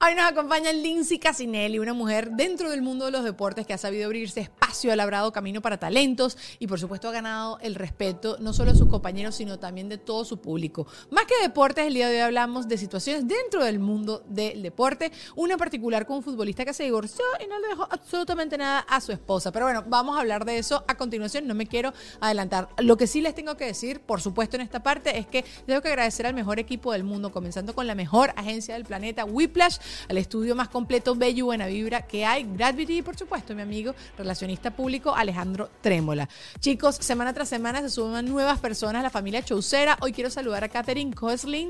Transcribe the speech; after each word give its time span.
Hoy 0.00 0.14
nos 0.14 0.26
acompaña 0.26 0.72
Lindsay 0.72 1.18
Casinelli, 1.18 1.80
una 1.80 1.92
mujer 1.92 2.30
dentro 2.30 2.70
del 2.70 2.82
mundo 2.82 3.06
de 3.06 3.10
los 3.10 3.24
deportes 3.24 3.66
que 3.66 3.74
ha 3.74 3.78
sabido 3.78 4.06
abrirse 4.06 4.38
espacio, 4.38 4.92
ha 4.92 4.96
labrado 4.96 5.32
camino 5.32 5.60
para 5.60 5.80
talentos 5.80 6.38
y 6.60 6.68
por 6.68 6.78
supuesto 6.78 7.08
ha 7.08 7.12
ganado 7.12 7.58
el 7.62 7.74
respeto 7.74 8.36
no 8.38 8.52
solo 8.52 8.70
de 8.70 8.78
sus 8.78 8.88
compañeros, 8.88 9.34
sino 9.34 9.58
también 9.58 9.88
de 9.88 9.98
todo 9.98 10.24
su 10.24 10.40
público. 10.40 10.86
Más 11.10 11.24
que 11.24 11.34
deportes, 11.42 11.84
el 11.84 11.94
día 11.94 12.08
de 12.08 12.14
hoy 12.14 12.20
hablamos 12.20 12.68
de 12.68 12.78
situaciones 12.78 13.26
dentro 13.26 13.64
del 13.64 13.80
mundo 13.80 14.22
del 14.28 14.62
deporte, 14.62 15.10
una 15.34 15.54
en 15.54 15.58
particular 15.58 16.06
con 16.06 16.18
un 16.18 16.22
futbolista 16.22 16.64
que 16.64 16.74
se 16.74 16.84
divorció 16.84 17.24
y 17.44 17.48
no 17.48 17.58
le 17.58 17.66
dejó 17.66 17.88
absolutamente 17.90 18.56
nada 18.56 18.78
a 18.88 19.00
su 19.00 19.10
esposa. 19.10 19.50
Pero 19.50 19.64
bueno, 19.64 19.82
vamos 19.88 20.16
a 20.16 20.20
hablar 20.20 20.44
de 20.44 20.58
eso 20.58 20.84
a 20.86 20.96
continuación, 20.96 21.48
no 21.48 21.56
me 21.56 21.66
quiero 21.66 21.92
adelantar. 22.20 22.68
Lo 22.78 22.96
que 22.96 23.08
sí 23.08 23.20
les 23.20 23.34
tengo 23.34 23.56
que 23.56 23.64
decir, 23.64 23.98
por 23.98 24.20
supuesto 24.20 24.54
en 24.54 24.62
esta 24.62 24.80
parte, 24.80 25.18
es 25.18 25.26
que 25.26 25.44
tengo 25.66 25.82
que 25.82 25.88
agradecer 25.88 26.24
al 26.24 26.34
mejor 26.34 26.60
equipo 26.60 26.92
del 26.92 27.02
mundo, 27.02 27.32
comenzando 27.32 27.74
con 27.74 27.88
la 27.88 27.96
mejor 27.96 28.32
agencia 28.36 28.74
del 28.74 28.84
planeta, 28.84 29.24
Whiplash, 29.24 29.78
al 30.08 30.18
estudio 30.18 30.54
más 30.54 30.68
completo, 30.68 31.14
bello 31.14 31.38
y 31.38 31.42
buena 31.42 31.66
vibra 31.66 32.02
que 32.02 32.24
hay, 32.24 32.44
Gravity 32.44 32.98
y 32.98 33.02
por 33.02 33.16
supuesto 33.16 33.54
mi 33.54 33.62
amigo 33.62 33.94
relacionista 34.16 34.70
público 34.70 35.14
Alejandro 35.14 35.70
Trémola. 35.80 36.28
Chicos, 36.60 36.96
semana 36.96 37.32
tras 37.32 37.48
semana 37.48 37.80
se 37.80 37.90
suman 37.90 38.26
nuevas 38.26 38.58
personas, 38.60 39.02
la 39.02 39.10
familia 39.10 39.42
Chaucera. 39.42 39.96
Hoy 40.00 40.12
quiero 40.12 40.30
saludar 40.30 40.64
a 40.64 40.68
Katherine 40.68 41.14
Kosling, 41.14 41.68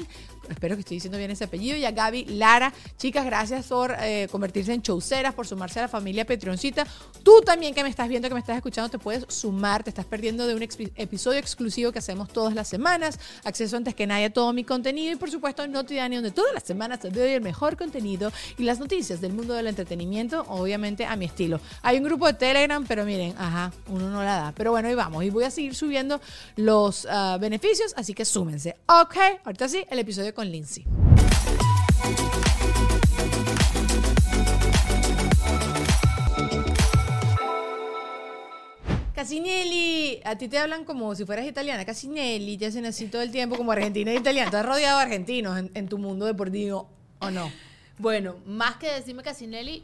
espero 0.48 0.76
que 0.76 0.80
estoy 0.80 0.96
diciendo 0.96 1.18
bien 1.18 1.30
ese 1.30 1.44
apellido, 1.44 1.76
y 1.76 1.84
a 1.84 1.90
Gaby 1.90 2.24
Lara. 2.26 2.72
Chicas, 2.96 3.24
gracias 3.24 3.66
por 3.66 3.94
eh, 4.00 4.28
convertirse 4.30 4.72
en 4.72 4.82
Chauceras, 4.82 5.34
por 5.34 5.46
sumarse 5.46 5.78
a 5.78 5.82
la 5.82 5.88
familia 5.88 6.24
Petroncita. 6.24 6.86
Tú 7.22 7.40
también 7.42 7.74
que 7.74 7.82
me 7.82 7.88
estás 7.88 8.08
viendo, 8.08 8.28
que 8.28 8.34
me 8.34 8.40
estás 8.40 8.56
escuchando, 8.56 8.88
te 8.88 8.98
puedes 8.98 9.24
sumar, 9.28 9.82
te 9.82 9.90
estás 9.90 10.06
perdiendo 10.06 10.46
de 10.46 10.54
un 10.54 10.62
episodio 10.62 11.38
exclusivo 11.38 11.92
que 11.92 11.98
hacemos 11.98 12.28
todas 12.28 12.54
las 12.54 12.68
semanas, 12.68 13.18
acceso 13.44 13.76
antes 13.76 13.94
que 13.94 14.06
nadie 14.06 14.26
a 14.26 14.32
todo 14.32 14.52
mi 14.52 14.64
contenido 14.64 15.12
y 15.12 15.16
por 15.16 15.30
supuesto 15.30 15.66
Notidani, 15.66 16.16
donde 16.16 16.30
todas 16.30 16.54
las 16.54 16.64
semanas 16.64 17.00
te 17.00 17.10
doy 17.10 17.30
el 17.30 17.40
mejor 17.40 17.76
contenido 17.76 18.07
y 18.56 18.64
las 18.64 18.78
noticias 18.78 19.20
del 19.20 19.32
mundo 19.32 19.54
del 19.54 19.66
entretenimiento, 19.66 20.44
obviamente 20.48 21.04
a 21.04 21.16
mi 21.16 21.26
estilo. 21.26 21.60
Hay 21.82 21.98
un 21.98 22.04
grupo 22.04 22.26
de 22.26 22.34
Telegram, 22.34 22.84
pero 22.86 23.04
miren, 23.04 23.34
ajá, 23.36 23.72
uno 23.88 24.08
no 24.08 24.22
la 24.22 24.36
da. 24.36 24.52
Pero 24.56 24.70
bueno, 24.70 24.88
ahí 24.88 24.94
vamos. 24.94 25.24
Y 25.24 25.30
voy 25.30 25.44
a 25.44 25.50
seguir 25.50 25.74
subiendo 25.74 26.20
los 26.56 27.04
uh, 27.04 27.38
beneficios, 27.38 27.92
así 27.96 28.14
que 28.14 28.24
súmense. 28.24 28.76
Ok, 28.86 29.16
ahorita 29.44 29.68
sí, 29.68 29.84
el 29.90 29.98
episodio 29.98 30.34
con 30.34 30.50
Lindsay. 30.50 30.84
Casinelli, 39.14 40.20
a 40.24 40.38
ti 40.38 40.46
te 40.46 40.58
hablan 40.58 40.84
como 40.84 41.12
si 41.16 41.24
fueras 41.26 41.44
italiana. 41.44 41.84
Casinelli, 41.84 42.56
te 42.56 42.66
hacen 42.66 42.86
así 42.86 43.08
todo 43.08 43.20
el 43.20 43.32
tiempo 43.32 43.56
como 43.56 43.72
argentina 43.72 44.12
e 44.12 44.14
italiana. 44.14 44.46
Estás 44.46 44.64
rodeado 44.64 44.98
de 44.98 45.04
argentinos 45.04 45.58
en, 45.58 45.72
en 45.74 45.88
tu 45.88 45.98
mundo 45.98 46.24
deportivo, 46.24 46.88
¿o 47.18 47.28
no? 47.28 47.50
Bueno, 47.98 48.36
más 48.46 48.76
que 48.76 48.92
decirme 48.92 49.22
Casinelli, 49.22 49.82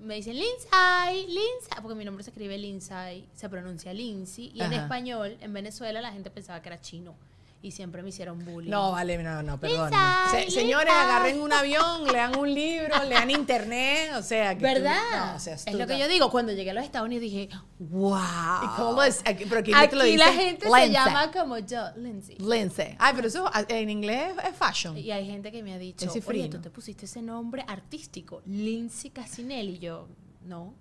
me 0.00 0.14
dicen 0.14 0.34
Lindsay, 0.34 1.26
Lindsay, 1.26 1.82
porque 1.82 1.96
mi 1.96 2.04
nombre 2.04 2.22
se 2.22 2.30
escribe 2.30 2.56
Lindsay, 2.56 3.26
se 3.34 3.48
pronuncia 3.48 3.92
Lindsay, 3.92 4.52
y 4.54 4.60
en 4.60 4.72
español, 4.72 5.36
en 5.40 5.52
Venezuela, 5.52 6.00
la 6.00 6.12
gente 6.12 6.30
pensaba 6.30 6.62
que 6.62 6.68
era 6.68 6.80
chino. 6.80 7.14
Y 7.62 7.72
siempre 7.72 8.02
me 8.02 8.10
hicieron 8.10 8.44
bullying. 8.44 8.70
No, 8.70 8.92
vale, 8.92 9.18
no, 9.20 9.42
no, 9.42 9.58
perdón. 9.58 9.90
Se- 10.30 10.50
señores, 10.52 10.92
agarren 10.92 11.40
un 11.40 11.52
avión, 11.52 12.04
lean 12.12 12.38
un 12.38 12.52
libro, 12.54 13.02
lean 13.08 13.28
internet, 13.30 14.10
o 14.16 14.22
sea, 14.22 14.50
que 14.54 14.60
tú- 14.60 14.62
¿Verdad? 14.62 15.30
no, 15.30 15.34
o 15.36 15.40
sea, 15.40 15.54
es 15.54 15.64
tú- 15.64 15.76
lo 15.76 15.86
que 15.86 15.98
yo 15.98 16.06
digo. 16.06 16.30
Cuando 16.30 16.52
llegué 16.52 16.70
a 16.70 16.74
los 16.74 16.84
Estados 16.84 17.06
Unidos 17.06 17.22
dije, 17.22 17.48
wow. 17.80 18.14
¿Y 18.62 18.68
cómo 18.76 19.02
es? 19.02 19.20
Aquí- 19.24 19.46
pero 19.48 19.60
aquí, 19.62 19.72
Aquí 19.74 19.88
te 19.88 19.96
lo 19.96 20.04
la 20.04 20.08
dicen 20.30 20.32
gente 20.34 20.70
se 20.70 20.90
llama 20.90 21.32
como 21.32 21.58
yo, 21.58 21.80
Lindsay. 21.96 22.36
Lindsay. 22.38 22.94
Ay, 23.00 23.12
pero 23.16 23.26
eso 23.28 23.50
en 23.68 23.90
inglés 23.90 24.34
es 24.48 24.54
fashion. 24.56 24.96
Y 24.96 25.10
hay 25.10 25.26
gente 25.26 25.50
que 25.50 25.62
me 25.62 25.72
ha 25.74 25.78
dicho, 25.78 26.08
oye, 26.08 26.48
tú 26.48 26.60
te 26.60 26.70
pusiste 26.70 27.06
ese 27.06 27.20
nombre 27.22 27.64
artístico, 27.66 28.42
Lindsay 28.46 29.10
Casinelli. 29.10 29.72
Y 29.76 29.78
yo, 29.80 30.06
no. 30.44 30.74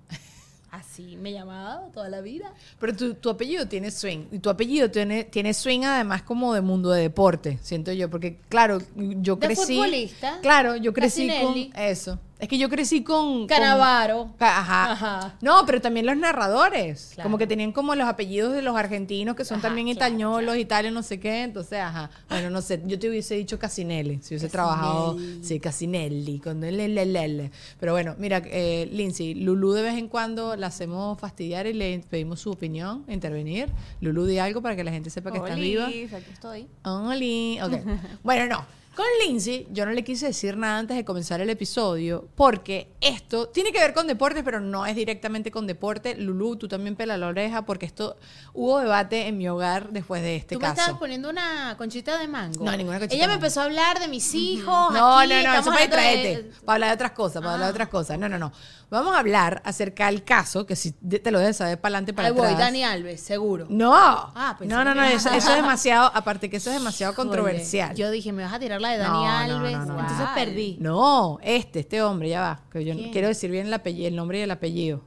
Así 0.76 1.16
me 1.16 1.32
llamaba 1.32 1.88
toda 1.94 2.10
la 2.10 2.20
vida. 2.20 2.54
Pero 2.80 2.94
tu, 2.94 3.14
tu 3.14 3.30
apellido 3.30 3.66
tiene 3.66 3.92
swing. 3.92 4.26
Y 4.32 4.40
tu 4.40 4.50
apellido 4.50 4.92
tiene, 4.92 5.24
tiene 5.24 5.54
swing 5.54 5.84
además 5.86 6.22
como 6.24 6.54
de 6.54 6.60
mundo 6.60 6.90
de 6.92 7.02
deporte, 7.02 7.58
siento 7.62 7.94
yo. 7.94 8.10
Porque, 8.10 8.40
claro, 8.50 8.80
yo 8.98 9.38
De 9.38 9.48
crecí. 9.48 9.76
futbolista. 9.76 10.40
Claro, 10.42 10.76
yo 10.76 10.92
crecí 10.94 11.30
con 11.42 11.56
eso. 11.82 12.20
Es 12.38 12.50
que 12.50 12.58
yo 12.58 12.68
crecí 12.70 13.02
con. 13.02 13.48
Canavaro. 13.48 14.32
Ca- 14.38 14.60
Ajá. 14.60 14.92
Ajá. 14.92 15.36
No, 15.42 15.66
pero 15.66 15.80
también 15.80 16.06
los 16.06 16.18
narradores. 16.18 17.12
Claro. 17.16 17.28
Como 17.30 17.38
que 17.38 17.48
tenían 17.48 17.72
como 17.72 17.96
los 17.96 18.08
apellidos 18.10 18.54
de 18.54 18.62
los 18.62 18.76
argentinos 18.76 19.36
que 19.38 19.46
son 19.46 19.60
Ajá, 19.60 19.70
también 19.70 19.88
claro, 19.94 20.12
itañolos, 20.14 20.58
italianos, 20.58 21.04
no 21.04 21.08
sé 21.08 21.20
qué. 21.20 21.44
Entonces, 21.44 21.80
ajá. 21.80 22.10
Bueno, 22.30 22.50
no 22.50 22.62
sé. 22.62 22.82
Yo 22.86 23.00
te 23.00 23.10
hubiese 23.10 23.36
dicho 23.36 23.58
Casinelli. 23.58 24.20
Si 24.22 24.34
hubiese 24.34 24.50
trabajado. 24.50 25.18
Sí, 25.42 25.60
Casinelli. 25.62 26.40
Con 26.40 26.62
el 26.66 26.78
L, 26.80 27.02
L, 27.04 27.24
L. 27.26 27.52
Pero 27.80 27.94
bueno, 27.94 28.16
mira, 28.18 28.42
eh, 28.46 28.90
Lindsay, 28.92 29.34
Lulu 29.36 29.72
de 29.72 29.84
vez 29.84 29.98
en 29.98 30.10
cuando 30.10 30.58
la 30.58 30.68
hacemos 30.68 31.18
fastidiar 31.18 31.68
y 31.68 31.74
le 31.74 32.00
pedimos 32.10 32.42
su 32.42 32.52
opinión, 32.52 33.06
intervenir. 33.08 33.70
Lulu, 34.02 34.26
di 34.26 34.40
algo 34.40 34.62
para 34.62 34.76
que 34.76 34.84
la 34.84 34.92
gente 34.92 35.10
sepa 35.10 35.32
que 35.32 35.38
estás 35.38 35.56
viva. 35.56 35.88
aquí 35.88 36.08
estoy. 36.34 36.68
Oli. 36.84 37.60
Ok. 37.62 37.72
bueno, 38.24 38.48
no. 38.48 38.85
Con 38.96 39.06
Lindsay, 39.26 39.68
yo 39.72 39.86
no 39.86 39.92
le 39.92 40.04
quise 40.06 40.28
decir 40.28 40.56
nada 40.56 40.80
antes 40.80 40.96
de 40.96 41.04
comenzar 41.04 41.42
el 41.42 41.50
episodio, 41.50 42.30
porque 42.36 42.88
esto 43.02 43.50
tiene 43.50 43.74
que 43.74 43.80
ver 43.80 43.94
con 43.94 44.08
deporte, 44.08 44.42
pero 44.42 44.62
no 44.62 44.86
es 44.86 44.96
directamente 44.96 45.52
con 45.52 45.68
deporte. 45.68 46.16
Lulu, 46.16 46.56
tú 46.56 46.68
también 46.70 46.96
pela 46.96 47.18
la 47.18 47.28
oreja, 47.28 47.66
porque 47.66 47.86
esto 47.86 48.16
hubo 48.54 48.80
debate 48.80 49.28
en 49.28 49.38
mi 49.38 49.50
hogar 49.50 49.90
después 49.92 50.22
de 50.22 50.38
este 50.38 50.56
Tú 50.56 50.62
me 50.62 50.68
caso. 50.68 50.80
estabas 50.82 51.00
poniendo 51.00 51.30
una 51.30 51.76
conchita 51.78 52.18
de 52.18 52.28
mango. 52.30 52.64
No, 52.64 52.72
ninguna 52.78 53.00
conchita 53.00 53.16
Ella 53.18 53.28
me 53.28 53.34
empezó 53.34 53.60
a 53.62 53.66
hablar 53.66 54.00
de 54.00 54.08
mis 54.08 54.34
hijos. 54.34 54.94
No, 54.94 55.20
aquí, 55.20 55.30
no, 55.30 55.44
no, 55.44 55.54
eso 55.60 55.70
para 55.72 55.86
de- 56.02 56.52
para 56.64 56.76
hablar 56.76 56.90
de 56.92 56.96
otras 56.96 57.12
cosas, 57.12 57.42
para 57.42 57.54
hablar 57.56 57.68
de 57.68 57.72
otras 57.74 57.90
cosas. 57.90 58.18
No, 58.18 58.30
no, 58.30 58.38
no. 58.40 58.54
Vamos 58.90 59.16
a 59.16 59.20
hablar 59.20 59.62
acerca 59.66 60.06
del 60.06 60.24
caso, 60.24 60.66
que 60.66 60.76
si 60.76 60.92
te 60.94 61.32
lo 61.32 61.40
debes 61.40 61.58
saber 61.58 61.82
para 61.82 61.96
adelante, 61.98 62.14
para 62.14 62.28
Ahí 62.30 62.34
voy. 62.34 62.54
Dani 62.54 62.84
Alves, 62.84 63.20
seguro. 63.20 63.66
No, 63.68 63.94
Ah, 63.94 64.56
no, 64.62 64.86
no, 64.86 64.94
no, 64.96 65.04
eso, 65.04 65.30
eso 65.32 65.50
es 65.50 65.56
demasiado, 65.56 66.12
aparte 66.14 66.50
que 66.50 66.58
eso 66.58 66.70
es 66.70 66.78
demasiado 66.78 67.14
controversial. 67.16 67.94
Yo 67.96 68.10
dije, 68.12 68.32
me 68.32 68.44
vas 68.44 68.54
a 68.54 68.60
tirar 68.60 68.80
la 68.86 68.92
de 68.94 68.98
Dani 69.00 69.14
No, 69.20 69.30
Alves. 69.30 69.72
no, 69.78 69.86
no, 69.86 70.00
Entonces 70.00 70.28
perdí. 70.36 70.78
No, 70.80 71.40
este, 71.42 71.80
este 71.82 72.02
hombre, 72.02 72.30
ya 72.30 72.42
va. 72.42 72.60
Que 72.72 72.84
yo 72.86 72.94
¿Quién? 72.96 73.12
quiero 73.12 73.28
decir 73.28 73.50
bien 73.52 73.68
el, 73.68 73.74
apellido, 73.74 74.08
el 74.08 74.16
nombre 74.16 74.40
y 74.40 74.42
el 74.42 74.52
apellido. 74.52 75.02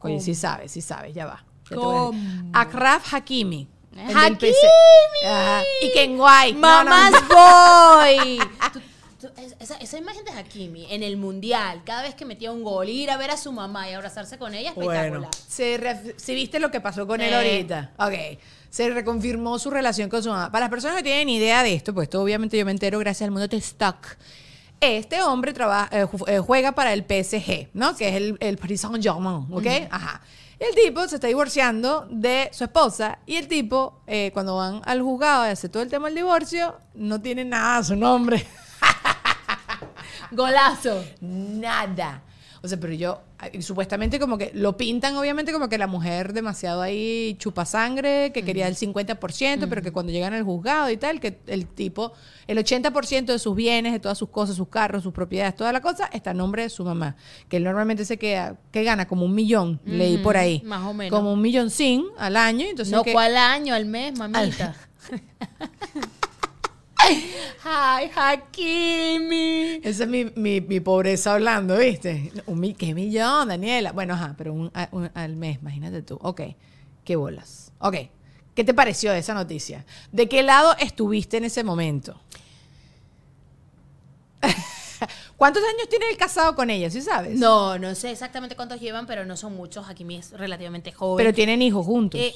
Oye, 0.00 0.20
sí 0.20 0.34
sabes, 0.34 0.72
sí 0.72 0.80
sabes, 0.80 1.14
ya 1.14 1.26
va. 1.26 1.44
Voy. 1.70 2.16
Akraf 2.52 3.12
Hakimi. 3.14 3.68
el 3.96 4.06
del 4.08 4.16
¡Hakimi! 4.16 4.50
Ajá. 5.26 5.62
Y 5.82 5.92
Kenway. 5.92 6.52
No, 6.54 6.84
no, 6.84 6.84
no. 6.84 6.90
¡Mamás 6.90 8.06
es- 8.08 8.40
esa, 9.60 9.76
esa 9.76 9.98
imagen 9.98 10.24
de 10.24 10.30
Hakimi 10.32 10.86
en 10.90 11.02
el 11.02 11.16
mundial, 11.18 11.82
cada 11.84 12.02
vez 12.02 12.14
que 12.14 12.24
metía 12.24 12.50
un 12.52 12.62
gol, 12.62 12.88
ir 12.88 13.10
a 13.10 13.16
ver 13.18 13.30
a 13.30 13.36
su 13.36 13.52
mamá 13.52 13.88
y 13.90 13.92
abrazarse 13.92 14.38
con 14.38 14.54
ella, 14.54 14.70
espectacular. 14.70 15.10
Bueno, 15.10 15.28
si 16.16 16.34
viste 16.34 16.58
lo 16.58 16.70
que 16.70 16.80
pasó 16.80 17.06
con 17.06 17.20
él 17.20 17.28
Sí. 17.28 17.34
ahorita. 17.34 17.92
Ok. 17.98 18.40
Se 18.70 18.88
reconfirmó 18.90 19.58
su 19.58 19.70
relación 19.70 20.08
con 20.08 20.22
su 20.22 20.30
mamá. 20.30 20.50
Para 20.50 20.64
las 20.64 20.70
personas 20.70 20.96
que 20.96 21.02
tienen 21.02 21.28
idea 21.28 21.62
de 21.62 21.74
esto, 21.74 21.92
pues 21.92 22.06
esto 22.06 22.22
obviamente 22.22 22.56
yo 22.56 22.64
me 22.64 22.70
entero 22.70 22.98
gracias 22.98 23.26
al 23.26 23.32
mundo 23.32 23.48
de 23.48 23.56
stock. 23.56 24.16
Este 24.80 25.22
hombre 25.22 25.52
trabaja, 25.52 25.88
eh, 25.92 26.06
eh, 26.28 26.38
juega 26.38 26.72
para 26.72 26.92
el 26.92 27.02
PSG, 27.02 27.68
¿no? 27.74 27.94
Que 27.96 28.08
es 28.08 28.14
el, 28.14 28.36
el 28.40 28.56
Paris 28.56 28.80
Saint-Germain, 28.80 29.46
¿ok? 29.50 29.66
Ajá. 29.90 30.22
El 30.58 30.74
tipo 30.74 31.06
se 31.08 31.16
está 31.16 31.26
divorciando 31.26 32.06
de 32.10 32.50
su 32.52 32.64
esposa 32.64 33.18
y 33.26 33.36
el 33.36 33.48
tipo, 33.48 34.00
eh, 34.06 34.30
cuando 34.32 34.56
van 34.56 34.82
al 34.84 35.02
juzgado 35.02 35.46
y 35.46 35.50
hace 35.50 35.68
todo 35.68 35.82
el 35.82 35.88
tema 35.88 36.06
del 36.06 36.16
divorcio, 36.16 36.76
no 36.94 37.20
tiene 37.20 37.44
nada 37.44 37.78
a 37.78 37.84
su 37.84 37.96
nombre. 37.96 38.46
Golazo. 40.30 41.04
Nada. 41.20 42.22
O 42.62 42.68
sea, 42.68 42.78
pero 42.78 42.92
yo, 42.92 43.22
supuestamente 43.60 44.20
como 44.20 44.36
que 44.36 44.50
lo 44.52 44.76
pintan 44.76 45.16
obviamente 45.16 45.50
como 45.50 45.70
que 45.70 45.78
la 45.78 45.86
mujer 45.86 46.34
demasiado 46.34 46.82
ahí 46.82 47.34
chupa 47.38 47.64
sangre, 47.64 48.32
que 48.34 48.44
quería 48.44 48.68
el 48.68 48.76
50%, 48.76 49.66
pero 49.68 49.80
que 49.80 49.90
cuando 49.92 50.12
llegan 50.12 50.34
al 50.34 50.42
juzgado 50.44 50.90
y 50.90 50.98
tal, 50.98 51.20
que 51.20 51.38
el 51.46 51.66
tipo, 51.66 52.12
el 52.46 52.58
80% 52.58 53.24
de 53.32 53.38
sus 53.38 53.56
bienes, 53.56 53.94
de 53.94 53.98
todas 54.00 54.18
sus 54.18 54.28
cosas, 54.28 54.56
sus 54.56 54.68
carros, 54.68 55.02
sus 55.02 55.14
propiedades, 55.14 55.56
toda 55.56 55.72
la 55.72 55.80
cosa, 55.80 56.10
está 56.12 56.32
a 56.32 56.34
nombre 56.34 56.64
de 56.64 56.68
su 56.68 56.84
mamá. 56.84 57.16
Que 57.48 57.56
él 57.56 57.64
normalmente 57.64 58.04
se 58.04 58.18
queda, 58.18 58.56
que 58.70 58.84
gana 58.84 59.08
como 59.08 59.24
un 59.24 59.34
millón, 59.34 59.80
leí 59.86 60.18
por 60.18 60.36
ahí. 60.36 60.60
más 60.66 60.84
o 60.86 60.92
menos. 60.92 61.18
Como 61.18 61.32
un 61.32 61.40
millón 61.40 61.70
sin 61.70 62.04
al 62.18 62.36
año. 62.36 62.66
Entonces 62.68 62.92
No, 62.92 63.02
que- 63.04 63.12
¿cuál 63.12 63.38
año? 63.38 63.74
Al 63.74 63.86
mes, 63.86 64.18
mamita. 64.18 64.74
¡Ay, 67.64 68.10
Hakimi! 68.14 69.80
Esa 69.82 70.04
es 70.04 70.08
mi, 70.08 70.24
mi, 70.36 70.60
mi 70.60 70.80
pobreza 70.80 71.34
hablando, 71.34 71.76
¿viste? 71.78 72.32
Un, 72.46 72.74
¿Qué 72.74 72.94
millón, 72.94 73.48
Daniela? 73.48 73.92
Bueno, 73.92 74.14
ajá, 74.14 74.34
pero 74.38 74.52
un, 74.52 74.70
un- 74.92 75.10
al 75.14 75.36
mes, 75.36 75.58
imagínate 75.60 76.02
tú. 76.02 76.18
Ok, 76.22 76.40
qué 77.04 77.16
bolas. 77.16 77.72
Ok, 77.78 77.96
¿qué 78.54 78.64
te 78.64 78.74
pareció 78.74 79.12
esa 79.12 79.34
noticia? 79.34 79.84
¿De 80.12 80.28
qué 80.28 80.42
lado 80.42 80.74
estuviste 80.78 81.36
en 81.36 81.44
ese 81.44 81.62
momento? 81.64 82.18
¿Cuántos 85.36 85.62
años 85.62 85.88
tiene 85.88 86.10
el 86.10 86.16
casado 86.16 86.54
con 86.54 86.68
ella, 86.70 86.90
sí 86.90 87.00
sabes? 87.00 87.38
No, 87.38 87.78
no 87.78 87.94
sé 87.94 88.10
exactamente 88.10 88.56
cuántos 88.56 88.80
llevan, 88.80 89.06
pero 89.06 89.24
no 89.24 89.36
son 89.36 89.54
muchos. 89.56 89.88
Hakimi 89.88 90.16
es 90.16 90.32
relativamente 90.32 90.92
joven. 90.92 91.24
Pero 91.24 91.34
tienen 91.34 91.62
hijos 91.62 91.86
juntos. 91.86 92.20
Eh, 92.20 92.34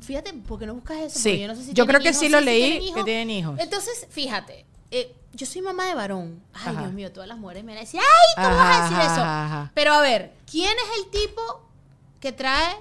fíjate, 0.00 0.32
porque 0.46 0.66
no 0.66 0.74
buscas 0.74 0.98
eso? 0.98 1.18
Sí. 1.18 1.38
Yo 1.40 1.48
no 1.48 1.54
sé 1.54 1.64
si 1.64 1.72
Yo 1.72 1.86
creo 1.86 2.00
que 2.00 2.08
hijos, 2.10 2.20
sí 2.20 2.28
lo 2.28 2.40
leí, 2.40 2.92
que 2.92 3.04
tienen 3.04 3.30
hijos. 3.30 3.58
Entonces, 3.58 4.06
fíjate, 4.10 4.64
eh, 4.90 5.14
yo 5.32 5.46
soy 5.46 5.62
mamá 5.62 5.86
de 5.86 5.94
varón. 5.94 6.42
Ay, 6.52 6.68
Ajá. 6.72 6.80
Dios 6.82 6.92
mío, 6.92 7.12
todas 7.12 7.28
las 7.28 7.38
mujeres 7.38 7.64
me 7.64 7.72
van 7.72 7.78
a 7.78 7.80
decir, 7.80 8.00
ay, 8.00 8.44
¿cómo 8.44 8.56
vas 8.56 8.78
a 8.78 8.82
decir 8.82 8.96
Ajá, 8.98 9.12
eso? 9.12 9.22
ajá, 9.22 9.44
ajá. 9.46 9.72
Pero 9.74 9.92
a 9.94 10.00
ver, 10.00 10.32
¿quién 10.50 10.70
es 10.72 11.04
el 11.04 11.10
tipo 11.10 11.62
que 12.20 12.32
trae 12.32 12.76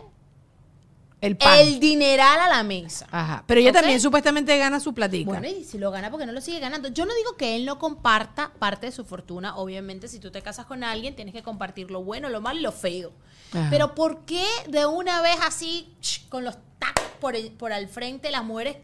El 1.21 1.37
pan. 1.37 1.59
el 1.59 1.79
dineral 1.79 2.39
a 2.39 2.49
la 2.49 2.63
mesa? 2.63 3.07
Ajá. 3.11 3.43
Pero 3.45 3.61
ella 3.61 3.71
también 3.71 4.01
supuestamente 4.01 4.57
gana 4.57 4.79
su 4.79 4.93
platica. 4.93 5.29
Bueno, 5.29 5.47
y 5.47 5.63
si 5.63 5.77
lo 5.77 5.91
gana, 5.91 6.09
porque 6.09 6.25
no 6.25 6.31
lo 6.31 6.41
sigue 6.41 6.59
ganando? 6.59 6.87
Yo 6.89 7.05
no 7.05 7.13
digo 7.13 7.37
que 7.37 7.55
él 7.55 7.63
no 7.65 7.77
comparta 7.77 8.51
parte 8.57 8.87
de 8.87 8.91
su 8.91 9.05
fortuna. 9.05 9.55
Obviamente, 9.55 10.07
si 10.07 10.19
tú 10.19 10.31
te 10.31 10.41
casas 10.41 10.65
con 10.65 10.83
alguien, 10.83 11.15
tienes 11.15 11.33
que 11.33 11.43
compartir 11.43 11.91
lo 11.91 12.03
bueno, 12.03 12.27
lo 12.29 12.41
malo 12.41 12.59
y 12.59 12.63
lo 12.63 12.71
feo. 12.71 13.11
Ajá. 13.53 13.67
Pero 13.69 13.93
¿por 13.95 14.25
qué 14.25 14.43
de 14.67 14.85
una 14.87 15.21
vez 15.21 15.37
así, 15.43 15.93
con 16.29 16.43
los 16.43 16.55
tacos 16.79 17.05
por, 17.19 17.35
el- 17.35 17.51
por 17.51 17.71
al 17.71 17.87
frente, 17.87 18.31
las 18.31 18.43
mujeres 18.43 18.77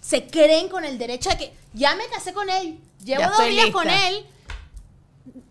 se 0.00 0.26
creen 0.28 0.68
con 0.68 0.84
el 0.84 0.96
derecho 0.98 1.30
de 1.30 1.36
que 1.38 1.52
ya 1.72 1.96
me 1.96 2.06
casé 2.06 2.32
con 2.32 2.48
él, 2.50 2.78
llevo 3.02 3.20
Ya 3.22 3.28
dos 3.30 3.38
días 3.48 3.64
lista. 3.64 3.72
con 3.72 3.88
él? 3.88 4.26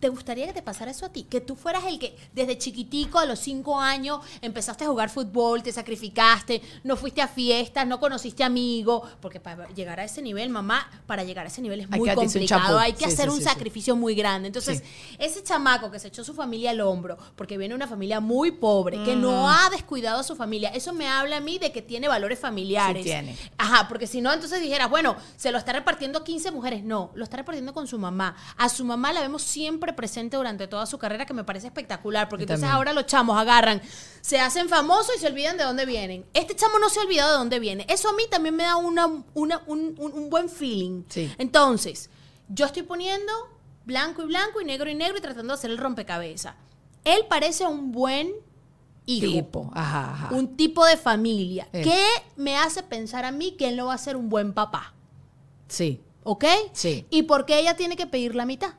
¿Te 0.04 0.10
gustaría 0.10 0.46
que 0.48 0.52
te 0.52 0.62
pasara 0.62 0.92
eso 0.92 1.06
a 1.06 1.10
ti? 1.14 1.24
Que 1.24 1.40
tú 1.40 1.56
fueras 1.56 1.86
el 1.86 1.98
que 1.98 2.18
desde 2.34 2.58
chiquitico, 2.58 3.20
a 3.20 3.26
los 3.26 3.40
cinco 3.40 3.80
años, 3.80 4.20
empezaste 4.42 4.84
a 4.84 4.88
jugar 4.88 5.10
fútbol, 5.10 5.64
te 5.64 5.72
sacrificaste, 5.72 6.62
no 6.84 6.98
fuiste 6.98 7.22
a 7.22 7.30
fiestas, 7.30 7.88
no 7.88 8.02
conociste 8.02 8.44
amigos. 8.44 9.10
Porque 9.22 9.40
para 9.40 9.70
llegar 9.70 10.02
a 10.02 10.04
ese 10.04 10.22
nivel, 10.22 10.50
mamá, 10.50 10.92
para 11.08 11.24
llegar 11.24 11.46
a 11.46 11.48
ese 11.48 11.62
nivel 11.62 11.80
es 11.80 11.90
muy 11.90 12.14
complicado. 12.14 12.80
Hay 12.80 12.92
que 12.92 13.06
Sí, 13.06 13.14
hacer 13.14 13.30
sí, 13.30 13.32
un 13.32 13.38
sí, 13.38 13.46
sacrificio 13.46 13.96
muy 13.96 14.14
grande. 14.14 14.48
Entonces, 14.48 14.84
ese 15.20 15.42
chamaco 15.42 15.90
que 15.90 16.00
se 16.00 16.10
echó 16.10 16.26
su 16.26 16.34
familia 16.34 16.72
al 16.72 16.82
hombro, 16.82 17.18
porque 17.38 17.58
viene 17.58 17.72
de 17.72 17.78
una 17.78 17.88
familia 17.88 18.20
muy 18.20 18.52
pobre, 18.52 19.02
que 19.06 19.16
no 19.16 19.50
ha 19.50 19.70
descuidado 19.70 20.20
a 20.20 20.24
su 20.24 20.36
familia, 20.36 20.68
eso 20.72 20.92
me 20.92 21.08
habla 21.08 21.38
a 21.38 21.40
mí 21.40 21.60
de 21.60 21.72
que 21.72 21.82
tiene 21.82 22.10
valores 22.10 22.40
familiares. 22.40 23.06
Tiene. 23.06 23.38
Ajá, 23.58 23.88
porque 23.88 24.06
si 24.06 24.20
no, 24.20 24.34
entonces 24.34 24.62
dijeras, 24.62 24.90
bueno, 24.90 25.16
se 25.38 25.50
lo 25.50 25.58
está 25.58 25.72
repartiendo 25.72 26.20
a 26.20 26.24
15 26.26 26.52
mujeres. 26.52 26.84
No, 26.84 27.12
lo 27.16 27.24
está 27.24 27.38
repartiendo 27.38 27.74
con 27.74 27.88
su 27.88 27.98
mamá. 27.98 28.36
A 28.58 28.68
su 28.68 28.84
mamá 28.84 29.14
la 29.14 29.22
vemos 29.22 29.44
siempre 29.44 29.93
presente 29.96 30.38
durante 30.38 30.68
toda 30.68 30.86
su 30.86 30.98
carrera, 30.98 31.26
que 31.26 31.34
me 31.34 31.44
parece 31.44 31.68
espectacular, 31.68 32.30
porque 32.30 32.44
entonces 32.44 32.62
también. 32.62 32.76
ahora 32.76 32.94
los 32.94 33.06
chamos 33.06 33.38
agarran, 33.40 33.82
se 34.22 34.40
hacen 34.40 34.70
famosos 34.70 35.16
y 35.18 35.20
se 35.20 35.28
olvidan 35.28 35.58
de 35.58 35.64
dónde 35.64 35.86
vienen. 35.86 36.26
Este 36.34 36.56
chamo 36.56 36.80
no 36.80 36.90
se 36.90 37.00
ha 37.00 37.04
olvidado 37.04 37.32
de 37.34 37.38
dónde 37.38 37.60
viene. 37.60 37.86
Eso 37.90 38.10
a 38.10 38.14
mí 38.14 38.24
también 38.30 38.56
me 38.56 38.64
da 38.64 38.76
una, 38.76 39.08
una- 39.34 39.62
un, 39.68 39.96
un- 39.98 40.14
un 40.14 40.30
buen 40.30 40.50
feeling. 40.50 41.04
Sí. 41.10 41.32
Entonces, 41.38 42.10
yo 42.50 42.66
estoy 42.66 42.84
poniendo 42.84 43.32
blanco 43.86 44.24
y 44.24 44.26
blanco 44.26 44.62
y 44.62 44.66
negro 44.66 44.90
y 44.90 44.96
negro 44.96 45.18
y 45.18 45.22
tratando 45.22 45.54
de 45.54 45.58
hacer 45.60 45.72
el 45.72 45.78
rompecabezas. 45.78 46.56
Él 47.04 47.26
parece 47.30 47.66
un 47.68 47.92
buen 47.92 48.32
hijo 49.06 49.28
Tipo. 49.32 49.70
Ajá, 49.74 50.14
ajá. 50.14 50.30
un 50.34 50.56
tipo 50.56 50.86
de 50.86 50.96
familia 50.96 51.68
Eso. 51.74 51.90
que 51.90 52.06
me 52.38 52.56
hace 52.56 52.82
pensar 52.84 53.26
a 53.26 53.32
mí 53.32 53.52
que 53.52 53.68
él 53.68 53.76
no 53.76 53.88
va 53.88 53.94
a 53.96 53.98
ser 53.98 54.16
un 54.16 54.30
buen 54.30 54.54
papá. 54.54 54.94
Sí. 55.68 56.00
¿Ok? 56.24 56.46
Sí. 56.72 57.06
¿Y 57.10 57.24
por 57.24 57.46
qué 57.46 57.60
ella 57.60 57.76
tiene 57.76 57.98
que 57.98 58.08
pedir 58.08 58.34
la 58.36 58.46
mitad? 58.46 58.76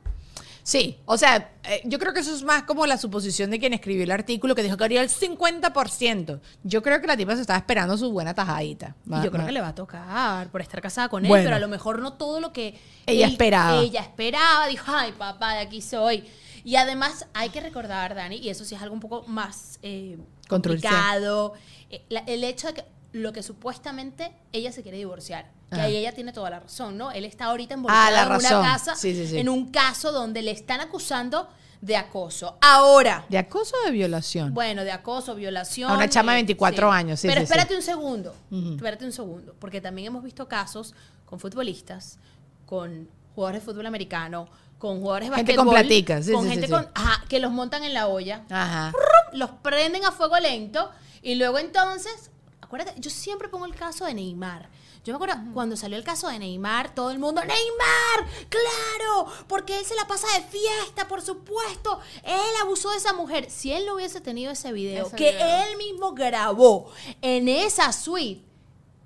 Sí, 0.67 0.97
o 1.05 1.15
sea, 1.15 1.51
eh, 1.63 1.81
yo 1.85 1.99
creo 1.99 2.11
que 2.11 2.21
eso 2.21 2.33
es 2.33 2.41
más 2.41 2.63
como 2.63 2.87
la 2.87 2.97
suposición 2.97 3.51
de 3.51 3.59
quien 3.59 3.73
escribió 3.73 4.03
el 4.03 4.09
artículo 4.09 4.55
que 4.55 4.63
dijo 4.63 4.77
que 4.77 4.83
haría 4.83 5.03
el 5.03 5.09
50%. 5.09 6.39
Yo 6.63 6.81
creo 6.81 6.99
que 7.01 7.05
la 7.05 7.15
tipa 7.15 7.35
se 7.35 7.41
estaba 7.41 7.59
esperando 7.59 7.95
su 7.99 8.11
buena 8.11 8.33
tajadita. 8.33 8.95
Y 9.05 9.23
yo 9.23 9.29
creo 9.31 9.45
que 9.45 9.51
le 9.51 9.61
va 9.61 9.67
a 9.69 9.75
tocar 9.75 10.49
por 10.49 10.61
estar 10.61 10.81
casada 10.81 11.07
con 11.09 11.23
él, 11.23 11.29
Bueno. 11.29 11.43
pero 11.45 11.55
a 11.55 11.59
lo 11.59 11.67
mejor 11.67 11.99
no 11.99 12.13
todo 12.13 12.39
lo 12.39 12.51
que 12.51 12.79
Ella 13.05 13.27
él- 13.27 13.33
esperaba. 13.33 13.77
Ella 13.79 14.01
esperaba, 14.01 14.65
dijo, 14.67 14.91
ay 14.91 15.11
papá, 15.11 15.53
de 15.53 15.59
aquí 15.59 15.83
soy. 15.83 16.23
Y 16.63 16.77
además 16.77 17.27
hay 17.35 17.49
que 17.49 17.61
recordar, 17.61 18.15
Dani, 18.15 18.37
y 18.37 18.49
eso 18.49 18.65
sí 18.65 18.73
es 18.73 18.81
algo 18.81 18.95
un 18.95 19.01
poco 19.01 19.23
más 19.27 19.77
eh, 19.83 20.17
complicado, 20.49 21.53
eh, 21.91 22.03
la- 22.09 22.21
el 22.21 22.43
hecho 22.43 22.67
de 22.69 22.73
que 22.73 22.85
lo 23.11 23.31
que 23.33 23.43
supuestamente 23.43 24.31
ella 24.51 24.71
se 24.71 24.81
quiere 24.81 24.97
divorciar. 24.97 25.51
Que 25.75 25.81
Ajá. 25.81 25.87
ahí 25.89 25.97
ella 25.97 26.13
tiene 26.13 26.33
toda 26.33 26.49
la 26.49 26.59
razón, 26.61 26.97
¿no? 26.97 27.11
Él 27.11 27.25
está 27.25 27.45
ahorita 27.45 27.73
involucrado 27.75 28.07
Ah, 28.07 28.11
la 28.11 28.23
en 28.23 28.29
razón. 28.29 28.59
una 28.59 28.71
casa, 28.73 28.95
Sí, 28.95 29.13
sí, 29.13 29.27
sí. 29.27 29.37
en 29.37 29.49
un 29.49 29.69
caso 29.71 30.11
donde 30.11 30.41
le 30.41 30.51
están 30.51 30.81
acusando 30.81 31.47
de 31.81 31.97
acoso. 31.97 32.57
Ahora, 32.61 33.25
¿De 33.29 33.37
acoso 33.37 33.75
o 33.81 33.85
de 33.85 33.91
violación? 33.91 34.53
bueno, 34.53 34.83
de 34.83 34.91
acoso, 34.91 35.35
violación. 35.35 35.91
A 35.91 35.95
una 35.95 36.09
chama 36.09 36.31
de 36.33 36.39
eh, 36.39 36.43
24 36.43 36.91
años, 36.91 37.19
sí, 37.19 37.27
Pero 37.27 37.41
sí, 37.41 37.47
sí. 37.47 37.51
espérate 37.53 37.75
un 37.75 37.81
segundo. 37.83 38.35
Espérate 38.75 39.05
un 39.05 39.11
segundo. 39.11 39.55
Porque 39.59 39.81
también 39.81 40.07
hemos 40.07 40.23
visto 40.23 40.47
casos 40.47 40.95
con 41.25 41.39
futbolistas, 41.39 42.17
con 42.65 43.07
jugadores 43.35 43.61
de 43.61 43.71
fútbol 43.71 43.85
americano, 43.85 44.47
con 44.79 44.99
jugadores 44.99 45.29
de 45.29 45.35
Gente 45.35 45.55
con 45.55 45.65
basquetbol, 45.67 45.87
platica, 45.87 46.21
sí, 46.23 46.31
con 46.31 46.47
gente 46.49 46.69
con, 46.69 46.87
ajá, 46.93 47.23
que 47.29 47.39
los 47.39 47.51
montan 47.51 47.83
en 47.83 47.93
la 47.93 48.07
olla, 48.07 48.43
Ajá. 48.49 48.91
los 49.33 49.49
prenden 49.61 50.05
a 50.05 50.11
fuego 50.11 50.37
lento 50.39 50.89
y 51.21 51.35
luego 51.35 51.59
entonces, 51.59 52.29
acuérdate, 52.61 52.99
yo 52.99 53.09
siempre 53.09 53.47
pongo 53.47 53.65
el 53.65 53.75
caso 53.75 54.05
de 54.05 54.13
Neymar. 54.13 54.69
Yo 55.05 55.13
me 55.13 55.23
acuerdo 55.23 55.35
cuando 55.53 55.77
salió 55.77 55.97
el 55.97 56.03
caso 56.03 56.27
de 56.29 56.39
Neymar, 56.39 56.95
todo 56.95 57.11
el 57.11 57.19
mundo, 57.19 57.39
Neymar, 57.41 58.33
claro, 58.49 59.27
porque 59.47 59.77
él 59.77 59.85
se 59.85 59.93
la 59.93 60.07
pasa 60.07 60.25
de 60.35 60.43
fiesta, 60.45 61.07
por 61.07 61.21
supuesto. 61.21 61.99
Él 62.23 62.33
abusó 62.63 62.89
de 62.89 62.97
esa 62.97 63.13
mujer. 63.13 63.51
Si 63.51 63.71
él 63.71 63.85
no 63.85 63.93
hubiese 63.95 64.19
tenido 64.19 64.51
ese 64.51 64.71
video 64.73 65.05
Ese 65.05 65.15
que 65.15 65.31
video. 65.33 65.63
él 65.69 65.77
mismo 65.77 66.13
grabó 66.13 66.89
en 67.21 67.47
esa 67.47 67.93
suite, 67.93 68.41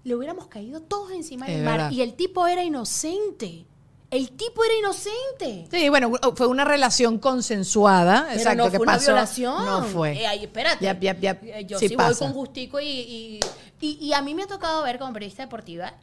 le 0.05 0.15
hubiéramos 0.15 0.47
caído 0.47 0.79
todos 0.81 1.11
encima 1.11 1.45
de 1.47 1.55
Neymar. 1.55 1.91
Y 1.91 2.01
el 2.01 2.13
tipo 2.13 2.47
era 2.47 2.63
inocente. 2.63 3.65
El 4.09 4.31
tipo 4.31 4.63
era 4.63 4.73
inocente. 4.75 5.67
Sí, 5.69 5.89
bueno, 5.89 6.13
fue 6.35 6.47
una 6.47 6.63
relación 6.65 7.19
consensuada. 7.19 8.23
Pero 8.27 8.37
exacto, 8.39 8.63
no 8.63 8.71
que 8.71 8.77
fue 8.77 8.83
una 8.85 8.93
pasó. 8.93 9.05
violación. 9.11 9.65
No 9.65 9.83
fue. 9.83 10.13
Eh, 10.13 10.25
ay, 10.25 10.45
espérate. 10.45 10.83
Yap, 10.83 10.99
yap, 10.99 11.19
yap. 11.19 11.43
Eh, 11.43 11.65
Yo 11.67 11.77
Sí 11.77 11.89
sí, 11.89 11.95
voy 11.95 12.15
con 12.15 12.33
Justico 12.33 12.79
y, 12.79 12.87
y, 12.87 13.39
y- 13.81 13.97
y 14.01 14.13
a 14.13 14.21
mí 14.21 14.33
me 14.35 14.43
ha 14.43 14.47
tocado 14.47 14.83
ver 14.83 14.99
como 14.99 15.13
periodista 15.13 15.43
deportiva 15.43 15.93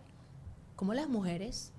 cómo 0.77 0.95
las 0.95 1.09
mujeres 1.09 1.73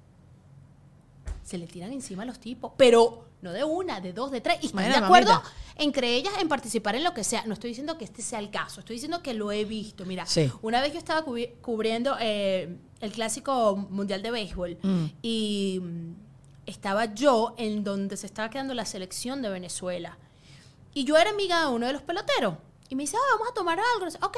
se 1.43 1.57
le 1.57 1.67
tiran 1.67 1.93
encima 1.93 2.23
a 2.23 2.25
los 2.25 2.39
tipos, 2.39 2.73
pero 2.77 3.25
no 3.41 3.51
de 3.53 3.63
una, 3.63 4.01
de 4.01 4.11
dos, 4.13 4.31
de 4.31 4.41
tres, 4.41 4.57
y 4.61 4.67
están 4.67 4.83
Bueno, 4.83 4.99
de 4.99 5.05
acuerdo 5.05 5.31
mamita. 5.33 5.51
entre 5.77 6.15
ellas 6.15 6.33
en 6.39 6.49
participar 6.49 6.95
en 6.95 7.03
lo 7.03 7.13
que 7.13 7.23
sea. 7.23 7.45
No 7.45 7.53
estoy 7.53 7.69
diciendo 7.69 7.97
que 7.97 8.03
este 8.05 8.21
sea 8.21 8.39
el 8.39 8.49
caso, 8.49 8.79
estoy 8.81 8.95
diciendo 8.95 9.21
que 9.21 9.33
lo 9.33 9.51
he 9.51 9.63
visto. 9.63 10.05
Mira, 10.05 10.25
Sí. 10.25 10.51
una 10.61 10.81
vez 10.81 10.91
yo 10.93 10.99
estaba 10.99 11.23
cubri- 11.25 11.53
cubriendo 11.61 12.17
eh, 12.19 12.77
el 12.99 13.11
clásico 13.11 13.75
mundial 13.77 14.21
de 14.23 14.31
béisbol 14.31 14.77
Mm. 14.81 15.05
y 15.21 15.79
mm, 15.81 16.13
estaba 16.65 17.13
yo 17.13 17.53
en 17.57 17.83
donde 17.85 18.17
se 18.17 18.25
estaba 18.25 18.49
quedando 18.49 18.73
la 18.73 18.85
selección 18.85 19.41
de 19.41 19.49
Venezuela. 19.49 20.17
Y 20.93 21.05
yo 21.05 21.15
era 21.15 21.29
amiga 21.29 21.61
de 21.61 21.67
uno 21.67 21.85
de 21.85 21.93
los 21.93 22.01
peloteros. 22.01 22.55
Y 22.89 22.95
me 22.95 23.03
dice, 23.03 23.15
ah, 23.15 23.35
vamos 23.35 23.49
a 23.51 23.53
tomar 23.53 23.79
algo. 23.79 24.07
Ok, 24.25 24.37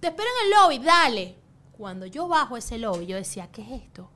te 0.00 0.08
espero 0.08 0.28
en 0.40 0.46
el 0.46 0.58
lobby, 0.58 0.78
dale. 0.78 1.36
Cuando 1.72 2.06
yo 2.06 2.26
bajo 2.28 2.56
ese 2.56 2.78
lobby, 2.78 3.06
yo 3.06 3.16
decía, 3.16 3.48
¿qué 3.52 3.62
es 3.62 3.82
esto? 3.82 4.10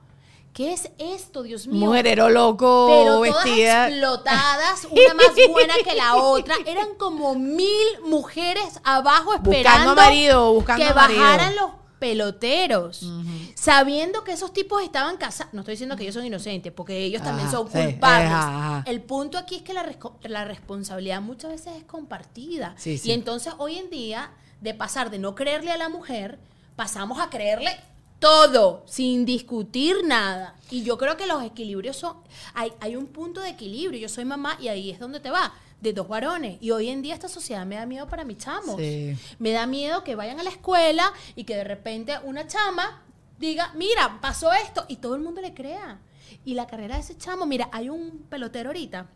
¿Qué 0.52 0.72
es 0.72 0.90
esto, 0.98 1.42
Dios 1.42 1.66
mío? 1.66 1.86
Mujerero 1.86 2.28
loco, 2.28 2.86
pero 2.88 3.16
todas 3.24 3.44
vestida. 3.44 3.88
explotadas, 3.88 4.84
una 4.90 5.14
más 5.14 5.26
buena 5.50 5.74
que 5.82 5.94
la 5.94 6.16
otra. 6.16 6.56
Eran 6.66 6.94
como 6.98 7.34
mil 7.34 8.00
mujeres 8.04 8.78
abajo 8.84 9.30
Buscando 9.38 9.50
esperando 9.50 9.94
marido, 9.94 10.52
buscando 10.52 10.86
que 10.86 10.92
marido. 10.92 11.20
bajaran 11.22 11.56
los 11.56 11.70
peloteros, 11.98 13.06
sabiendo 13.54 14.24
que 14.24 14.32
esos 14.32 14.52
tipos 14.52 14.82
estaban 14.82 15.16
casados. 15.16 15.54
No 15.54 15.60
estoy 15.60 15.74
diciendo 15.74 15.96
que 15.96 16.02
ellos 16.02 16.16
son 16.16 16.26
inocentes, 16.26 16.72
porque 16.72 16.98
ellos 16.98 17.22
también 17.22 17.48
son 17.50 17.70
sí, 17.70 17.78
culpables. 17.78 18.84
El 18.86 19.00
punto 19.02 19.38
aquí 19.38 19.54
es 19.54 19.62
que 19.62 19.72
la, 19.72 19.86
la 20.24 20.44
responsabilidad 20.44 21.22
muchas 21.22 21.52
veces 21.52 21.76
es 21.76 21.84
compartida. 21.84 22.74
Sí, 22.76 22.98
sí. 22.98 23.08
Y 23.08 23.12
entonces 23.12 23.54
hoy 23.56 23.78
en 23.78 23.88
día, 23.88 24.32
de 24.62 24.74
pasar 24.74 25.10
de 25.10 25.18
no 25.18 25.34
creerle 25.34 25.72
a 25.72 25.76
la 25.76 25.88
mujer, 25.88 26.38
pasamos 26.76 27.20
a 27.20 27.28
creerle 27.28 27.78
todo, 28.18 28.84
sin 28.86 29.24
discutir 29.24 29.96
nada. 30.04 30.54
Y 30.70 30.84
yo 30.84 30.96
creo 30.96 31.16
que 31.16 31.26
los 31.26 31.42
equilibrios 31.42 31.96
son... 31.96 32.18
Hay, 32.54 32.72
hay 32.78 32.94
un 32.94 33.08
punto 33.08 33.40
de 33.40 33.50
equilibrio. 33.50 34.00
Yo 34.00 34.08
soy 34.08 34.24
mamá 34.24 34.56
y 34.60 34.68
ahí 34.68 34.90
es 34.90 35.00
donde 35.00 35.18
te 35.18 35.30
va, 35.30 35.52
de 35.80 35.92
dos 35.92 36.06
varones. 36.06 36.56
Y 36.60 36.70
hoy 36.70 36.88
en 36.88 37.02
día 37.02 37.14
esta 37.14 37.28
sociedad 37.28 37.66
me 37.66 37.74
da 37.74 37.84
miedo 37.84 38.06
para 38.06 38.24
mis 38.24 38.38
chamos. 38.38 38.76
Sí. 38.76 39.16
Me 39.40 39.50
da 39.50 39.66
miedo 39.66 40.04
que 40.04 40.14
vayan 40.14 40.38
a 40.38 40.44
la 40.44 40.50
escuela 40.50 41.12
y 41.34 41.42
que 41.42 41.56
de 41.56 41.64
repente 41.64 42.16
una 42.22 42.46
chama 42.46 43.02
diga, 43.40 43.72
mira, 43.74 44.20
pasó 44.20 44.52
esto, 44.52 44.84
y 44.86 44.96
todo 44.96 45.16
el 45.16 45.20
mundo 45.20 45.40
le 45.40 45.52
crea. 45.52 45.98
Y 46.44 46.54
la 46.54 46.68
carrera 46.68 46.94
de 46.94 47.00
ese 47.00 47.18
chamo, 47.18 47.44
mira, 47.44 47.68
hay 47.72 47.88
un 47.88 48.24
pelotero 48.30 48.68
ahorita 48.68 49.08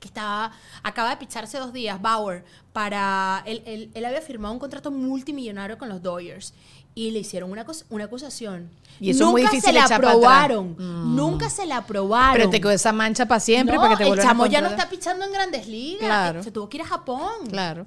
que 0.00 0.08
estaba, 0.08 0.52
acaba 0.82 1.10
de 1.10 1.16
picharse 1.16 1.58
dos 1.58 1.72
días, 1.72 2.00
Bauer, 2.00 2.44
para, 2.72 3.42
él, 3.46 3.62
él- 3.66 3.90
él 3.94 4.04
había 4.04 4.20
firmado 4.20 4.52
un 4.54 4.60
contrato 4.60 4.90
multimillonario 4.90 5.76
con 5.78 5.88
los 5.88 6.02
Dodgers 6.02 6.54
y 6.94 7.10
le 7.10 7.20
hicieron 7.20 7.50
una, 7.50 7.64
una 7.90 8.04
acusación. 8.04 8.70
Y 9.00 9.10
eso 9.10 9.24
es 9.24 9.30
muy 9.30 9.42
nunca 9.42 9.52
difícil 9.54 9.74
se 9.74 9.88
la 9.88 9.96
aprobaron, 9.96 10.76
Mm. 10.78 11.16
nunca 11.16 11.50
se 11.50 11.66
la 11.66 11.78
aprobaron. 11.78 12.36
Pero 12.36 12.50
te 12.50 12.60
quedó 12.60 12.70
esa 12.70 12.92
mancha 12.92 13.26
para 13.26 13.40
siempre 13.40 13.76
No, 13.76 13.82
para 13.82 13.94
que 13.94 13.98
te 13.98 14.02
el 14.04 14.08
vuelvan 14.10 14.26
a 14.26 14.28
chamo 14.30 14.46
ya 14.46 14.60
no 14.60 14.68
está 14.68 14.88
pichando 14.88 15.24
en 15.24 15.32
grandes 15.32 15.66
ligas, 15.68 16.00
Claro. 16.00 16.42
se 16.42 16.50
tuvo 16.50 16.68
que 16.68 16.76
ir 16.78 16.82
a 16.82 16.86
Japón. 16.86 17.46
Claro. 17.48 17.86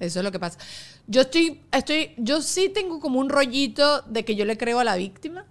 Eso 0.00 0.20
es 0.20 0.24
lo 0.24 0.30
que 0.30 0.38
pasa. 0.38 0.58
Yo 1.06 1.22
estoy, 1.22 1.60
estoy, 1.72 2.14
yo 2.18 2.40
sí 2.42 2.68
tengo 2.68 3.00
como 3.00 3.18
un 3.18 3.28
rollito 3.30 4.02
de 4.02 4.24
que 4.24 4.34
yo 4.36 4.44
le 4.44 4.56
creo 4.58 4.78
a 4.78 4.84
la 4.84 4.94
víctima, 4.96 5.44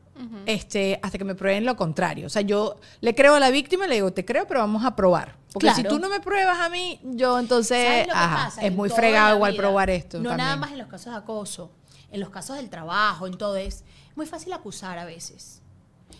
este, 0.45 0.99
hasta 1.03 1.17
que 1.17 1.23
me 1.23 1.35
prueben 1.35 1.65
lo 1.65 1.75
contrario. 1.75 2.27
O 2.27 2.29
sea, 2.29 2.41
yo 2.41 2.77
le 3.01 3.13
creo 3.15 3.35
a 3.35 3.39
la 3.39 3.49
víctima 3.49 3.85
y 3.85 3.89
le 3.89 3.95
digo, 3.95 4.11
te 4.13 4.25
creo, 4.25 4.47
pero 4.47 4.59
vamos 4.61 4.83
a 4.85 4.95
probar. 4.95 5.35
Porque 5.53 5.73
si 5.73 5.83
tú 5.83 5.99
no 5.99 6.09
me 6.09 6.19
pruebas 6.19 6.59
a 6.59 6.69
mí, 6.69 6.99
yo 7.03 7.39
entonces, 7.39 8.07
es 8.07 8.57
En 8.63 8.75
muy 8.75 8.89
fregado 8.89 9.35
igual 9.35 9.55
probar 9.55 9.89
esto. 9.89 10.19
No 10.19 10.35
nada 10.37 10.55
más 10.55 10.71
en 10.71 10.77
los 10.79 10.87
casos 10.87 11.13
de 11.13 11.19
acoso, 11.19 11.71
en 12.11 12.19
los 12.19 12.29
casos 12.29 12.57
del 12.57 12.69
trabajo, 12.69 13.27
en 13.27 13.37
todo 13.37 13.55
es 13.57 13.83
muy 14.15 14.25
fácil 14.25 14.53
acusar 14.53 14.97
a 14.99 15.05
veces. 15.05 15.61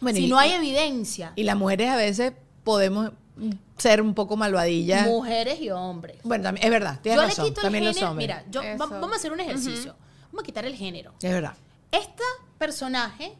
Bueno, 0.02 0.18
si 0.18 0.26
y- 0.26 0.30
no 0.30 0.38
hay 0.38 0.52
evidencia, 0.52 1.34
Y 1.36 1.44
las 1.44 1.56
mujeres 1.56 1.90
a 1.90 1.96
veces 1.96 2.34
podemos 2.64 3.12
ser 3.78 4.02
un 4.02 4.14
poco 4.16 4.36
malvadillas. 4.38 5.06
mujeres 5.08 5.60
y 5.62 5.70
hombres. 5.70 6.18
Bueno, 6.24 6.44
también, 6.46 6.66
es 6.66 6.72
verdad, 6.72 7.00
tienes 7.02 7.22
yo 7.22 7.28
razón. 7.28 7.44
le 7.46 7.50
quito 7.50 7.62
el 7.62 7.64
también 7.66 7.86
los 7.86 7.94
género. 7.96 8.12
hombres. 8.12 8.28
Mira, 8.28 8.46
yo, 8.50 8.62
va- 8.80 8.86
vamos 9.00 9.14
a 9.14 9.16
hacer 9.16 9.32
un 9.32 9.40
ejercicio. 9.40 9.96
Vamos 10.32 10.44
a 10.44 10.46
quitar 10.46 10.66
el 10.66 10.76
género. 10.76 11.14
Es 11.22 11.32
verdad. 11.32 11.54
Este 11.92 12.24
personaje 12.58 13.34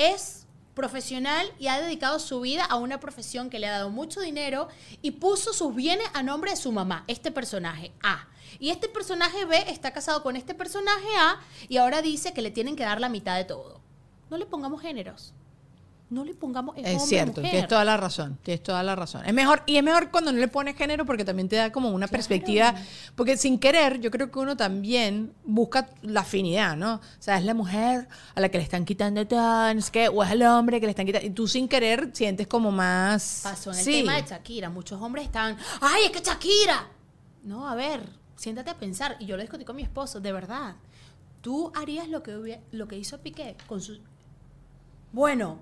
es 0.00 0.46
profesional 0.74 1.52
y 1.58 1.66
ha 1.66 1.80
dedicado 1.80 2.18
su 2.18 2.40
vida 2.40 2.64
a 2.64 2.76
una 2.76 3.00
profesión 3.00 3.50
que 3.50 3.58
le 3.58 3.66
ha 3.66 3.72
dado 3.72 3.90
mucho 3.90 4.20
dinero 4.20 4.68
y 5.02 5.12
puso 5.12 5.52
sus 5.52 5.74
bienes 5.74 6.08
a 6.14 6.22
nombre 6.22 6.52
de 6.52 6.56
su 6.56 6.72
mamá, 6.72 7.04
este 7.06 7.30
personaje 7.30 7.92
A. 8.02 8.28
Y 8.58 8.70
este 8.70 8.88
personaje 8.88 9.44
B 9.44 9.56
está 9.68 9.92
casado 9.92 10.22
con 10.22 10.36
este 10.36 10.54
personaje 10.54 11.08
A 11.18 11.40
y 11.68 11.76
ahora 11.76 12.02
dice 12.02 12.32
que 12.32 12.42
le 12.42 12.50
tienen 12.50 12.76
que 12.76 12.82
dar 12.82 13.00
la 13.00 13.08
mitad 13.08 13.36
de 13.36 13.44
todo. 13.44 13.80
No 14.30 14.38
le 14.38 14.46
pongamos 14.46 14.80
géneros. 14.80 15.34
No 16.10 16.24
le 16.24 16.34
pongamos 16.34 16.76
es 16.76 16.84
Es 16.86 16.94
hombre, 16.94 17.06
cierto, 17.06 17.40
mujer. 17.40 17.50
tienes 17.52 17.68
toda 17.68 17.84
la 17.84 17.96
razón, 17.96 18.36
tienes 18.42 18.64
toda 18.64 18.82
la 18.82 18.96
razón. 18.96 19.22
Es 19.24 19.32
mejor, 19.32 19.62
y 19.66 19.76
es 19.76 19.82
mejor 19.84 20.10
cuando 20.10 20.32
no 20.32 20.38
le 20.40 20.48
pones 20.48 20.74
género 20.76 21.06
porque 21.06 21.24
también 21.24 21.48
te 21.48 21.54
da 21.54 21.70
como 21.70 21.90
una 21.90 22.08
perspectiva, 22.08 22.74
porque 23.14 23.36
sin 23.36 23.60
querer 23.60 24.00
yo 24.00 24.10
creo 24.10 24.28
que 24.28 24.38
uno 24.40 24.56
también 24.56 25.32
busca 25.44 25.88
la 26.02 26.22
afinidad, 26.22 26.76
¿no? 26.76 26.94
O 26.94 27.00
sea, 27.20 27.38
es 27.38 27.44
la 27.44 27.54
mujer 27.54 28.08
a 28.34 28.40
la 28.40 28.48
que 28.48 28.58
le 28.58 28.64
están 28.64 28.84
quitando 28.84 29.22
no 29.24 29.80
sé 29.80 29.92
qué, 29.92 30.08
o 30.08 30.24
es 30.24 30.32
el 30.32 30.42
hombre 30.42 30.80
que 30.80 30.86
le 30.86 30.90
están 30.90 31.06
quitando, 31.06 31.28
y 31.28 31.30
tú 31.30 31.46
sin 31.46 31.68
querer 31.68 32.10
sientes 32.12 32.48
como 32.48 32.72
más... 32.72 33.42
Pasó 33.44 33.70
en 33.72 33.78
el 33.78 33.84
Sí. 33.84 33.92
tema 34.00 34.16
de 34.16 34.22
Shakira. 34.22 34.68
Muchos 34.68 35.00
hombres 35.00 35.24
estaban, 35.26 35.56
¡ay, 35.80 36.06
es 36.06 36.10
que 36.10 36.18
Shakira! 36.20 36.88
No, 37.44 37.68
a 37.68 37.76
ver, 37.76 38.02
siéntate 38.34 38.68
a 38.70 38.74
pensar. 38.74 39.16
Y 39.20 39.26
yo 39.26 39.36
lo 39.36 39.42
discutí 39.42 39.64
con 39.64 39.76
mi 39.76 39.82
esposo, 39.82 40.18
de 40.18 40.32
verdad. 40.32 40.74
¿Tú 41.40 41.70
harías 41.76 42.08
lo 42.08 42.22
que, 42.24 42.60
lo 42.72 42.88
que 42.88 42.98
hizo 42.98 43.18
Piqué 43.20 43.56
con 43.68 43.80
su... 43.80 44.00
Bueno, 45.12 45.58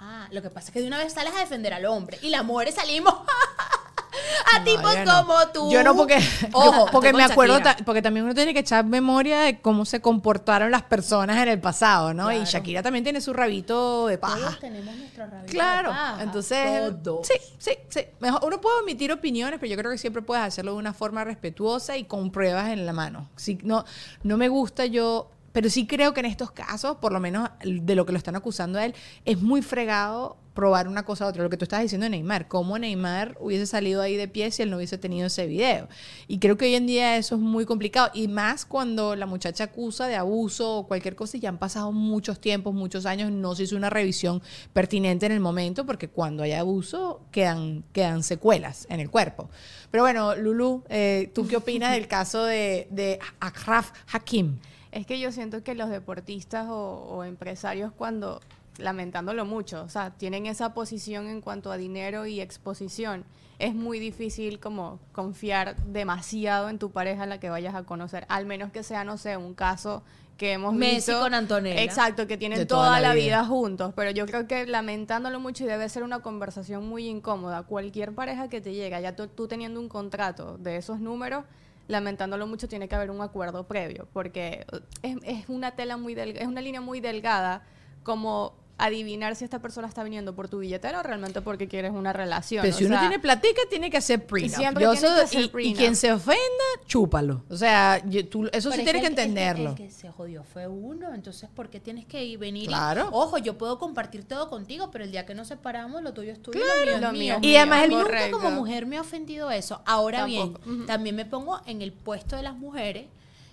ajá, 0.00 0.28
lo 0.32 0.42
que 0.42 0.50
pasa 0.50 0.68
es 0.68 0.72
que 0.72 0.80
de 0.80 0.86
una 0.86 0.98
vez 0.98 1.12
sales 1.12 1.32
a 1.36 1.40
defender 1.40 1.72
al 1.74 1.84
hombre 1.86 2.18
y 2.22 2.30
las 2.30 2.44
mujeres 2.44 2.74
salimos 2.74 3.14
a 4.54 4.58
No, 4.58 4.64
tipos 4.64 4.94
no. 5.06 5.24
como 5.24 5.48
tú. 5.52 5.70
Yo 5.70 5.84
no 5.84 5.94
porque, 5.94 6.18
Ojo, 6.52 6.86
yo- 6.86 6.92
porque 6.92 7.12
me 7.12 7.22
acuerdo, 7.22 7.60
ta- 7.60 7.76
porque 7.84 8.02
también 8.02 8.24
uno 8.24 8.34
tiene 8.34 8.52
que 8.52 8.60
echar 8.60 8.84
memoria 8.84 9.40
de 9.42 9.60
cómo 9.60 9.84
se 9.84 10.00
comportaron 10.00 10.70
las 10.70 10.82
personas 10.82 11.36
en 11.38 11.48
el 11.48 11.60
pasado, 11.60 12.12
¿no? 12.12 12.32
Y. 12.32 12.44
Shakira 12.44 12.82
también 12.82 13.04
tiene 13.04 13.20
su 13.20 13.32
rabito 13.32 14.06
de 14.08 14.18
paja. 14.18 14.36
Todos 14.38 14.58
tenemos 14.60 14.94
nuestro 14.96 15.26
rabito 15.26 15.52
Claro, 15.52 15.90
de 15.90 15.94
paja, 15.94 16.22
entonces, 16.22 17.02
todos. 17.04 17.26
sí, 17.26 17.34
sí, 17.58 17.72
sí. 17.88 18.00
Mejor, 18.18 18.40
uno 18.44 18.60
puede 18.60 18.80
emitir 18.80 19.12
opiniones, 19.12 19.60
pero 19.60 19.70
yo 19.70 19.76
creo 19.76 19.90
que 19.92 19.98
siempre 19.98 20.22
puedes 20.22 20.44
hacerlo 20.44 20.72
de 20.72 20.78
una 20.78 20.92
forma 20.92 21.22
respetuosa 21.22 21.96
y 21.96 22.04
con 22.04 22.30
pruebas 22.32 22.70
en 22.70 22.86
la 22.86 22.92
mano. 22.92 23.28
Sí, 23.36 23.58
no, 23.62 23.84
no 24.24 24.36
me 24.36 24.48
gusta 24.48 24.86
yo, 24.86 25.30
pero 25.52 25.68
sí 25.70 25.86
creo 25.86 26.14
que 26.14 26.20
en 26.20 26.26
estos 26.26 26.50
casos, 26.50 26.96
por 26.98 27.12
lo 27.12 27.20
menos 27.20 27.48
de 27.64 27.94
lo 27.94 28.06
que 28.06 28.12
lo 28.12 28.18
están 28.18 28.36
acusando 28.36 28.78
a 28.78 28.84
él, 28.84 28.94
es 29.24 29.40
muy 29.40 29.62
fregado 29.62 30.36
probar 30.54 30.88
una 30.88 31.04
cosa 31.04 31.24
a 31.24 31.28
otra. 31.28 31.42
Lo 31.42 31.50
que 31.50 31.56
tú 31.56 31.64
estás 31.64 31.80
diciendo 31.80 32.04
de 32.04 32.10
Neymar, 32.10 32.48
cómo 32.48 32.78
Neymar 32.78 33.36
hubiese 33.40 33.66
salido 33.66 34.02
ahí 34.02 34.16
de 34.16 34.28
pie 34.28 34.50
si 34.50 34.62
él 34.62 34.70
no 34.70 34.76
hubiese 34.76 34.98
tenido 34.98 35.26
ese 35.26 35.46
video. 35.46 35.88
Y 36.28 36.38
creo 36.38 36.56
que 36.56 36.66
hoy 36.66 36.74
en 36.74 36.86
día 36.86 37.16
eso 37.16 37.36
es 37.36 37.40
muy 37.40 37.64
complicado. 37.64 38.10
Y 38.14 38.28
más 38.28 38.66
cuando 38.66 39.16
la 39.16 39.26
muchacha 39.26 39.64
acusa 39.64 40.06
de 40.06 40.16
abuso 40.16 40.78
o 40.78 40.86
cualquier 40.86 41.16
cosa 41.16 41.36
y 41.36 41.40
ya 41.40 41.48
han 41.48 41.58
pasado 41.58 41.92
muchos 41.92 42.40
tiempos, 42.40 42.74
muchos 42.74 43.06
años, 43.06 43.30
no 43.30 43.54
se 43.54 43.64
hizo 43.64 43.76
una 43.76 43.90
revisión 43.90 44.42
pertinente 44.72 45.26
en 45.26 45.32
el 45.32 45.40
momento, 45.40 45.86
porque 45.86 46.08
cuando 46.08 46.42
hay 46.42 46.52
abuso 46.52 47.22
quedan, 47.30 47.84
quedan 47.92 48.22
secuelas 48.22 48.86
en 48.90 49.00
el 49.00 49.10
cuerpo. 49.10 49.48
Pero 49.90 50.04
bueno, 50.04 50.36
Lulu, 50.36 50.84
eh, 50.88 51.30
¿tú 51.34 51.46
qué 51.46 51.56
opinas 51.56 51.92
del 51.92 52.06
caso 52.06 52.44
de, 52.44 52.86
de 52.90 53.18
Akraf 53.40 53.92
Hakim? 54.12 54.58
Es 54.92 55.06
que 55.06 55.20
yo 55.20 55.30
siento 55.32 55.62
que 55.62 55.74
los 55.74 55.88
deportistas 55.90 56.68
o, 56.68 57.06
o 57.10 57.24
empresarios 57.24 57.92
cuando, 57.92 58.40
lamentándolo 58.78 59.44
mucho, 59.44 59.82
o 59.84 59.88
sea, 59.88 60.10
tienen 60.10 60.46
esa 60.46 60.74
posición 60.74 61.28
en 61.28 61.40
cuanto 61.40 61.70
a 61.70 61.76
dinero 61.76 62.26
y 62.26 62.40
exposición, 62.40 63.24
es 63.58 63.74
muy 63.74 63.98
difícil 63.98 64.58
como 64.58 64.98
confiar 65.12 65.76
demasiado 65.84 66.70
en 66.70 66.78
tu 66.78 66.90
pareja 66.90 67.24
a 67.24 67.26
la 67.26 67.38
que 67.38 67.50
vayas 67.50 67.74
a 67.74 67.82
conocer, 67.84 68.24
al 68.28 68.46
menos 68.46 68.72
que 68.72 68.82
sea, 68.82 69.04
no 69.04 69.18
sé, 69.18 69.36
un 69.36 69.54
caso 69.54 70.02
que 70.38 70.52
hemos 70.52 70.72
Messi 70.72 71.12
visto. 71.12 71.20
con 71.20 71.34
Antonella. 71.34 71.82
Exacto, 71.82 72.26
que 72.26 72.38
tienen 72.38 72.66
toda, 72.66 72.86
toda 72.86 73.00
la 73.00 73.08
la 73.08 73.14
vida. 73.14 73.42
vida 73.42 73.44
juntos, 73.44 73.92
pero 73.94 74.10
yo 74.10 74.24
creo 74.24 74.46
que 74.46 74.66
lamentándolo 74.66 75.38
mucho 75.38 75.64
y 75.64 75.66
debe 75.66 75.86
ser 75.90 76.02
una 76.02 76.20
conversación 76.20 76.88
muy 76.88 77.06
incómoda, 77.06 77.62
cualquier 77.64 78.14
pareja 78.14 78.48
que 78.48 78.62
te 78.62 78.72
llega, 78.72 78.98
ya 79.00 79.14
tú, 79.14 79.26
tú 79.28 79.46
teniendo 79.46 79.78
un 79.78 79.90
contrato 79.90 80.56
de 80.56 80.76
esos 80.78 80.98
números, 80.98 81.44
lamentándolo 81.90 82.46
mucho 82.46 82.68
tiene 82.68 82.88
que 82.88 82.94
haber 82.94 83.10
un 83.10 83.20
acuerdo 83.20 83.66
previo, 83.66 84.08
porque 84.12 84.64
es, 85.02 85.48
una 85.48 85.72
tela 85.72 85.96
muy 85.96 86.14
delgada, 86.14 86.42
es 86.42 86.48
una 86.48 86.60
línea 86.60 86.80
muy 86.80 87.00
delgada 87.00 87.64
como 88.04 88.59
adivinar 88.84 89.36
si 89.36 89.44
esta 89.44 89.60
persona 89.60 89.86
está 89.88 90.02
viniendo 90.02 90.34
por 90.34 90.48
tu 90.48 90.58
billetera 90.58 91.00
o 91.00 91.02
realmente 91.02 91.40
porque 91.42 91.68
quieres 91.68 91.92
una 91.92 92.12
relación. 92.12 92.62
Pero 92.62 92.74
o 92.74 92.78
si 92.78 92.84
uno 92.84 92.98
tiene 93.00 93.18
platica, 93.18 93.60
tiene 93.68 93.90
que 93.90 93.96
hacer 93.98 94.26
prenup. 94.26 94.50
siempre 94.54 94.84
Yo 94.84 94.92
que 94.92 94.98
hacer 95.06 95.50
y, 95.58 95.68
y 95.68 95.74
quien 95.74 95.96
se 95.96 96.12
ofenda, 96.12 96.40
chúpalo. 96.86 97.44
O 97.48 97.56
sea, 97.56 98.02
yo- 98.06 98.26
tú- 98.28 98.46
eso 98.52 98.70
Pero 98.70 98.72
sí 98.72 98.80
es 98.80 98.84
tienes 98.84 99.02
que 99.02 99.06
el 99.06 99.12
entenderlo. 99.12 99.70
El, 99.70 99.76
que 99.76 99.90
se 99.90 100.10
jodió 100.10 100.42
fue 100.44 100.66
uno, 100.66 101.14
entonces 101.14 101.48
¿por 101.54 101.68
qué 101.68 101.80
tienes 101.80 102.06
que 102.06 102.24
ir 102.24 102.38
venir? 102.38 102.64
y- 102.64 102.66
Claro. 102.68 103.08
ojo, 103.12 103.38
yo 103.38 103.56
puedo 103.58 103.78
compartir 103.78 104.24
todo 104.24 104.48
contigo, 104.50 104.90
pero 104.90 105.04
el 105.04 105.10
día 105.12 105.26
que 105.26 105.34
nos 105.34 105.48
separamos, 105.48 106.02
lo 106.02 106.12
tuyo 106.14 106.32
es 106.32 106.42
tuyo, 106.42 106.60
Claro. 106.60 106.80
lo 106.80 106.84
mío 106.86 107.00
Lo 107.00 107.12
mío. 107.12 107.18
mío 107.18 107.36
es 107.40 107.46
Y 107.46 107.56
además 107.56 107.88
mí 107.88 107.94
nunca 107.94 108.30
como 108.30 108.50
mujer 108.50 108.86
me 108.86 108.96
ha 108.96 109.00
ofendido 109.00 109.50
eso. 109.50 109.82
Ahora 109.86 110.20
Tampoco. 110.26 110.60
bien, 110.64 110.86
también 110.86 111.16
me 111.16 111.24
pongo 111.24 111.60
en 111.66 111.82
el 111.82 111.92
puesto 111.92 112.36
de 112.36 112.42
las 112.42 112.54
mujeres 112.56 113.06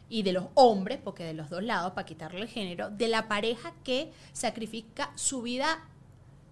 y 0.09 0.23
de 0.23 0.33
los 0.33 0.45
hombres, 0.53 0.99
porque 1.03 1.23
de 1.23 1.33
los 1.33 1.49
dos 1.49 1.63
lados, 1.63 1.93
para 1.93 2.05
quitarle 2.05 2.41
el 2.41 2.47
género, 2.47 2.89
de 2.89 3.07
la 3.07 3.27
pareja 3.27 3.73
que 3.83 4.11
sacrifica 4.33 5.11
su 5.15 5.41
vida 5.41 5.85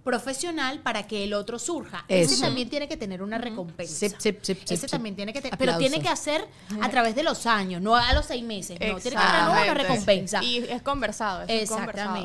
profesional 0.04 0.82
para 0.82 1.08
que 1.08 1.24
el 1.24 1.34
otro 1.34 1.58
surja. 1.58 2.06
Ese 2.08 2.40
también 2.40 2.70
tiene 2.70 2.88
que 2.88 2.96
tener 2.96 3.24
una 3.24 3.40
recompensa. 3.40 4.08
Sip, 4.08 4.20
sip, 4.20 4.44
sip, 4.44 4.60
sip, 4.60 4.64
Ese 4.66 4.78
sip. 4.78 4.90
también 4.92 5.16
tiene 5.16 5.34
que 5.34 5.42
tener, 5.42 5.58
pero 5.58 5.78
tiene 5.78 6.00
que 6.00 6.10
hacer 6.10 6.48
a 6.80 6.90
través 6.90 7.16
de 7.16 7.24
los 7.24 7.46
años, 7.48 7.82
no 7.82 7.96
a 7.96 8.14
los 8.14 8.28
seis 8.28 8.44
meses. 8.44 8.80
No, 8.80 8.86
tiene 8.86 8.96
que 8.96 9.10
tener 9.10 9.18
una 9.18 9.62
Exactamente. 9.62 9.84
recompensa. 9.84 10.44
Y 10.44 10.58
es 10.58 10.82
conversado, 10.84 11.42
eso 11.44 11.52
es 11.52 11.70
conversado. 11.70 12.18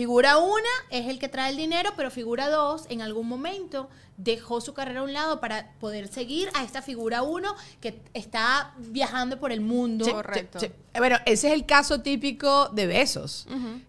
Figura 0.00 0.38
una 0.38 0.70
es 0.88 1.08
el 1.08 1.18
que 1.18 1.28
trae 1.28 1.50
el 1.50 1.58
dinero, 1.58 1.90
pero 1.94 2.10
figura 2.10 2.48
dos 2.48 2.86
en 2.88 3.02
algún 3.02 3.28
momento 3.28 3.90
dejó 4.16 4.62
su 4.62 4.72
carrera 4.72 5.00
a 5.00 5.02
un 5.02 5.12
lado 5.12 5.40
para 5.40 5.72
poder 5.78 6.08
seguir 6.08 6.48
a 6.54 6.64
esta 6.64 6.80
figura 6.80 7.20
uno 7.20 7.54
que 7.82 8.00
está 8.14 8.72
viajando 8.78 9.38
por 9.38 9.52
el 9.52 9.60
mundo. 9.60 10.06
Sí, 10.06 10.10
Correcto. 10.10 10.58
sí, 10.58 10.68
sí. 10.68 10.72
Bueno, 10.96 11.18
ese 11.26 11.48
es 11.48 11.52
el 11.52 11.66
caso 11.66 12.00
típico 12.00 12.70
de 12.70 12.86
Besos. 12.86 13.46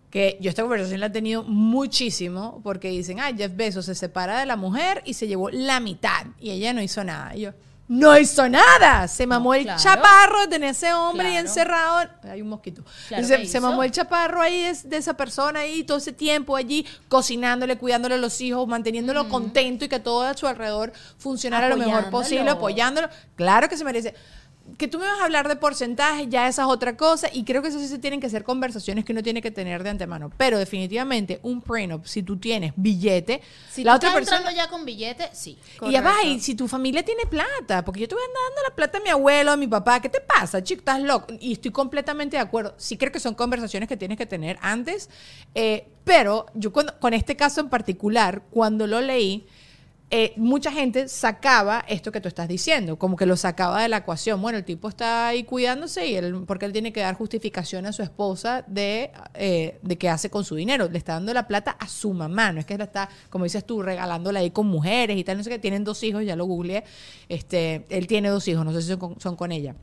Que 0.09 0.37
yo 0.41 0.49
esta 0.49 0.63
conversación 0.63 0.99
la 0.99 1.05
he 1.05 1.11
tenido 1.11 1.43
muchísimo 1.43 2.59
porque 2.61 2.89
dicen, 2.89 3.21
ay, 3.21 3.35
Jeff 3.37 3.55
Bezos 3.55 3.85
se 3.85 3.95
separa 3.95 4.37
de 4.37 4.45
la 4.45 4.57
mujer 4.57 5.01
y 5.05 5.13
se 5.13 5.27
llevó 5.27 5.49
la 5.49 5.79
mitad 5.79 6.25
y 6.41 6.49
ella 6.51 6.73
no 6.73 6.81
hizo 6.81 7.05
nada. 7.05 7.37
Y 7.37 7.43
yo, 7.43 7.51
no 7.91 8.17
hizo 8.17 8.47
nada. 8.47 9.05
Se 9.09 9.27
mamó 9.27 9.53
el 9.53 9.63
claro. 9.63 9.81
chaparro 9.83 10.47
de 10.47 10.65
ese 10.69 10.93
hombre 10.93 11.27
Claro. 11.31 11.39
encerrado. 11.41 12.09
Hay 12.23 12.41
un 12.41 12.47
mosquito. 12.47 12.85
Claro 13.09 13.27
se, 13.27 13.45
se 13.45 13.59
mamó 13.59 13.83
el 13.83 13.91
chaparro 13.91 14.41
ahí 14.41 14.63
de, 14.63 14.77
de 14.85 14.95
esa 14.95 15.17
persona 15.17 15.59
ahí 15.59 15.83
todo 15.83 15.97
ese 15.97 16.13
tiempo 16.13 16.55
allí 16.55 16.87
cocinándole, 17.09 17.77
cuidándole 17.77 18.15
a 18.15 18.17
los 18.17 18.39
hijos, 18.39 18.65
manteniéndolo 18.65 19.27
contento 19.27 19.83
y 19.83 19.89
que 19.89 19.99
todo 19.99 20.21
a 20.21 20.33
su 20.37 20.47
alrededor 20.47 20.93
funcionara 21.17 21.67
lo 21.67 21.75
mejor 21.75 22.09
posible, 22.09 22.49
apoyándolo. 22.49 23.09
Claro 23.35 23.67
que 23.67 23.75
se 23.75 23.83
merece. 23.83 24.15
Que 24.77 24.87
tú 24.87 24.99
me 24.99 25.05
vas 25.05 25.19
a 25.19 25.25
hablar 25.25 25.47
de 25.47 25.55
porcentaje, 25.57 26.27
ya 26.27 26.47
esa 26.47 26.63
es 26.63 26.67
otra 26.67 26.95
cosa, 26.95 27.27
y 27.31 27.43
creo 27.43 27.61
que 27.61 27.67
eso 27.67 27.79
sí 27.79 27.87
se 27.87 27.99
tienen 27.99 28.19
que 28.21 28.29
ser 28.29 28.43
conversaciones 28.43 29.03
que 29.05 29.11
uno 29.11 29.21
tiene 29.21 29.41
que 29.41 29.51
tener 29.51 29.83
de 29.83 29.89
antemano. 29.89 30.31
Pero 30.37 30.57
definitivamente, 30.57 31.39
un 31.43 31.61
prenup, 31.61 32.05
si 32.05 32.23
tú 32.23 32.37
tienes 32.37 32.71
billete, 32.75 33.41
Si 33.69 33.83
la 33.83 33.91
tú 33.93 33.97
otra 33.97 34.09
estás 34.09 34.19
persona. 34.19 34.37
entrando 34.37 34.57
ya 34.63 34.69
con 34.69 34.85
billete, 34.85 35.29
sí. 35.33 35.57
Y 35.81 35.91
ya 35.91 36.01
Correcto. 36.01 36.09
ahí, 36.23 36.39
si 36.39 36.55
tu 36.55 36.67
familia 36.67 37.03
tiene 37.03 37.25
plata, 37.25 37.83
porque 37.83 38.01
yo 38.01 38.07
te 38.07 38.15
voy 38.15 38.23
dando 38.23 38.69
la 38.69 38.75
plata 38.75 38.97
a 38.99 39.01
mi 39.01 39.09
abuelo, 39.09 39.51
a 39.51 39.57
mi 39.57 39.67
papá, 39.67 39.99
¿qué 39.99 40.09
te 40.09 40.21
pasa, 40.21 40.63
chico? 40.63 40.79
Estás 40.79 41.01
loco. 41.01 41.27
Y 41.39 41.53
estoy 41.53 41.71
completamente 41.71 42.37
de 42.37 42.41
acuerdo. 42.43 42.73
Sí 42.77 42.97
creo 42.97 43.11
que 43.11 43.19
son 43.19 43.35
conversaciones 43.35 43.89
que 43.89 43.97
tienes 43.97 44.17
que 44.17 44.25
tener 44.25 44.57
antes, 44.61 45.09
eh, 45.53 45.87
pero 46.05 46.45
yo 46.53 46.71
cuando- 46.71 46.97
con 46.99 47.13
este 47.13 47.35
caso 47.35 47.61
en 47.61 47.69
particular, 47.69 48.43
cuando 48.51 48.87
lo 48.87 49.01
leí, 49.01 49.45
eh, 50.13 50.33
mucha 50.35 50.73
gente 50.73 51.07
sacaba 51.07 51.85
esto 51.87 52.11
que 52.11 52.19
tú 52.19 52.27
estás 52.27 52.49
diciendo, 52.49 52.99
como 52.99 53.15
que 53.15 53.25
lo 53.25 53.37
sacaba 53.37 53.81
de 53.81 53.87
la 53.87 53.97
ecuación. 53.97 54.41
Bueno, 54.41 54.57
el 54.57 54.65
tipo 54.65 54.89
está 54.89 55.27
ahí 55.29 55.45
cuidándose 55.45 56.05
y 56.05 56.15
él, 56.15 56.43
porque 56.45 56.65
él 56.65 56.73
tiene 56.73 56.91
que 56.91 56.99
dar 56.99 57.15
justificación 57.15 57.85
a 57.85 57.93
su 57.93 58.03
esposa 58.03 58.65
de, 58.67 59.11
eh, 59.35 59.79
de 59.81 59.97
qué 59.97 60.09
hace 60.09 60.29
con 60.29 60.43
su 60.43 60.55
dinero. 60.55 60.89
Le 60.89 60.97
está 60.97 61.13
dando 61.13 61.33
la 61.33 61.47
plata 61.47 61.77
a 61.79 61.87
su 61.87 62.13
mamá, 62.13 62.51
no 62.51 62.59
es 62.59 62.65
que 62.65 62.77
la 62.77 62.83
está, 62.83 63.07
como 63.29 63.45
dices 63.45 63.65
tú, 63.65 63.81
regalándola 63.81 64.41
ahí 64.41 64.51
con 64.51 64.67
mujeres 64.67 65.17
y 65.17 65.23
tal, 65.23 65.37
no 65.37 65.43
sé 65.45 65.49
qué. 65.49 65.59
Tienen 65.59 65.85
dos 65.85 66.03
hijos, 66.03 66.25
ya 66.25 66.35
lo 66.35 66.43
googleé. 66.43 66.83
Este, 67.29 67.85
él 67.87 68.07
tiene 68.07 68.27
dos 68.27 68.45
hijos, 68.49 68.65
no 68.65 68.73
sé 68.73 68.81
si 68.81 68.89
son 68.89 68.99
con, 68.99 69.19
son 69.21 69.37
con 69.37 69.53
ella. 69.53 69.75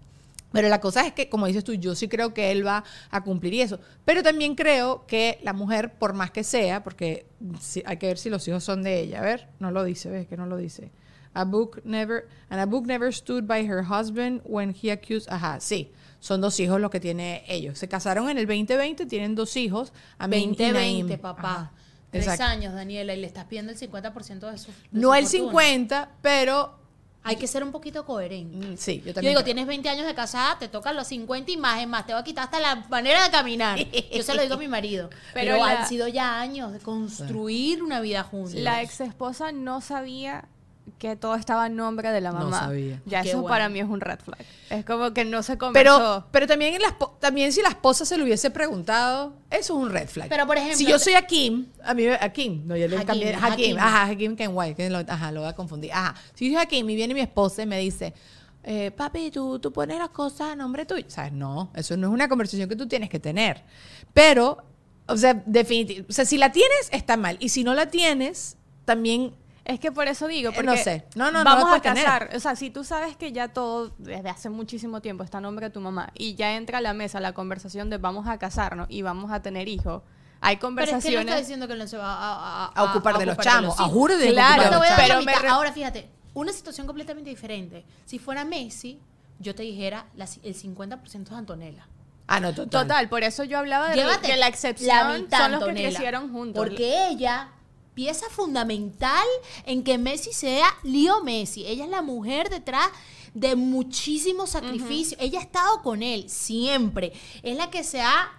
Pero 0.53 0.69
la 0.69 0.81
cosa 0.81 1.07
es 1.07 1.13
que, 1.13 1.29
como 1.29 1.47
dices 1.47 1.63
tú, 1.63 1.75
yo 1.75 1.95
sí 1.95 2.09
creo 2.09 2.33
que 2.33 2.51
él 2.51 2.67
va 2.67 2.83
a 3.11 3.23
cumplir 3.23 3.53
y 3.55 3.61
eso. 3.61 3.79
Pero 4.07 4.23
también 4.23 4.55
creo 4.55 5.05
que 5.07 5.39
la 5.43 5.53
mujer, 5.53 5.93
por 5.99 6.15
más 6.15 6.31
que 6.31 6.43
sea, 6.43 6.83
porque 6.83 7.27
si- 7.61 7.83
hay 7.85 7.99
que 7.99 8.07
ver 8.07 8.17
si 8.19 8.31
los 8.31 8.47
hijos 8.49 8.65
son 8.65 8.83
de 8.83 8.99
ella. 9.01 9.19
A 9.19 9.23
ver, 9.23 9.49
no 9.59 9.71
lo 9.71 9.85
dice, 9.85 10.09
ves 10.09 10.27
que 10.27 10.37
no 10.39 10.47
lo 10.47 10.57
dice. 10.57 10.91
A 11.35 11.45
book 11.45 11.83
never, 11.85 12.27
and 12.49 12.61
a 12.61 12.65
book 12.67 12.87
never 12.87 13.13
stood 13.15 13.45
by 13.45 13.63
her 13.69 13.85
husband 13.85 14.41
when 14.45 14.75
he 14.75 14.91
accused. 14.91 15.29
Ajá, 15.31 15.61
sí. 15.61 15.93
Son 16.21 16.41
dos 16.41 16.59
hijos 16.59 16.81
los 16.81 16.91
que 16.91 16.99
tiene 16.99 17.45
ellos. 17.47 17.79
Se 17.79 17.87
casaron 17.87 18.29
en 18.31 18.39
el 18.39 18.47
2020, 18.47 19.05
tienen 19.07 19.35
dos 19.35 19.55
hijos. 19.57 19.93
Amin 20.19 20.41
y 20.41 20.47
2020, 20.57 21.05
Naim. 21.13 21.19
papá. 21.21 21.41
Ajá. 21.51 21.73
Tres 22.11 22.25
Exacto. 22.25 22.45
años, 22.45 22.73
Daniela, 22.73 23.15
y 23.15 23.21
le 23.21 23.27
estás 23.27 23.45
pidiendo 23.45 23.71
el 23.71 23.79
50% 23.79 24.51
de 24.51 24.57
su. 24.57 24.69
de 24.73 24.77
No 24.93 25.09
su 25.11 25.15
el 25.15 25.25
fortuna. 25.27 25.29
50, 25.51 26.11
pero 26.23 26.78
Hay 27.29 27.37
que 27.37 27.47
ser 27.47 27.63
un 27.63 27.71
poquito 27.73 28.05
coherente. 28.05 28.57
mm, 28.57 28.77
sí, 28.77 28.99
yo 29.01 29.07
Yo 29.07 29.15
también. 29.15 29.31
digo, 29.33 29.39
creo. 29.41 29.45
tienes 29.45 29.67
20 29.67 29.89
años 29.89 30.07
de 30.07 30.15
casada, 30.15 30.59
te 30.59 30.69
tocan 30.69 30.97
los 30.97 31.07
50 31.09 31.51
y 31.51 31.57
más, 31.57 31.81
es 31.81 31.89
más, 31.89 32.07
te 32.07 32.13
va 32.13 32.21
a 32.21 32.25
quitar 32.25 32.45
hasta 32.45 32.61
la 32.61 32.77
manera 32.89 33.25
de 33.25 33.31
caminar. 33.31 33.79
Yo 34.13 34.23
se 34.23 34.35
lo 34.35 34.43
digo 34.43 34.55
a 34.55 34.59
mi 34.59 34.69
marido. 34.69 35.11
Pero, 35.35 35.53
Pero 35.53 35.57
la- 35.67 35.81
han 35.83 35.89
sido 35.89 36.09
ya 36.09 36.41
años 36.41 36.73
de 36.73 36.79
construir 36.81 37.83
una 37.83 38.01
vida 38.01 38.23
juntos. 38.25 38.55
La 38.55 38.83
ex 38.83 39.01
esposa 39.01 39.53
no 39.53 39.81
sabía 39.81 40.45
que 40.99 41.17
todo 41.17 41.35
estaba 41.35 41.67
en 41.67 41.77
nombre 41.77 42.11
de 42.11 42.21
la 42.21 42.33
No 42.33 42.39
mamá. 42.41 42.61
sabía. 42.61 43.01
Ya 43.07 43.23
Qué 43.23 43.29
eso 43.31 43.39
bueno. 43.43 43.53
para 43.53 43.69
mí 43.69 43.81
es 43.81 43.87
un 43.87 44.01
red 44.01 44.19
flag. 44.21 44.45
Es 44.71 44.85
como 44.85 45.13
que 45.13 45.25
no 45.25 45.43
se 45.43 45.53
Pero, 45.57 45.67
conversó. 45.67 46.27
pero 46.31 46.47
también, 46.47 46.75
en 46.75 46.83
la 46.83 46.89
espo- 46.99 47.19
también 47.19 47.53
si 47.53 47.63
la 47.63 47.69
esposa 47.69 48.05
se 48.05 48.17
lo 48.17 48.25
hubiese 48.25 48.51
preguntado, 48.51 49.35
eso 49.51 49.77
es 49.77 49.83
un 49.83 49.91
red 49.91 50.09
flag. 50.09 50.29
Pero, 50.29 50.47
por 50.47 50.57
ejemplo, 50.57 50.77
si 50.79 50.87
yo 50.87 50.99
soy 50.99 51.15
Hakim, 51.15 51.67
a 51.85 51.95
mí, 51.95 52.07
Hakim, 52.07 52.67
no, 52.67 52.77
yo 52.77 52.89
le 52.89 53.05
cambié, 53.05 53.35
Hakim, 53.35 53.53
Hakim. 53.53 53.79
ajá, 53.79 54.03
Hakim 54.05 54.37
Kenway, 54.37 54.75
que 54.75 54.89
lo, 54.91 54.99
ajá, 54.99 55.33
lo 55.33 55.41
voy 55.41 55.49
a 55.49 55.55
confundir, 55.55 55.93
ajá. 55.93 56.15
Si 56.35 56.47
yo 56.51 56.55
soy 56.59 56.63
Hakim 56.63 56.89
y 56.91 56.95
viene 56.97 57.15
mi 57.15 57.21
esposa 57.21 57.63
y 57.63 57.67
me 57.67 57.79
dice, 57.79 58.15
eh, 58.65 58.91
papi, 58.91 59.31
¿tú, 59.31 59.59
tú 59.59 59.73
pones 59.73 59.99
las 59.99 60.11
cosas 60.11 60.51
a 60.53 60.57
nombre 60.57 60.85
tuyo, 60.85 61.05
¿sabes? 61.09 61.33
No, 61.33 61.71
eso 61.75 61.97
no 61.97 62.09
es 62.09 62.13
una 62.13 62.29
conversación 62.29 62.69
que 62.69 62.77
tú 62.77 62.87
tienes 62.87 63.09
que 63.09 63.19
tener. 63.19 63.63
Pero, 64.13 64.63
o 65.07 65.17
sea, 65.17 65.43
definitivamente, 65.47 66.11
o 66.11 66.13
sea, 66.15 66.25
si 66.27 66.37
la 66.37 66.53
tienes, 66.53 66.89
está 66.93 67.17
mal. 67.17 67.37
Y 67.41 67.49
si 67.49 67.65
no 67.65 67.73
la 67.75 67.87
tienes, 67.87 68.57
también 68.85 69.33
Es 69.69 69.79
que 69.79 69.93
por 69.93 70.09
eso 70.09 70.27
digo, 70.27 70.51
Eh, 70.51 70.53
porque 70.55 70.67
no 70.71 70.77
sé. 70.77 71.05
No, 71.15 71.31
no, 71.31 71.45
no 71.45 71.45
vamos 71.45 71.73
a 71.73 71.81
tener. 71.81 72.03
casar. 72.05 72.31
O 72.35 72.41
sea, 72.41 72.57
si 72.57 72.71
tú 72.71 72.83
sabes 72.85 73.17
que 73.17 73.31
ya 73.33 73.49
todo 73.49 73.93
desde 73.99 74.29
hace 74.31 74.49
muchísimo 74.51 75.01
tiempo 75.03 75.23
está 75.23 75.39
a 75.39 75.41
nombre 75.43 75.67
de 75.67 75.71
tu 75.71 75.81
mamá 75.81 76.11
y 76.15 76.35
ya 76.35 76.57
entra 76.57 76.79
a 76.79 76.81
la 76.81 76.95
mesa 76.95 77.21
la 77.21 77.35
conversación 77.35 77.91
de 77.91 77.99
vamos 77.99 78.27
a 78.27 78.39
casarnos 78.39 78.87
y 78.91 79.03
vamos 79.03 79.31
a 79.31 79.43
tener 79.43 79.69
hijos, 79.69 80.03
hay 80.41 80.57
Pero 80.57 80.57
es 80.57 80.59
que 80.59 80.63
no 80.63 80.69
conversaciones. 80.69 81.27
está 81.27 81.39
diciendo 81.39 81.69
que 81.69 81.77
no 81.77 81.87
se 81.87 81.99
va 81.99 82.07
a, 82.15 82.65
a- 82.65 82.67
a 82.75 82.85
ocupar 82.85 83.19
de 83.19 83.27
los 83.27 83.37
chamos, 83.37 83.79
a 83.79 83.85
juro 83.85 84.17
de 84.17 84.31
Claro, 84.31 84.81
pero 84.97 85.23
me 85.23 85.35
re- 85.35 85.49
Ahora, 85.49 85.71
fíjate, 85.73 86.09
una 86.35 86.53
situación 86.53 86.87
completamente 86.87 87.29
diferente. 87.29 87.85
Si 88.07 88.19
fuera 88.19 88.45
Messi, 88.47 88.99
yo 89.39 89.55
te 89.55 89.65
dijera 89.65 90.07
la- 90.17 90.27
el 90.45 90.55
50% 90.55 91.33
es 91.33 91.33
Antonella. 91.39 91.87
Ah, 92.27 92.41
no, 92.41 92.55
total. 92.55 92.83
Total, 92.87 93.09
por 93.09 93.23
eso 93.23 93.45
yo 93.45 93.59
hablaba 93.59 93.91
de, 93.91 93.97
Llévate 93.97 94.29
que 94.29 94.37
la 94.37 94.49
excepción 94.49 94.97
la 94.97 95.19
mitad, 95.19 95.39
son 95.41 95.53
los 95.53 95.61
que 95.65 95.69
Antonella, 95.71 95.89
crecieron 95.91 96.33
juntos. 96.33 96.63
Porque 96.65 97.09
ella, 97.09 97.49
pieza 97.99 98.27
fundamental 98.31 99.27
en 99.67 99.83
que 99.83 99.99
Messi 99.99 100.33
sea 100.33 100.69
Leo 100.85 101.25
Messi. 101.25 101.67
Ella 101.67 101.83
es 101.85 101.91
la 101.91 102.01
mujer 102.01 102.49
detrás 102.49 102.87
de 103.35 103.57
muchísimo 103.57 104.47
sacrificio. 104.47 105.17
Ella 105.21 105.41
ha 105.41 105.43
estado 105.43 105.83
con 105.83 106.05
él 106.05 106.31
siempre. 106.31 107.13
Es 107.43 107.57
la 107.57 107.71
que 107.71 107.83
se 107.83 108.01
ha 108.01 108.31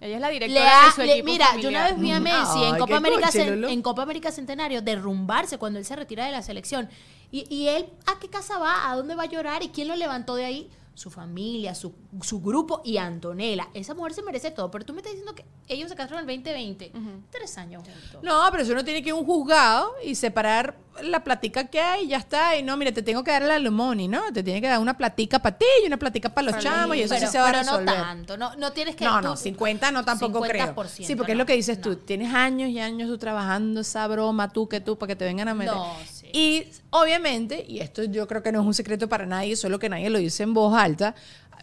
Ella 0.00 0.16
es 0.16 0.20
la 0.20 0.26
le 0.30 0.32
directora 0.34 0.82
ha- 0.82 0.86
de 0.86 0.92
su 0.92 1.00
le- 1.02 1.12
equipo 1.12 1.30
mira, 1.30 1.56
yo 1.60 1.68
una 1.68 1.84
vez 1.84 2.00
vi 2.00 2.10
a 2.10 2.18
Messi 2.18 2.64
en 2.64 2.74
Ay, 2.74 2.80
Copa, 2.80 2.96
América, 2.96 3.26
coche, 3.26 3.72
en 3.72 3.82
Copa 3.82 4.02
América 4.02 4.32
Centenario 4.32 4.82
derrumbarse 4.82 5.58
cuando 5.58 5.78
él 5.78 5.84
se 5.84 5.94
retira 5.94 6.26
de 6.26 6.32
la 6.32 6.42
selección. 6.42 6.90
Y, 7.30 7.46
y 7.54 7.68
él, 7.68 7.86
¿a 8.06 8.18
qué 8.18 8.28
casa 8.28 8.58
va? 8.58 8.90
¿A 8.90 8.96
dónde 8.96 9.14
va 9.14 9.22
a 9.22 9.26
llorar? 9.26 9.62
¿Y 9.62 9.68
quién 9.68 9.86
lo 9.86 9.94
levantó 9.94 10.34
de 10.34 10.44
ahí? 10.44 10.70
Su 10.94 11.10
familia, 11.10 11.74
su, 11.74 11.92
su 12.22 12.40
grupo 12.40 12.80
y 12.84 12.98
Antonella. 12.98 13.68
Esa 13.74 13.94
mujer 13.94 14.14
se 14.14 14.22
merece 14.22 14.50
todo. 14.52 14.70
Pero 14.70 14.84
tú 14.84 14.92
me 14.92 14.98
estás 15.00 15.12
diciendo 15.12 15.34
que 15.34 15.44
ellos 15.66 15.88
se 15.90 15.96
casaron 15.96 16.22
en 16.22 16.30
el 16.30 16.36
2020. 16.36 16.92
Tres 17.30 17.58
años 17.58 17.82
juntos. 17.84 18.22
No, 18.22 18.40
pero 18.52 18.62
eso 18.62 18.72
uno 18.72 18.84
tiene 18.84 19.02
que 19.02 19.08
ir 19.08 19.12
a 19.14 19.16
un 19.16 19.26
juzgado 19.26 19.92
y 20.04 20.14
separar 20.14 20.76
la 21.02 21.24
platica 21.24 21.64
que 21.66 21.80
hay 21.80 22.04
y 22.04 22.08
ya 22.08 22.18
está. 22.18 22.56
Y 22.56 22.62
no, 22.62 22.76
mira, 22.76 22.92
te 22.92 23.02
tengo 23.02 23.24
que 23.24 23.32
dar 23.32 23.42
la 23.42 23.70
money, 23.70 24.06
¿no? 24.06 24.32
Te 24.32 24.44
tiene 24.44 24.60
que 24.60 24.68
dar 24.68 24.78
una 24.78 24.96
platica 24.96 25.40
para 25.40 25.58
ti 25.58 25.64
y 25.82 25.86
una 25.88 25.96
platica 25.96 26.28
para 26.28 26.52
los 26.52 26.62
chamos 26.62 26.96
y 26.96 27.00
eso 27.02 27.14
pero, 27.14 27.26
sí 27.26 27.32
se 27.32 27.38
va 27.38 27.48
a 27.48 27.50
pero 27.50 27.58
resolver. 27.64 27.96
no 27.98 28.02
tanto. 28.04 28.36
No, 28.36 28.54
no 28.54 28.72
tienes 28.72 28.94
que... 28.94 29.04
No, 29.04 29.20
tú- 29.20 29.26
no, 29.28 29.36
50 29.36 29.90
no 29.90 30.04
tampoco 30.04 30.40
creo. 30.42 30.74
50%, 30.76 31.04
Sí, 31.04 31.16
porque 31.16 31.32
es 31.32 31.38
lo 31.38 31.44
que 31.46 31.54
dices 31.54 31.80
tú. 31.80 31.96
Tienes 31.96 32.32
años 32.32 32.68
y 32.70 32.78
años 32.78 33.08
tú 33.08 33.18
trabajando 33.18 33.80
esa 33.80 34.06
broma, 34.06 34.50
tú 34.52 34.68
que 34.68 34.80
tú, 34.80 34.96
para 34.96 35.08
que 35.08 35.16
te 35.16 35.24
vengan 35.24 35.48
a 35.48 35.54
meter. 35.54 35.74
No. 35.74 35.92
Y 36.36 36.66
obviamente, 36.90 37.64
y 37.68 37.78
esto 37.78 38.02
yo 38.02 38.26
creo 38.26 38.42
que 38.42 38.50
no 38.50 38.60
es 38.60 38.66
un 38.66 38.74
secreto 38.74 39.08
para 39.08 39.24
nadie, 39.24 39.54
solo 39.54 39.78
que 39.78 39.88
nadie 39.88 40.10
lo 40.10 40.18
dice 40.18 40.42
en 40.42 40.52
voz 40.52 40.76
alta, 40.76 41.14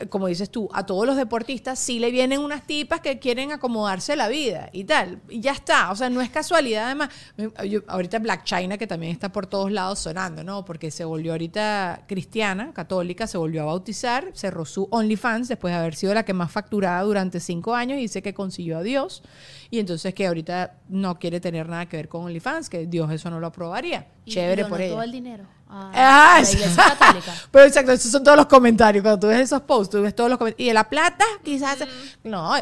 como 0.09 0.27
dices 0.27 0.49
tú, 0.49 0.69
a 0.73 0.85
todos 0.85 1.05
los 1.05 1.15
deportistas 1.15 1.79
sí 1.79 1.99
le 1.99 2.11
vienen 2.11 2.39
unas 2.39 2.65
tipas 2.65 2.99
que 3.01 3.19
quieren 3.19 3.51
acomodarse 3.51 4.15
la 4.15 4.27
vida 4.27 4.69
y 4.73 4.83
tal. 4.83 5.19
Y 5.29 5.39
ya 5.41 5.51
está. 5.51 5.91
O 5.91 5.95
sea, 5.95 6.09
no 6.09 6.21
es 6.21 6.29
casualidad. 6.29 6.85
Además, 6.85 7.09
yo- 7.67 7.81
ahorita 7.87 8.19
Black 8.19 8.43
China, 8.43 8.77
que 8.77 8.87
también 8.87 9.11
está 9.11 9.31
por 9.31 9.47
todos 9.47 9.71
lados 9.71 9.99
sonando, 9.99 10.43
¿no? 10.43 10.65
Porque 10.65 10.91
se 10.91 11.05
volvió 11.05 11.31
ahorita 11.33 12.05
cristiana, 12.07 12.73
católica, 12.73 13.27
se 13.27 13.37
volvió 13.37 13.61
a 13.63 13.65
bautizar, 13.65 14.31
cerró 14.33 14.65
su 14.65 14.87
OnlyFans 14.91 15.47
después 15.47 15.73
de 15.73 15.79
haber 15.79 15.95
sido 15.95 16.13
la 16.13 16.23
que 16.23 16.33
más 16.33 16.51
facturaba 16.51 17.01
durante 17.03 17.39
cinco 17.39 17.75
años 17.75 17.97
y 17.97 18.01
dice 18.01 18.21
que 18.21 18.33
consiguió 18.33 18.77
a 18.79 18.83
Dios. 18.83 19.23
Y 19.69 19.79
entonces 19.79 20.13
que 20.13 20.27
ahorita 20.27 20.77
no 20.89 21.17
quiere 21.19 21.39
tener 21.39 21.69
nada 21.69 21.87
que 21.87 21.97
ver 21.97 22.09
con 22.09 22.23
OnlyFans, 22.25 22.69
que 22.69 22.87
Dios 22.87 23.11
eso 23.11 23.29
no 23.29 23.39
lo 23.39 23.47
aprobaría. 23.47 24.07
Chévere 24.25 24.61
y 24.63 24.65
por 24.65 24.79
ella. 24.81 24.93
todo 24.93 25.03
el 25.03 25.11
dinero 25.11 25.45
Ah, 25.73 26.35
a 26.35 26.41
la 26.41 26.51
iglesia 26.51 26.95
católica. 26.97 27.33
Pero 27.49 27.65
exacto, 27.65 27.91
esos 27.93 28.11
son 28.11 28.23
todos 28.23 28.37
los 28.37 28.47
comentarios. 28.47 29.01
Cuando 29.01 29.19
tú 29.19 29.27
ves 29.27 29.39
esos 29.39 29.61
posts, 29.61 29.91
tú 29.91 30.01
ves 30.01 30.13
todos 30.13 30.29
los 30.29 30.37
comentarios. 30.37 30.65
Y 30.65 30.67
de 30.67 30.73
la 30.73 30.89
plata, 30.89 31.25
quizás. 31.43 31.79
Mm. 31.79 32.29
No, 32.29 32.53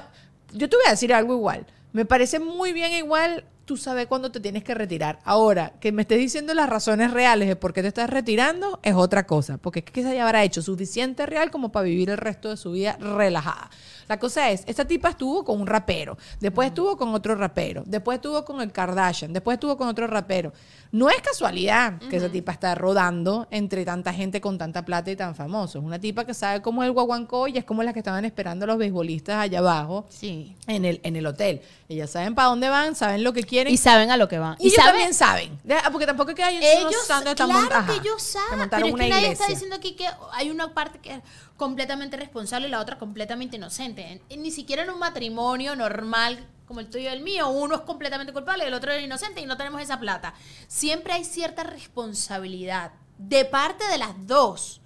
yo 0.54 0.70
te 0.70 0.76
voy 0.76 0.86
a 0.88 0.92
decir 0.92 1.14
algo 1.14 1.34
igual. 1.34 1.66
Me 1.92 2.06
parece 2.06 2.40
muy 2.40 2.72
bien 2.72 2.94
igual 2.94 3.46
tú 3.70 3.78
sabes 3.78 4.08
cuándo 4.08 4.32
te 4.32 4.40
tienes 4.40 4.64
que 4.64 4.74
retirar. 4.74 5.20
Ahora, 5.24 5.74
que 5.80 5.92
me 5.92 6.02
estés 6.02 6.18
diciendo 6.18 6.56
las 6.56 6.68
razones 6.68 7.12
reales 7.12 7.48
de 7.48 7.56
por 7.56 7.72
qué 7.72 7.84
te 7.84 7.90
estás 7.90 8.10
retirando 8.10 8.80
es 8.82 8.96
otra 8.96 9.28
cosa. 9.28 9.58
Porque 9.58 9.84
es 9.86 9.86
que 9.86 10.02
ella 10.02 10.26
habrá 10.26 10.44
hecho 10.44 10.64
suficiente 10.64 11.28
real 11.28 11.52
como 11.52 11.72
para 11.72 11.84
vivir 11.84 12.10
el 12.10 12.18
resto 12.18 12.50
de 12.50 12.58
su 12.58 12.72
vida 12.72 12.98
relajada. 13.00 13.70
La 14.10 14.18
cosa 14.20 14.50
es, 14.50 14.64
esta 14.66 14.84
tipa 14.86 15.10
estuvo 15.10 15.46
con 15.46 15.62
un 15.62 15.68
rapero, 15.68 16.18
después 16.42 16.68
estuvo 16.70 16.98
con 16.98 17.14
otro 17.14 17.36
rapero, 17.36 17.84
después 17.86 18.16
estuvo 18.18 18.44
con 18.44 18.60
el 18.60 18.72
Kardashian, 18.72 19.32
después 19.32 19.54
estuvo 19.56 19.78
con 19.78 19.88
otro 19.88 20.08
rapero. 20.08 20.52
No 20.92 21.08
es 21.12 21.22
casualidad 21.22 22.00
que 22.10 22.18
esa 22.18 22.30
tipa 22.30 22.52
está 22.52 22.74
rodando 22.74 23.48
entre 23.52 23.86
tanta 23.86 24.12
gente 24.12 24.42
con 24.42 24.58
tanta 24.58 24.84
plata 24.84 25.12
y 25.12 25.16
tan 25.16 25.36
famoso. 25.36 25.78
Es 25.78 25.86
una 25.86 26.00
tipa 26.00 26.26
que 26.26 26.34
sabe 26.34 26.64
cómo 26.64 26.82
es 26.82 26.88
el 26.88 26.94
guaguancó 26.94 27.48
y 27.48 27.60
es 27.60 27.64
como 27.64 27.84
las 27.84 27.94
que 27.94 28.00
estaban 28.00 28.26
esperando 28.26 28.66
a 28.66 28.68
los 28.68 28.80
beisbolistas 28.80 29.36
allá 29.38 29.60
abajo 29.60 30.08
Sí. 30.10 30.56
en 30.66 30.86
el, 30.86 31.00
en 31.04 31.16
el 31.16 31.28
hotel. 31.28 31.62
Ellas 31.88 32.10
saben 32.10 32.34
para 32.34 32.48
dónde 32.48 32.70
van, 32.70 32.96
saben 32.96 33.24
lo 33.24 33.34
que 33.34 33.44
quieren. 33.44 33.72
Y 33.72 33.78
saben 33.78 34.10
a 34.10 34.18
lo 34.18 34.28
que 34.28 34.40
van. 34.40 34.56
Y, 34.60 34.70
ellos 34.70 34.78
saben- 34.78 34.90
también 34.92 35.14
saben. 35.14 35.60
De- 35.64 35.76
Porque 35.92 36.08
tampoco 36.08 36.32
es 36.32 36.36
que 36.36 36.50
ellos, 36.50 36.64
ellos, 36.64 37.06
claro 37.06 37.86
que 37.86 37.94
ellos 37.94 38.22
saben, 38.24 38.68
pero 38.70 38.86
es 38.88 38.92
que 38.94 38.98
nadie 38.98 39.08
iglesia. 39.10 39.32
está 39.34 39.46
diciendo 39.48 39.76
aquí 39.76 39.96
que 39.96 40.08
hay 40.34 40.50
una 40.50 40.74
parte 40.74 40.98
que 40.98 41.22
completamente 41.60 42.18
responsable 42.18 42.68
y 42.68 42.72
la 42.72 42.80
otra 42.80 42.98
completamente 42.98 43.58
inocente. 43.58 44.02
En- 44.14 44.22
en- 44.30 44.42
ni 44.42 44.50
siquiera 44.50 44.82
en 44.82 44.90
un 44.90 44.98
matrimonio 44.98 45.76
normal 45.76 46.48
como 46.66 46.80
el 46.80 46.90
tuyo 46.90 47.06
y 47.06 47.14
el 47.14 47.22
mío, 47.22 47.50
uno 47.50 47.76
es 47.76 47.82
completamente 47.82 48.32
culpable 48.34 48.64
y 48.64 48.68
el 48.68 48.74
otro 48.74 48.92
es 48.92 49.04
inocente 49.04 49.42
y 49.42 49.46
no 49.46 49.58
tenemos 49.58 49.82
esa 49.82 50.00
plata. 50.00 50.34
Siempre 50.68 51.14
hay 51.14 51.24
cierta 51.26 51.64
responsabilidad 51.64 52.92
de 53.18 53.44
parte 53.46 53.88
de 53.88 53.98
las 53.98 54.12
dos 54.26 54.82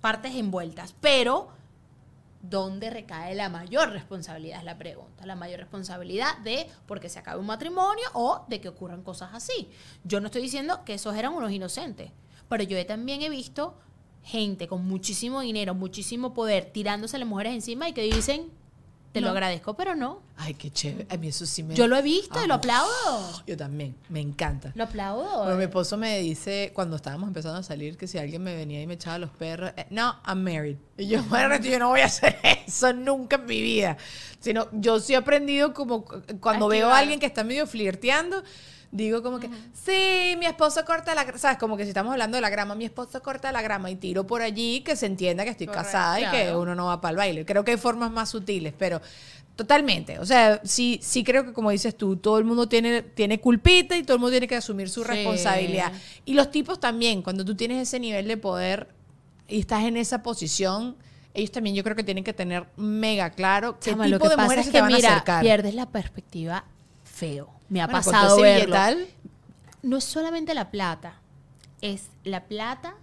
partes 0.00 0.34
envueltas, 0.34 0.94
pero 1.00 1.48
¿dónde 2.42 2.90
recae 2.90 3.34
la 3.36 3.48
mayor 3.48 3.90
responsabilidad? 3.90 4.58
Es 4.58 4.64
la 4.64 4.76
pregunta. 4.78 5.24
La 5.24 5.36
mayor 5.36 5.60
responsabilidad 5.60 6.36
de 6.38 6.68
porque 6.86 7.08
se 7.08 7.20
acabe 7.20 7.40
un 7.40 7.46
matrimonio 7.46 8.04
o 8.14 8.44
de 8.48 8.60
que 8.60 8.68
ocurran 8.68 9.02
cosas 9.02 9.30
así. 9.32 9.70
Yo 10.04 10.20
no 10.20 10.26
estoy 10.26 10.42
diciendo 10.42 10.84
que 10.84 10.94
esos 10.94 11.14
eran 11.16 11.32
unos 11.34 11.52
inocentes, 11.52 12.10
pero 12.48 12.64
yo 12.64 12.84
también 12.84 13.22
he 13.22 13.30
visto 13.30 13.78
gente 14.22 14.68
con 14.68 14.86
muchísimo 14.86 15.40
dinero, 15.40 15.74
muchísimo 15.74 16.32
poder, 16.34 16.66
tirándose 16.72 17.16
a 17.16 17.18
las 17.18 17.28
mujeres 17.28 17.54
encima 17.54 17.88
y 17.88 17.92
que 17.92 18.02
dicen, 18.02 18.50
te 19.12 19.20
lo 19.20 19.26
No. 19.26 19.32
agradezco, 19.32 19.74
pero 19.74 19.94
no. 19.94 20.20
Ay, 20.38 20.54
qué 20.54 20.70
chévere. 20.70 21.06
A 21.10 21.18
mí 21.18 21.28
eso 21.28 21.44
sí 21.44 21.62
me... 21.62 21.74
Yo 21.74 21.86
lo 21.86 21.96
he 21.96 22.02
visto 22.02 22.42
y 22.42 22.46
lo 22.48 22.54
aplaudo. 22.54 23.42
Yo 23.46 23.56
también, 23.58 23.94
me 24.08 24.20
encanta. 24.20 24.72
Lo 24.74 24.84
aplaudo. 24.84 25.42
Bueno, 25.42 25.56
mi 25.56 25.64
esposo 25.64 25.98
me 25.98 26.18
dice, 26.20 26.70
cuando 26.74 26.96
estábamos 26.96 27.28
empezando 27.28 27.58
a 27.58 27.62
salir, 27.62 27.98
que 27.98 28.06
si 28.06 28.16
alguien 28.16 28.42
me 28.42 28.54
venía 28.56 28.80
y 28.80 28.86
me 28.86 28.94
echaba 28.94 29.18
los 29.18 29.28
perros, 29.30 29.72
eh, 29.76 29.86
no, 29.90 30.16
I'm 30.26 30.42
married. 30.42 30.76
Y 30.96 31.08
yo, 31.08 31.22
bueno, 31.28 31.56
yo 31.56 31.78
no 31.78 31.88
voy 31.90 32.00
a 32.00 32.06
hacer 32.06 32.38
eso 32.66 32.92
nunca 32.94 33.36
en 33.36 33.44
mi 33.46 33.60
vida. 33.60 33.98
Sino, 34.40 34.68
yo 34.72 34.98
sí 34.98 35.12
he 35.12 35.16
aprendido 35.16 35.74
como 35.74 36.04
cu- 36.06 36.22
cuando 36.40 36.68
veo 36.68 36.86
a 36.86 36.88
Esquivar. 36.88 37.02
alguien 37.02 37.20
que 37.20 37.26
está 37.26 37.44
medio 37.44 37.66
flirteando, 37.66 38.42
digo 38.92 39.22
como 39.22 39.40
que, 39.40 39.48
sí, 39.72 40.36
mi 40.38 40.46
esposo 40.46 40.84
corta 40.84 41.14
la 41.14 41.24
grama, 41.24 41.38
¿sabes? 41.38 41.58
Como 41.58 41.76
que 41.76 41.82
si 41.84 41.88
estamos 41.88 42.12
hablando 42.12 42.36
de 42.36 42.40
la 42.42 42.50
grama, 42.50 42.74
mi 42.76 42.84
esposo 42.84 43.20
corta 43.22 43.50
la 43.50 43.62
grama 43.62 43.90
y 43.90 43.96
tiro 43.96 44.26
por 44.26 44.42
allí 44.42 44.82
que 44.82 44.94
se 44.94 45.06
entienda 45.06 45.42
que 45.44 45.50
estoy 45.50 45.66
Correcto, 45.66 45.86
casada 45.86 46.20
y 46.20 46.30
que 46.30 46.54
uno 46.54 46.74
no 46.74 46.86
va 46.86 47.00
para 47.00 47.10
el 47.10 47.16
baile. 47.16 47.44
Creo 47.44 47.64
que 47.64 47.72
hay 47.72 47.76
formas 47.78 48.10
más 48.12 48.28
sutiles, 48.30 48.72
pero 48.78 49.00
totalmente. 49.56 50.18
O 50.18 50.26
sea, 50.26 50.60
sí, 50.64 50.98
sí 51.02 51.24
creo 51.24 51.44
que 51.44 51.52
como 51.52 51.70
dices 51.70 51.96
tú, 51.96 52.16
todo 52.16 52.38
el 52.38 52.44
mundo 52.44 52.68
tiene, 52.68 53.02
tiene 53.02 53.40
culpita 53.40 53.96
y 53.96 54.02
todo 54.02 54.14
el 54.14 54.20
mundo 54.20 54.30
tiene 54.32 54.46
que 54.48 54.56
asumir 54.56 54.88
su 54.88 55.02
Sí. 55.02 55.08
responsabilidad. 55.08 55.92
Y 56.24 56.34
los 56.34 56.50
tipos 56.50 56.78
también, 56.78 57.22
cuando 57.22 57.44
tú 57.44 57.54
tienes 57.54 57.88
ese 57.88 57.98
nivel 57.98 58.28
de 58.28 58.36
poder 58.36 58.88
y 59.48 59.60
estás 59.60 59.84
en 59.84 59.96
esa 59.96 60.22
posición, 60.22 60.96
ellos 61.34 61.50
también 61.50 61.74
yo 61.74 61.82
creo 61.82 61.96
que 61.96 62.04
tienen 62.04 62.24
que 62.24 62.32
tener 62.34 62.66
mega 62.76 63.30
claro 63.30 63.78
qué 63.80 63.90
Chama, 63.90 64.04
tipo 64.04 64.16
lo 64.16 64.22
que 64.24 64.28
de 64.28 64.36
pasa 64.36 64.42
mujeres 64.44 64.66
es 64.66 64.72
que, 64.72 64.78
te 64.78 64.82
van 64.82 64.92
a 64.92 64.96
acercar. 64.96 65.42
pierdes 65.42 65.74
la 65.74 65.86
perspectiva 65.86 66.64
feo. 67.04 67.48
Me 67.72 67.80
ha 67.80 67.86
Bueno, 67.86 67.98
pasado 68.04 68.28
todo 68.34 68.42
verlo. 68.42 68.66
billetal, 68.66 69.06
no 69.82 69.96
es 69.96 70.04
solamente 70.04 70.52
la 70.54 70.70
plata, 70.70 71.14
es 71.80 72.10
la 72.22 72.44
plata 72.44 72.94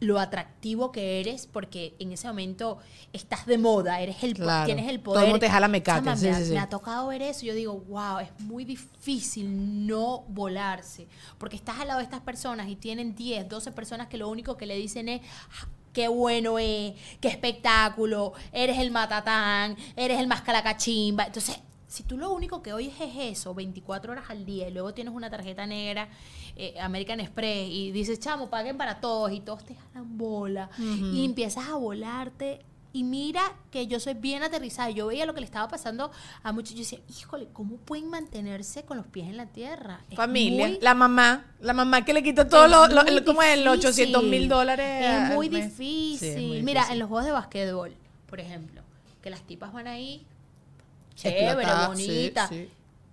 lo 0.00 0.18
atractivo 0.18 0.90
que 0.90 1.20
eres 1.20 1.46
porque 1.46 1.94
en 2.00 2.10
ese 2.10 2.26
momento 2.26 2.78
estás 3.12 3.46
de 3.46 3.56
moda, 3.58 4.00
eres 4.00 4.24
el 4.24 4.34
Claro. 4.34 4.64
tienes 4.66 4.88
el 4.88 4.96
Todo 5.00 5.12
poder. 5.12 5.24
el 5.26 5.30
mundo 5.30 5.46
te 5.46 5.50
jala 5.50 5.68
mecate, 5.68 6.16
sí, 6.16 6.24
me, 6.24 6.30
ha, 6.32 6.38
sí, 6.38 6.44
sí. 6.46 6.52
me 6.54 6.58
ha 6.58 6.68
tocado 6.68 7.06
ver 7.08 7.22
eso. 7.22 7.46
Yo 7.46 7.54
digo, 7.54 7.74
wow, 7.86 8.18
es 8.18 8.28
muy 8.40 8.64
difícil 8.64 9.86
no 9.86 10.24
volarse. 10.26 11.06
Porque 11.38 11.54
estás 11.54 11.78
al 11.78 11.86
lado 11.86 11.98
de 11.98 12.04
estas 12.04 12.20
personas 12.22 12.68
y 12.68 12.74
tienen 12.76 13.14
10, 13.14 13.48
12 13.48 13.70
personas 13.72 14.08
que 14.08 14.16
lo 14.16 14.28
único 14.28 14.56
que 14.56 14.66
le 14.66 14.76
dicen 14.76 15.08
es. 15.08 15.20
"Ah, 15.62 15.68
Qué 15.92 16.08
bueno 16.08 16.58
es, 16.58 16.94
qué 17.20 17.28
espectáculo, 17.28 18.32
eres 18.50 18.78
el 18.78 18.90
matatán, 18.92 19.76
eres 19.94 20.18
el 20.20 20.26
más 20.26 20.40
calacachimba. 20.40 21.26
Entonces, 21.26 21.58
si 21.92 22.04
tú 22.04 22.16
lo 22.16 22.32
único 22.32 22.62
que 22.62 22.72
oyes 22.72 22.94
es 23.00 23.38
eso, 23.38 23.54
24 23.54 24.12
horas 24.12 24.24
al 24.30 24.46
día, 24.46 24.66
y 24.68 24.72
luego 24.72 24.94
tienes 24.94 25.12
una 25.12 25.28
tarjeta 25.28 25.66
negra, 25.66 26.08
eh, 26.56 26.74
American 26.80 27.20
Express, 27.20 27.68
y 27.68 27.92
dices, 27.92 28.18
chamo, 28.18 28.48
paguen 28.48 28.78
para 28.78 28.98
todos, 29.00 29.30
y 29.30 29.40
todos 29.40 29.62
te 29.64 29.74
jalan 29.74 30.16
bola, 30.16 30.70
y 30.78 31.22
empiezas 31.24 31.68
a 31.68 31.74
volarte. 31.74 32.64
Y 32.94 33.04
mira 33.04 33.42
que 33.70 33.86
yo 33.86 33.98
soy 34.00 34.12
bien 34.14 34.42
aterrizada. 34.42 34.90
Yo 34.90 35.06
veía 35.06 35.24
lo 35.24 35.32
que 35.32 35.40
le 35.40 35.46
estaba 35.46 35.66
pasando 35.66 36.10
a 36.42 36.52
muchos. 36.52 36.72
Yo 36.74 36.80
decía, 36.80 36.98
híjole, 37.08 37.48
¿cómo 37.52 37.76
pueden 37.76 38.08
mantenerse 38.10 38.84
con 38.84 38.98
los 38.98 39.06
pies 39.06 39.28
en 39.28 39.38
la 39.38 39.46
tierra? 39.46 40.02
Es 40.10 40.16
Familia, 40.16 40.68
muy- 40.68 40.78
la 40.80 40.92
mamá, 40.94 41.46
la 41.60 41.72
mamá 41.72 42.04
que 42.04 42.12
le 42.12 42.22
quitó 42.22 42.46
todo 42.46 42.64
es 42.64 42.70
lo, 42.92 43.24
¿cómo 43.24 43.42
es? 43.42 43.58
Los 43.64 43.76
difícil. 43.80 44.14
800 44.14 44.24
mil 44.24 44.48
dólares. 44.48 45.06
Es 45.30 45.34
muy 45.34 45.48
difícil. 45.48 46.18
Sí, 46.18 46.26
es 46.28 46.42
muy 46.48 46.62
Mira, 46.62 46.90
en 46.90 46.98
los 46.98 47.08
juegos 47.08 47.24
de 47.24 47.32
basquetbol, 47.32 47.94
por 48.26 48.40
ejemplo, 48.40 48.82
que 49.22 49.30
las 49.30 49.42
tipas 49.42 49.72
van 49.72 49.86
ahí, 49.86 50.26
chévere, 51.22 51.54
bonita. 51.88 52.48
sí. 52.48 52.68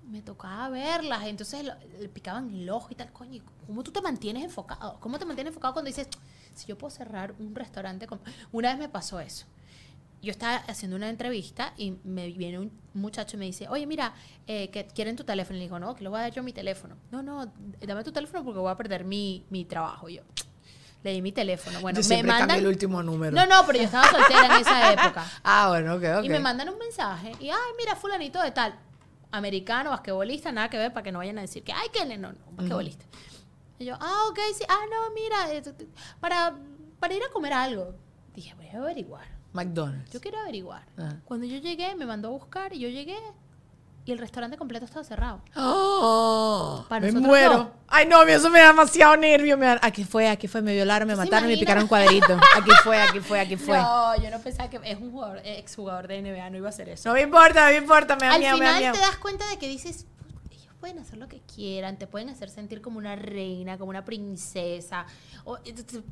Me 0.09 0.21
tocaba 0.23 0.69
verlas, 0.69 1.25
entonces 1.27 1.63
lo- 1.63 1.73
le 1.99 2.09
picaban 2.09 2.49
el 2.53 2.67
ojo 2.69 2.87
y 2.89 2.95
tal, 2.95 3.11
coño. 3.11 3.33
¿y 3.35 3.41
¿Cómo 3.67 3.83
tú 3.83 3.91
te 3.91 4.01
mantienes 4.01 4.43
enfocado? 4.43 4.97
¿Cómo 4.99 5.19
te 5.19 5.25
mantienes 5.25 5.51
enfocado 5.51 5.73
cuando 5.73 5.87
dices, 5.87 6.07
si 6.55 6.65
yo 6.65 6.77
puedo 6.77 6.89
cerrar 6.89 7.35
un 7.39 7.53
restaurante? 7.53 8.07
con-?" 8.07 8.19
Una 8.51 8.69
vez 8.69 8.79
me 8.79 8.89
pasó 8.89 9.19
eso. 9.19 9.45
Yo 10.21 10.31
estaba 10.31 10.55
haciendo 10.67 10.97
una 10.97 11.09
entrevista 11.09 11.73
y 11.77 11.91
me 12.03 12.27
viene 12.31 12.59
un 12.59 12.71
muchacho 12.93 13.37
y 13.37 13.39
me 13.39 13.45
dice, 13.45 13.69
oye, 13.69 13.85
mira, 13.85 14.13
eh, 14.47 14.69
que 14.69 14.85
quieren 14.87 15.15
tu 15.15 15.23
teléfono. 15.23 15.55
Y 15.55 15.59
le 15.59 15.65
digo, 15.65 15.79
no, 15.79 15.95
que 15.95 16.03
le 16.03 16.09
voy 16.09 16.19
a 16.19 16.23
dar 16.23 16.33
yo 16.33 16.43
mi 16.43 16.51
teléfono. 16.51 16.95
No, 17.11 17.21
no, 17.23 17.49
dame 17.79 18.03
tu 18.03 18.11
teléfono 18.11 18.43
porque 18.43 18.59
voy 18.59 18.69
a 18.71 18.75
perder 18.75 19.05
mi, 19.05 19.45
mi 19.49 19.63
trabajo. 19.63 20.09
Y 20.09 20.15
yo 20.15 20.23
le 21.03 21.11
di 21.11 21.21
mi 21.21 21.31
teléfono. 21.31 21.79
Bueno, 21.79 22.01
Yo 22.01 22.09
me 22.09 22.23
mandan... 22.23 22.59
el 22.59 22.67
último 22.67 23.01
número. 23.01 23.35
No, 23.35 23.45
no, 23.45 23.65
pero 23.65 23.79
yo 23.79 23.85
estaba 23.85 24.09
soltera 24.09 24.45
en 24.45 24.61
esa 24.61 24.91
época. 24.93 25.25
Ah, 25.43 25.69
bueno, 25.69 25.95
ok, 25.95 26.03
ok. 26.19 26.25
Y 26.25 26.29
me 26.29 26.39
mandan 26.39 26.69
un 26.69 26.77
mensaje 26.77 27.31
y, 27.39 27.49
ay, 27.49 27.71
mira, 27.77 27.95
fulanito 27.95 28.41
de 28.41 28.51
tal, 28.51 28.77
americano, 29.31 29.91
basquetbolista, 29.91 30.51
nada 30.51 30.69
que 30.69 30.77
ver, 30.77 30.91
para 30.93 31.03
que 31.03 31.11
no 31.11 31.19
vayan 31.19 31.37
a 31.37 31.41
decir 31.41 31.63
que, 31.63 31.71
ay, 31.71 31.87
que 31.93 32.05
no, 32.05 32.33
no, 32.33 32.37
basquetbolista. 32.51 33.05
Y 33.77 33.85
yo, 33.85 33.95
ah, 33.99 34.25
ok, 34.29 34.39
sí, 34.53 34.63
ah, 34.67 34.85
no, 34.91 35.13
mira, 35.13 35.53
eh, 35.53 35.63
para, 36.19 36.55
para 36.99 37.13
ir 37.13 37.23
a 37.23 37.29
comer 37.29 37.53
algo. 37.53 37.95
Dije, 38.33 38.53
voy 38.55 38.67
a 38.67 38.77
averiguar. 38.77 39.25
McDonald's. 39.53 40.11
Yo 40.11 40.19
quiero 40.19 40.39
averiguar. 40.39 40.85
Ah. 40.97 41.15
Cuando 41.25 41.45
yo 41.45 41.57
llegué, 41.57 41.95
me 41.95 42.05
mandó 42.05 42.27
a 42.27 42.31
buscar 42.31 42.73
y 42.73 42.79
yo 42.79 42.89
llegué 42.89 43.17
y 44.09 44.11
el 44.11 44.17
restaurante 44.19 44.57
completo 44.57 44.85
estaba 44.85 45.03
cerrado. 45.03 45.41
Oh, 45.55 46.85
Para 46.89 47.01
me 47.01 47.07
nosotros 47.07 47.27
muero. 47.27 47.53
no. 47.57 47.71
Ay, 47.87 48.05
no, 48.07 48.21
eso 48.23 48.49
me 48.49 48.59
da 48.59 48.67
demasiado 48.67 49.15
nervio. 49.17 49.57
Me 49.57 49.65
da- 49.67 49.79
Aquí 49.81 50.03
fue, 50.03 50.27
aquí 50.27 50.47
fue, 50.47 50.61
me 50.61 50.73
violaron, 50.73 51.07
me 51.07 51.13
¿Tú 51.13 51.19
se 51.19 51.25
mataron, 51.25 51.47
me 51.47 51.53
imaginas? 51.53 51.59
picaron 51.59 51.87
cuadrito. 51.87 52.33
Aquí 52.57 52.71
fue, 52.83 53.01
aquí 53.01 53.19
fue, 53.19 53.39
aquí 53.39 53.55
fue. 53.55 53.77
No, 53.77 54.15
No, 54.15 54.23
yo 54.23 54.29
no 54.31 54.39
pensaba 54.39 54.69
que 54.69 54.79
es 54.83 54.97
un 54.99 55.11
jugador, 55.11 55.41
exjugador 55.43 56.07
de 56.07 56.21
NBA, 56.21 56.49
no 56.49 56.57
iba 56.57 56.67
a 56.67 56.69
hacer 56.69 56.89
eso. 56.89 57.11
me 57.13 57.21
importa, 57.21 57.65
no 57.65 57.71
me 57.71 57.77
importa, 57.77 58.15
me 58.15 58.25
da 58.27 58.33
Al 58.33 58.39
miedo, 58.39 58.57
me 58.57 58.65
da 58.65 58.71
final 58.73 58.81
miedo. 58.81 58.93
te 58.93 58.99
das 58.99 59.17
cuenta 59.17 59.47
de 59.49 59.57
que 59.57 59.67
dices, 59.67 60.05
"Put, 60.05 60.07
ellos 60.07 60.18
pueden 60.79 60.99
hacer 60.99 61.17
lo 61.17 61.27
que 61.27 61.41
quieran, 61.41 61.97
te 61.97 62.07
pueden 62.07 62.29
hacer 62.29 62.49
sentir 62.49 62.81
como 62.81 62.97
una 62.97 63.15
reina, 63.15 63.77
como 63.77 63.89
una 63.89 64.05
princesa, 64.05 65.05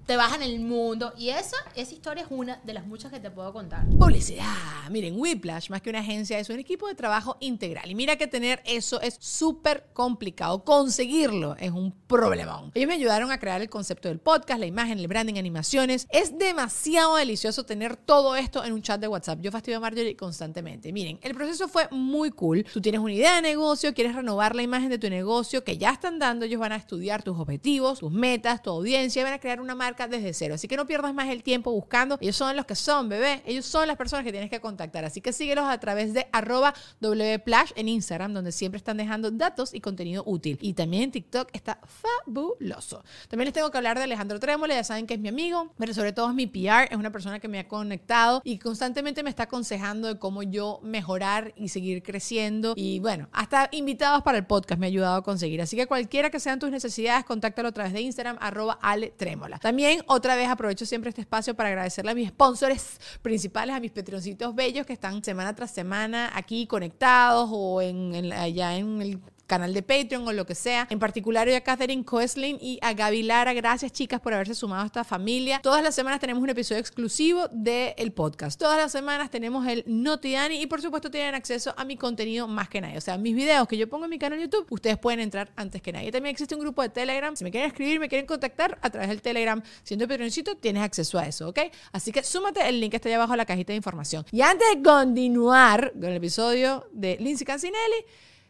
te 0.05 0.17
bajan 0.17 0.43
el 0.43 0.59
mundo. 0.59 1.13
Y 1.17 1.29
esa, 1.29 1.55
esa 1.75 1.93
historia 1.93 2.23
es 2.23 2.29
una 2.29 2.59
de 2.63 2.73
las 2.73 2.85
muchas 2.85 3.11
que 3.11 3.19
te 3.19 3.31
puedo 3.31 3.53
contar. 3.53 3.85
Publicidad. 3.87 4.45
Miren, 4.91 5.19
Whiplash, 5.19 5.69
más 5.69 5.81
que 5.81 5.89
una 5.89 5.99
agencia, 5.99 6.37
es 6.39 6.49
un 6.49 6.59
equipo 6.59 6.87
de 6.87 6.95
trabajo 6.95 7.37
integral. 7.39 7.89
Y 7.89 7.95
mira 7.95 8.17
que 8.17 8.27
tener 8.27 8.61
eso 8.65 8.99
es 9.01 9.17
súper 9.19 9.87
complicado. 9.93 10.63
Conseguirlo 10.63 11.55
es 11.57 11.71
un 11.71 11.91
problemón. 12.07 12.71
Ellos 12.73 12.87
me 12.87 12.95
ayudaron 12.95 13.31
a 13.31 13.39
crear 13.39 13.61
el 13.61 13.69
concepto 13.69 14.09
del 14.09 14.19
podcast, 14.19 14.59
la 14.59 14.65
imagen, 14.65 14.99
el 14.99 15.07
branding, 15.07 15.35
animaciones. 15.35 16.07
Es 16.09 16.37
demasiado 16.37 17.15
delicioso 17.15 17.65
tener 17.65 17.95
todo 17.95 18.35
esto 18.35 18.63
en 18.63 18.73
un 18.73 18.81
chat 18.81 18.99
de 18.99 19.07
WhatsApp. 19.07 19.39
Yo 19.41 19.51
fastidio 19.51 19.77
a 19.77 19.81
Marjorie 19.81 20.15
constantemente. 20.17 20.91
Miren, 20.91 21.19
el 21.21 21.33
proceso 21.33 21.67
fue 21.67 21.87
muy 21.91 22.31
cool. 22.31 22.65
Tú 22.65 22.81
tienes 22.81 22.99
una 22.99 23.13
idea 23.13 23.35
de 23.35 23.41
negocio, 23.41 23.93
quieres 23.93 24.15
renovar 24.15 24.56
la 24.57 24.63
imagen 24.63 24.89
de 24.89 24.97
tu 24.97 25.09
negocio 25.09 25.63
que 25.63 25.77
ya 25.77 25.91
están 25.91 26.19
dando. 26.19 26.45
Ellos 26.45 26.59
van 26.59 26.73
a 26.73 26.75
estudiar 26.75 27.23
tus 27.23 27.39
objetivos, 27.39 27.99
tus 27.99 28.11
metas, 28.11 28.61
tu 28.61 28.69
audiencia 28.69 29.21
y 29.21 29.23
van 29.23 29.33
a 29.33 29.39
crear 29.39 29.61
una 29.61 29.75
marca 29.75 30.07
desde 30.07 30.33
cero. 30.33 30.55
Así 30.55 30.67
que 30.67 30.75
no 30.75 30.85
pierdas 30.85 31.13
más 31.13 31.29
el 31.29 31.43
tiempo 31.43 31.71
buscando. 31.71 32.17
Ellos 32.19 32.35
son 32.35 32.55
los 32.55 32.65
que 32.65 32.75
son, 32.75 33.09
bebé. 33.09 33.41
Ellos 33.45 33.65
son 33.65 33.87
las 33.87 33.97
personas 33.97 34.25
que 34.25 34.31
tienes 34.31 34.49
que 34.49 34.59
contactar. 34.59 35.05
Así 35.05 35.21
que 35.21 35.31
síguelos 35.31 35.65
a 35.65 35.79
través 35.79 36.13
de 36.13 36.27
arroba 36.31 36.73
wplash 37.01 37.71
en 37.75 37.87
Instagram, 37.87 38.33
donde 38.33 38.51
siempre 38.51 38.77
están 38.77 38.97
dejando 38.97 39.31
datos 39.31 39.73
y 39.73 39.79
contenido 39.79 40.23
útil. 40.25 40.57
Y 40.61 40.73
también 40.73 41.03
en 41.03 41.11
TikTok 41.11 41.49
está 41.53 41.79
fabuloso. 41.85 43.03
También 43.29 43.45
les 43.45 43.53
tengo 43.53 43.71
que 43.71 43.77
hablar 43.77 43.97
de 43.97 44.03
Alejandro 44.03 44.39
Trémola, 44.39 44.73
ya 44.73 44.83
saben 44.83 45.07
que 45.07 45.13
es 45.13 45.19
mi 45.19 45.29
amigo, 45.29 45.71
pero 45.77 45.93
sobre 45.93 46.13
todo 46.13 46.29
es 46.29 46.35
mi 46.35 46.47
PR, 46.47 46.87
es 46.89 46.97
una 46.97 47.11
persona 47.11 47.39
que 47.39 47.47
me 47.47 47.59
ha 47.59 47.67
conectado 47.67 48.41
y 48.43 48.59
constantemente 48.59 49.23
me 49.23 49.29
está 49.29 49.43
aconsejando 49.43 50.07
de 50.07 50.19
cómo 50.19 50.43
yo 50.43 50.79
mejorar 50.83 51.53
y 51.55 51.69
seguir 51.69 52.03
creciendo. 52.03 52.73
Y 52.75 52.99
bueno, 52.99 53.29
hasta 53.31 53.69
invitados 53.71 54.23
para 54.23 54.37
el 54.37 54.45
podcast 54.47 54.79
me 54.79 54.87
ha 54.87 54.89
ayudado 54.89 55.15
a 55.17 55.23
conseguir. 55.23 55.61
Así 55.61 55.75
que 55.75 55.87
cualquiera 55.87 56.29
que 56.29 56.39
sean 56.39 56.59
tus 56.59 56.71
necesidades, 56.71 57.25
contáctalo 57.25 57.69
a 57.69 57.71
través 57.71 57.93
de 57.93 58.01
Instagram, 58.01 58.37
arroba 58.39 58.77
Ale. 58.81 59.13
También 59.61 60.01
otra 60.07 60.35
vez 60.35 60.49
aprovecho 60.49 60.85
siempre 60.85 61.09
este 61.09 61.21
espacio 61.21 61.55
para 61.55 61.69
agradecerle 61.69 62.11
a 62.11 62.15
mis 62.15 62.29
sponsors 62.29 62.99
principales, 63.21 63.75
a 63.75 63.79
mis 63.79 63.91
petroncitos 63.91 64.55
bellos 64.55 64.85
que 64.85 64.93
están 64.93 65.23
semana 65.23 65.55
tras 65.55 65.71
semana 65.71 66.31
aquí 66.33 66.67
conectados 66.67 67.49
o 67.51 67.81
en, 67.81 68.15
en- 68.15 68.33
allá 68.33 68.75
en 68.77 69.01
el 69.01 69.19
canal 69.47 69.73
de 69.73 69.81
Patreon 69.81 70.27
o 70.27 70.33
lo 70.33 70.45
que 70.45 70.53
sea. 70.53 70.87
En 70.89 70.99
particular, 70.99 71.47
hoy 71.47 71.55
a 71.55 71.61
Catherine 71.61 72.03
Coeslin 72.03 72.57
y 72.61 72.77
a 72.81 72.93
Gaby 72.93 73.23
Lara. 73.23 73.53
Gracias, 73.53 73.91
chicas, 73.93 74.19
por 74.19 74.33
haberse 74.33 74.53
sumado 74.53 74.83
a 74.83 74.85
esta 74.85 75.03
familia. 75.03 75.59
Todas 75.63 75.81
las 75.81 75.95
semanas 75.95 76.19
tenemos 76.19 76.43
un 76.43 76.49
episodio 76.49 76.79
exclusivo 76.79 77.47
del 77.51 78.11
podcast. 78.11 78.59
Todas 78.59 78.77
las 78.77 78.91
semanas 78.91 79.31
tenemos 79.31 79.65
el 79.65 79.83
Notiani 79.87 80.61
y, 80.61 80.67
por 80.67 80.81
supuesto, 80.81 81.09
tienen 81.09 81.33
acceso 81.33 81.73
a 81.77 81.85
mi 81.85 81.95
contenido 81.95 82.47
más 82.47 82.69
que 82.69 82.81
nadie. 82.81 82.97
O 82.97 83.01
sea, 83.01 83.17
mis 83.17 83.35
videos 83.35 83.67
que 83.67 83.77
yo 83.77 83.89
pongo 83.89 84.05
en 84.05 84.11
mi 84.11 84.19
canal 84.19 84.39
YouTube, 84.39 84.67
ustedes 84.69 84.97
pueden 84.97 85.21
entrar 85.21 85.49
antes 85.55 85.81
que 85.81 85.91
nadie. 85.93 86.11
También 86.11 86.33
existe 86.33 86.53
un 86.53 86.61
grupo 86.61 86.81
de 86.81 86.89
Telegram. 86.89 87.35
Si 87.35 87.43
me 87.43 87.51
quieren 87.51 87.69
escribir, 87.69 87.99
me 87.99 88.09
quieren 88.09 88.27
contactar 88.27 88.77
a 88.81 88.89
través 88.89 89.09
del 89.09 89.21
Telegram, 89.21 89.61
siendo 89.83 90.07
Patreoncito, 90.07 90.55
tienes 90.55 90.83
acceso 90.83 91.17
a 91.17 91.27
eso, 91.27 91.49
¿ok? 91.49 91.59
Así 91.93 92.11
que 92.11 92.23
súmate, 92.23 92.67
el 92.67 92.81
link 92.81 92.93
está 92.93 93.07
allá 93.07 93.15
abajo 93.15 93.33
en 93.33 93.37
la 93.37 93.45
cajita 93.45 93.71
de 93.71 93.77
información. 93.77 94.25
Y 94.31 94.41
antes 94.41 94.67
de 94.75 94.81
continuar 94.81 95.93
con 95.93 96.05
el 96.05 96.17
episodio 96.17 96.85
de 96.91 97.17
Lindsay 97.19 97.45
Cancinelli, 97.45 98.05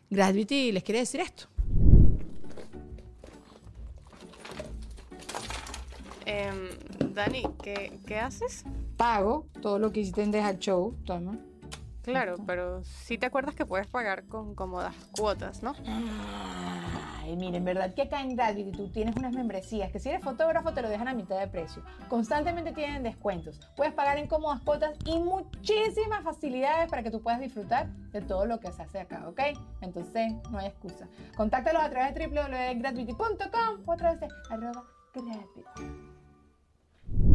Gravity 0.09 0.71
les 0.71 0.83
quiere 0.83 0.99
decir 0.99 1.19
esto. 1.19 1.47
Em, 6.25 6.69
Dani, 7.13 7.43
¿qué, 7.63 7.99
qué 8.05 8.19
haces? 8.19 8.63
Pago 8.97 9.47
todo 9.61 9.79
lo 9.79 9.91
que 9.91 10.01
hiciste 10.01 10.23
en 10.23 10.31
Deja 10.31 10.57
Show, 10.57 10.95
toma. 11.05 11.37
Claro, 12.03 12.35
pero 12.45 12.83
sí 12.85 13.17
te 13.17 13.25
acuerdas 13.25 13.53
que 13.53 13.65
puedes 13.65 13.87
pagar 13.87 14.25
con 14.27 14.55
cómodas 14.55 14.95
cuotas, 15.11 15.61
¿no? 15.61 15.73
Ay, 17.27 17.35
miren, 17.35 17.65
verdad 17.65 17.93
que 17.93 18.03
acá 18.03 18.21
en 18.21 18.37
Gravity 18.37 18.71
tú 18.71 18.87
tienes 18.87 19.13
unas 19.17 19.33
membresías 19.33 19.91
que 19.91 19.99
si 19.99 20.07
eres 20.07 20.23
fotógrafo 20.23 20.73
te 20.73 20.81
lo 20.81 20.87
dejan 20.87 21.09
a 21.09 21.13
mitad 21.13 21.37
de 21.37 21.47
precio. 21.49 21.83
Constantemente 22.07 22.71
tienen 22.71 23.03
descuentos. 23.03 23.59
Puedes 23.75 23.93
pagar 23.93 24.17
en 24.17 24.27
cómodas 24.27 24.61
cuotas 24.61 24.95
y 25.03 25.19
muchísimas 25.19 26.23
facilidades 26.23 26.89
para 26.89 27.03
que 27.03 27.11
tú 27.11 27.21
puedas 27.21 27.41
disfrutar 27.41 27.89
de 28.13 28.21
todo 28.21 28.45
lo 28.45 28.61
que 28.61 28.71
se 28.71 28.81
hace 28.81 29.01
acá, 29.01 29.25
¿ok? 29.27 29.41
Entonces, 29.81 30.31
no 30.49 30.57
hay 30.59 30.67
excusa. 30.67 31.09
Contáctalos 31.35 31.83
a 31.83 31.89
través 31.89 32.15
de 32.15 32.27
www.gravity.com 32.27 33.81
o 33.85 33.91
a 33.91 33.97
través 33.97 34.21
de 34.21 34.27
arroba 34.49 34.85
gravity. 35.13 35.65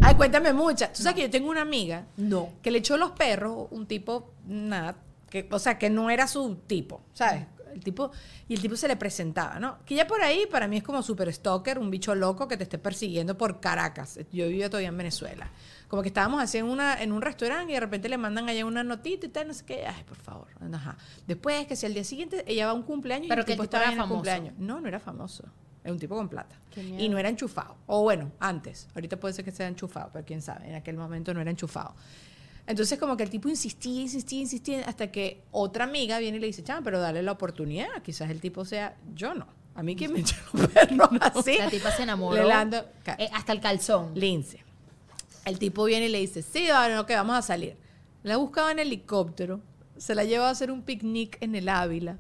Ay, 0.01 0.15
cuéntame 0.15 0.55
muchas. 0.55 0.95
Tú 0.95 1.03
sabes 1.03 1.17
que 1.17 1.23
yo 1.23 1.31
tengo 1.31 1.51
una 1.51 1.61
amiga 1.63 2.07
No. 2.17 2.49
que 2.63 2.71
le 2.71 2.79
echó 2.79 2.97
los 2.97 3.11
perros 3.11 3.69
un 3.71 3.87
tipo, 3.87 4.31
nada, 4.47 4.97
que, 5.31 5.47
o 5.51 5.59
sea, 5.59 5.79
que 5.79 5.91
no 5.91 6.11
era 6.11 6.27
su 6.27 6.57
tipo, 6.67 7.03
¿sabes? 7.13 7.47
El 7.73 7.83
tipo, 7.83 8.11
y 8.49 8.55
el 8.55 8.61
tipo 8.61 8.77
se 8.77 8.87
le 8.89 8.97
presentaba, 8.97 9.59
¿no? 9.59 9.79
Que 9.85 9.95
ya 9.95 10.07
por 10.07 10.23
ahí 10.23 10.47
para 10.51 10.69
mí 10.69 10.77
es 10.77 10.83
como 10.83 11.03
super 11.03 11.33
stalker, 11.33 11.79
un 11.79 11.91
bicho 11.91 12.15
loco 12.15 12.47
que 12.49 12.57
te 12.57 12.65
esté 12.65 12.79
persiguiendo 12.79 13.37
por 13.37 13.61
Caracas. 13.61 14.19
Yo 14.33 14.47
vivía 14.49 14.69
todavía 14.69 14.89
en 14.89 14.97
Venezuela. 14.97 15.51
Como 15.89 16.03
que 16.03 16.09
estábamos 16.09 16.43
así 16.43 16.59
en, 16.59 16.67
una, 16.67 17.03
en 17.03 17.13
un 17.13 17.21
restaurante 17.21 17.73
y 17.73 17.75
de 17.75 17.81
repente 17.81 18.09
le 18.09 18.17
mandan 18.19 18.49
allá 18.49 18.65
una 18.65 18.83
notita 18.83 19.27
y 19.27 19.29
tal, 19.29 19.49
no 19.49 19.55
sé 19.55 19.65
qué. 19.65 19.87
Ay, 19.87 20.05
por 20.05 20.17
favor. 20.17 20.49
Ajá. 20.73 20.97
Después, 21.27 21.67
que 21.67 21.77
si 21.77 21.85
al 21.87 21.95
día 21.95 22.05
siguiente 22.05 22.45
ella 22.47 22.67
va 22.67 22.73
a 22.73 22.75
un 22.75 22.83
cumpleaños 22.83 23.29
Pero 23.29 23.41
y 23.41 23.43
el 23.43 23.47
que 23.47 23.53
el 23.53 23.57
tipo 23.59 23.65
tipo 23.65 23.77
estaba 23.77 23.85
era 23.85 23.93
en 23.93 23.99
el 23.99 24.03
famoso. 24.03 24.15
cumpleaños. 24.15 24.55
No, 24.59 24.81
no 24.81 24.89
era 24.89 25.01
famoso. 25.01 25.45
Era 25.85 25.93
un 25.93 25.99
tipo 25.99 26.15
con 26.15 26.29
plata. 26.29 26.57
Y 26.77 27.09
no 27.09 27.19
era 27.19 27.29
enchufado. 27.29 27.77
O 27.87 28.03
bueno, 28.03 28.31
antes. 28.39 28.89
Ahorita 28.95 29.19
puede 29.19 29.35
ser 29.35 29.45
que 29.45 29.51
sea 29.51 29.67
enchufado, 29.67 30.11
pero 30.13 30.25
quién 30.25 30.41
sabe. 30.41 30.69
En 30.69 30.77
aquel 30.77 30.97
momento 30.97 31.35
no 31.35 31.41
era 31.41 31.51
enchufado. 31.51 31.95
Entonces 32.67 32.99
como 32.99 33.17
que 33.17 33.25
el 33.25 33.31
tipo 33.31 33.49
insistía, 33.49 34.01
insistía, 34.03 34.41
insistía, 34.41 34.85
hasta 34.87 35.11
que 35.11 35.43
otra 35.51 35.85
amiga 35.85 36.19
viene 36.19 36.37
y 36.39 36.41
le 36.41 36.47
dice, 36.47 36.63
chama, 36.63 36.83
pero 36.83 37.01
dale 37.01 37.23
la 37.23 37.33
oportunidad. 37.33 37.89
Quizás 38.05 38.31
el 38.31 38.41
tipo 38.41 38.65
sea, 38.65 38.97
yo 39.15 39.35
no. 39.35 39.47
A 39.75 39.83
mí 39.83 39.97
que 39.97 40.09
me 40.09 40.21
echan 40.21 40.39
los 40.53 40.69
perros 40.69 41.09
así. 41.21 41.57
La 41.59 41.69
tipa 41.71 41.91
se 41.91 42.03
enamoró. 42.05 42.41
Le 42.43 42.49
lando- 42.49 42.85
ca- 43.05 43.17
Eh, 43.19 43.29
hasta 43.33 43.53
el 43.53 43.61
calzón. 43.61 44.13
Lince. 44.15 44.63
El 45.45 45.59
tipo 45.59 45.85
viene 45.85 46.07
y 46.07 46.09
le 46.11 46.19
dice, 46.21 46.43
sí, 46.43 46.67
bueno, 46.69 47.01
ok, 47.01 47.11
vamos 47.11 47.37
a 47.37 47.43
salir. 47.43 47.77
La 48.23 48.37
buscaba 48.37 48.71
en 48.71 48.79
helicóptero, 48.79 49.61
se 49.97 50.15
la 50.15 50.23
lleva 50.25 50.47
a 50.49 50.51
hacer 50.51 50.71
un 50.71 50.83
picnic 50.83 51.39
en 51.41 51.55
el 51.57 51.69
Ávila. 51.69 52.19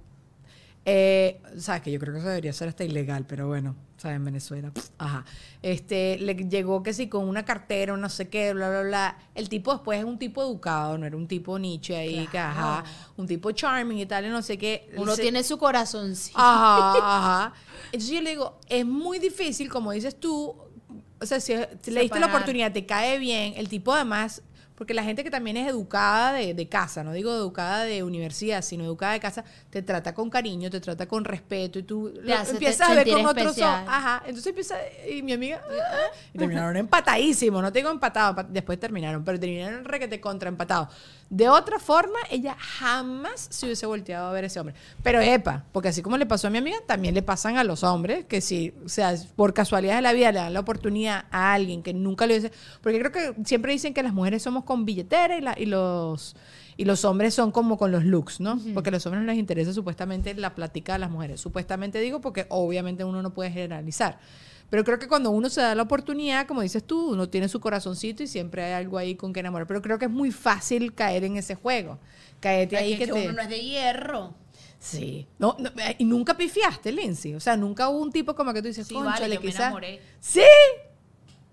Eh, 0.84 1.40
sabes 1.58 1.82
que 1.82 1.92
yo 1.92 2.00
creo 2.00 2.12
que 2.12 2.18
eso 2.18 2.28
debería 2.28 2.52
ser 2.52 2.68
hasta 2.68 2.82
ilegal, 2.82 3.24
pero 3.26 3.46
bueno, 3.46 3.76
sabes, 3.98 4.16
en 4.16 4.24
Venezuela. 4.24 4.70
pff, 4.72 4.88
Ajá. 4.98 5.24
Este, 5.62 6.18
le 6.18 6.34
llegó 6.34 6.82
que 6.82 6.92
sí 6.92 7.08
con 7.08 7.28
una 7.28 7.44
cartera, 7.44 7.96
no 7.96 8.08
sé 8.08 8.28
qué, 8.28 8.52
bla, 8.52 8.68
bla, 8.68 8.82
bla. 8.82 9.18
El 9.36 9.48
tipo 9.48 9.72
después 9.72 10.00
es 10.00 10.04
un 10.04 10.18
tipo 10.18 10.42
educado, 10.42 10.98
no 10.98 11.06
era 11.06 11.16
un 11.16 11.28
tipo 11.28 11.56
Nietzsche 11.56 11.94
ahí, 11.96 12.26
que 12.26 12.38
ajá, 12.38 12.82
un 13.16 13.28
tipo 13.28 13.52
charming 13.52 13.98
y 13.98 14.06
tal, 14.06 14.26
y 14.26 14.28
no 14.28 14.42
sé 14.42 14.58
qué. 14.58 14.90
Uno 14.96 15.14
Se- 15.14 15.22
tiene 15.22 15.44
su 15.44 15.56
corazoncito. 15.56 16.36
Ajá, 16.38 16.92
ajá. 17.48 17.52
Entonces 17.92 18.10
yo 18.10 18.20
le 18.20 18.30
digo, 18.30 18.58
es 18.68 18.84
muy 18.84 19.20
difícil, 19.20 19.68
como 19.68 19.92
dices 19.92 20.18
tú, 20.18 20.56
o 21.20 21.26
sea, 21.26 21.38
si, 21.38 21.54
si 21.82 21.90
le 21.92 22.00
diste 22.02 22.18
la 22.18 22.26
oportunidad, 22.26 22.72
te 22.72 22.84
cae 22.86 23.18
bien, 23.20 23.54
el 23.56 23.68
tipo 23.68 23.92
además, 23.92 24.42
porque 24.74 24.94
la 24.94 25.04
gente 25.04 25.22
que 25.22 25.30
también 25.30 25.56
es 25.56 25.68
educada 25.68 26.32
de, 26.32 26.54
de 26.54 26.68
casa, 26.68 27.04
no 27.04 27.12
digo 27.12 27.32
educada 27.32 27.84
de 27.84 28.02
universidad, 28.02 28.62
sino 28.62 28.84
educada 28.84 29.12
de 29.12 29.20
casa, 29.20 29.44
te 29.70 29.82
trata 29.82 30.14
con 30.14 30.30
cariño, 30.30 30.70
te 30.70 30.80
trata 30.80 31.06
con 31.06 31.24
respeto 31.24 31.78
y 31.78 31.82
tú 31.82 32.12
lo 32.14 32.34
empiezas 32.34 32.88
a 32.90 32.94
ver 32.94 33.08
con 33.08 33.26
otros. 33.26 33.56
Ajá, 33.86 34.22
entonces 34.26 34.46
empieza, 34.48 34.76
y 35.10 35.22
mi 35.22 35.32
amiga, 35.32 35.62
ah, 35.68 36.16
y 36.32 36.38
terminaron 36.38 36.76
empatadísimos, 36.76 37.62
no 37.62 37.72
te 37.72 37.80
digo 37.80 37.90
empatados, 37.90 38.36
empa- 38.36 38.48
después 38.48 38.80
terminaron, 38.80 39.24
pero 39.24 39.38
terminaron 39.38 39.84
requete 39.84 40.20
contra 40.20 40.48
empatados. 40.48 40.88
De 41.30 41.48
otra 41.48 41.78
forma, 41.78 42.18
ella 42.30 42.54
jamás 42.58 43.46
se 43.50 43.64
hubiese 43.64 43.86
volteado 43.86 44.28
a 44.28 44.32
ver 44.32 44.44
a 44.44 44.48
ese 44.48 44.60
hombre. 44.60 44.74
Pero 45.02 45.18
epa, 45.20 45.64
porque 45.72 45.88
así 45.88 46.02
como 46.02 46.18
le 46.18 46.26
pasó 46.26 46.48
a 46.48 46.50
mi 46.50 46.58
amiga, 46.58 46.76
también 46.86 47.14
le 47.14 47.22
pasan 47.22 47.56
a 47.56 47.64
los 47.64 47.82
hombres, 47.84 48.26
que 48.26 48.42
si, 48.42 48.74
o 48.84 48.88
sea, 48.90 49.14
por 49.34 49.54
casualidad 49.54 49.96
de 49.96 50.02
la 50.02 50.12
vida 50.12 50.30
le 50.30 50.40
dan 50.40 50.52
la 50.52 50.60
oportunidad 50.60 51.24
a 51.30 51.54
alguien 51.54 51.82
que 51.82 51.94
nunca 51.94 52.26
le 52.26 52.34
hubiese... 52.34 52.52
Porque 52.82 52.98
creo 52.98 53.12
que 53.12 53.34
siempre 53.46 53.72
dicen 53.72 53.94
que 53.94 54.02
las 54.02 54.12
mujeres 54.12 54.42
somos 54.42 54.61
con 54.64 54.84
billetera 54.84 55.36
y, 55.36 55.40
la- 55.40 55.58
y 55.58 55.66
los... 55.66 56.36
Y 56.74 56.86
los 56.86 57.04
hombres 57.04 57.34
son 57.34 57.52
como 57.52 57.76
con 57.76 57.92
los 57.92 58.02
looks, 58.04 58.40
¿no? 58.40 58.58
Porque 58.72 58.88
a 58.88 58.92
los 58.92 59.04
hombres 59.04 59.20
no 59.22 59.26
les 59.30 59.38
interesa 59.38 59.74
supuestamente 59.74 60.32
la 60.34 60.54
plática 60.54 60.94
de 60.94 61.00
las 61.00 61.10
mujeres. 61.10 61.38
Supuestamente 61.38 62.00
digo 62.00 62.22
porque 62.22 62.46
obviamente 62.48 63.04
uno 63.04 63.20
no 63.20 63.34
puede 63.34 63.50
generalizar. 63.50 64.18
Pero 64.70 64.82
creo 64.82 64.98
que 64.98 65.06
cuando 65.06 65.30
uno 65.30 65.50
se 65.50 65.60
da 65.60 65.74
la 65.74 65.82
oportunidad, 65.82 66.46
como 66.46 66.62
dices 66.62 66.82
tú, 66.82 67.10
uno 67.12 67.28
tiene 67.28 67.48
su 67.48 67.60
corazoncito 67.60 68.22
y 68.22 68.26
siempre 68.26 68.64
hay 68.64 68.72
algo 68.72 68.96
ahí 68.96 69.16
con 69.16 69.34
que 69.34 69.40
enamorar. 69.40 69.66
Pero 69.66 69.82
creo 69.82 69.98
que 69.98 70.06
es 70.06 70.10
muy 70.10 70.32
fácil 70.32 70.94
caer 70.94 71.24
en 71.24 71.36
ese 71.36 71.54
juego. 71.56 71.98
Caerte 72.40 72.78
ahí 72.78 72.94
Es 72.94 72.98
que, 73.00 73.04
que 73.06 73.12
te... 73.12 73.22
uno 73.26 73.32
no 73.34 73.42
es 73.42 73.48
de 73.50 73.60
hierro. 73.60 74.34
Sí. 74.78 75.26
No, 75.38 75.54
no, 75.58 75.68
eh, 75.78 75.96
y 75.98 76.04
nunca 76.06 76.34
pifiaste, 76.38 76.90
Lindsay. 76.90 77.34
O 77.34 77.40
sea, 77.40 77.54
nunca 77.54 77.90
hubo 77.90 78.00
un 78.00 78.10
tipo 78.10 78.34
como 78.34 78.54
que 78.54 78.62
tú 78.62 78.68
dices, 78.68 78.86
Sí, 78.86 78.94
"Cónchale, 78.94 79.20
vale, 79.20 79.34
yo 79.34 79.40
me 79.42 79.46
quizás". 79.46 79.60
enamoré. 79.60 80.00
Sí. 80.20 80.40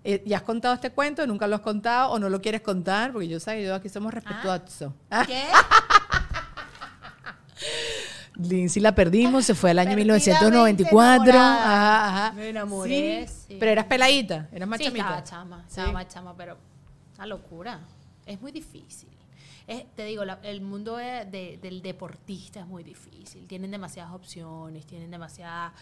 Eh, 0.02 0.22
¿Ya 0.26 0.38
has 0.38 0.42
contado 0.44 0.74
este 0.74 0.90
cuento? 0.90 1.26
¿Nunca 1.26 1.46
lo 1.46 1.56
has 1.56 1.60
contado 1.62 2.12
o 2.12 2.18
no 2.18 2.28
lo 2.30 2.40
quieres 2.40 2.62
contar? 2.62 3.12
Porque 3.12 3.28
yo 3.28 3.38
sé 3.38 3.56
que 3.56 3.64
yo 3.64 3.74
aquí 3.74 3.88
somos 3.88 4.14
respetuosos. 4.14 4.92
Ah, 5.10 5.24
¿Qué? 5.26 5.44
Lindsay 8.36 8.80
la 8.80 8.94
perdimos, 8.94 9.44
se 9.44 9.54
fue 9.54 9.70
al 9.72 9.78
año 9.80 9.90
Perdidamente 9.90 10.30
1994. 10.30 11.30
enamorada. 11.30 11.64
Ajá, 11.64 12.26
ajá. 12.26 12.32
Me 12.32 12.48
enamoré, 12.48 13.28
sí. 13.28 13.56
Pero 13.60 13.70
eras 13.72 13.84
peladita, 13.86 14.48
eras 14.52 14.68
más 14.68 14.78
sí, 14.78 14.86
estaba 14.86 15.22
chama, 15.24 15.64
estaba 15.68 15.88
Sí. 15.88 15.92
más 15.92 16.08
chama, 16.08 16.34
pero 16.36 16.56
una 17.16 17.26
locura. 17.26 17.80
Es 18.24 18.40
muy 18.40 18.50
difícil. 18.52 19.10
Es- 19.66 19.84
te 19.94 20.04
digo, 20.04 20.24
la- 20.24 20.38
el 20.42 20.62
mundo 20.62 20.96
de- 20.96 21.26
de- 21.26 21.58
del 21.60 21.82
deportista 21.82 22.60
es 22.60 22.66
muy 22.66 22.82
difícil. 22.82 23.46
Tienen 23.46 23.70
demasiadas 23.70 24.12
opciones, 24.14 24.86
tienen 24.86 25.10
demasiada, 25.10 25.74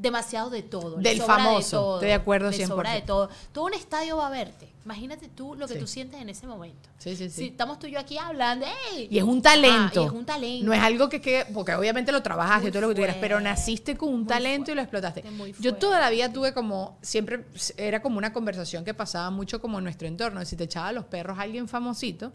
demasiado 0.00 0.50
de 0.50 0.62
todo. 0.62 0.96
Del 0.96 1.18
sobra 1.18 1.36
de 1.36 1.42
famoso, 1.42 1.76
todo, 1.76 1.94
estoy 1.96 2.08
de 2.08 2.14
acuerdo 2.14 2.50
les 2.50 2.66
sobra 2.66 2.90
100%. 2.90 2.94
de 2.94 3.02
todo. 3.02 3.28
Todo 3.52 3.64
un 3.66 3.74
estadio 3.74 4.16
va 4.16 4.28
a 4.28 4.30
verte. 4.30 4.68
Imagínate 4.84 5.28
tú 5.28 5.54
lo 5.54 5.68
que 5.68 5.74
Sí. 5.74 5.80
tú 5.80 5.86
sientes 5.86 6.20
en 6.22 6.30
ese 6.30 6.46
momento. 6.46 6.88
Sí, 6.98 7.14
sí, 7.14 7.28
sí. 7.28 7.36
Si 7.36 7.46
estamos 7.48 7.78
tú 7.78 7.86
y 7.86 7.90
yo 7.92 7.98
aquí 8.00 8.16
hablando, 8.16 8.64
¡ey! 8.94 9.08
Y 9.10 9.18
es 9.18 9.24
un 9.24 9.42
talento. 9.42 10.00
Ah, 10.00 10.04
y 10.04 10.06
es 10.06 10.12
un 10.12 10.24
talento. 10.24 10.66
No 10.66 10.72
es 10.72 10.80
algo 10.80 11.08
que, 11.10 11.20
que 11.20 11.46
porque 11.52 11.74
obviamente 11.74 12.12
lo 12.12 12.22
trabajaste 12.22 12.62
y 12.62 12.64
Muy 12.64 12.72
todo 12.72 12.82
lo 12.82 12.88
que 12.88 12.94
tuvieras, 12.94 13.16
pero 13.20 13.36
fuerte, 13.36 13.50
naciste 13.50 13.96
con 13.96 14.08
un 14.14 14.26
talento 14.26 14.72
y 14.72 14.74
lo 14.74 14.82
fuerte, 14.86 14.96
explotaste. 15.08 15.30
muy 15.32 15.52
Yo 15.52 15.58
fuerte. 15.60 15.80
toda 15.80 16.00
la 16.00 16.08
vida 16.08 16.32
tuve 16.32 16.54
como, 16.54 16.98
siempre 17.02 17.44
era 17.76 18.00
como 18.00 18.16
una 18.16 18.32
conversación 18.32 18.84
que 18.84 18.94
pasaba 18.94 19.30
mucho 19.30 19.60
como 19.60 19.78
en 19.78 19.84
nuestro 19.84 20.08
entorno. 20.08 20.42
Si 20.46 20.56
te 20.56 20.64
echaba 20.64 20.88
a 20.88 20.92
los 20.92 21.04
perros 21.04 21.38
a 21.38 21.42
alguien 21.42 21.68
famosito, 21.68 22.32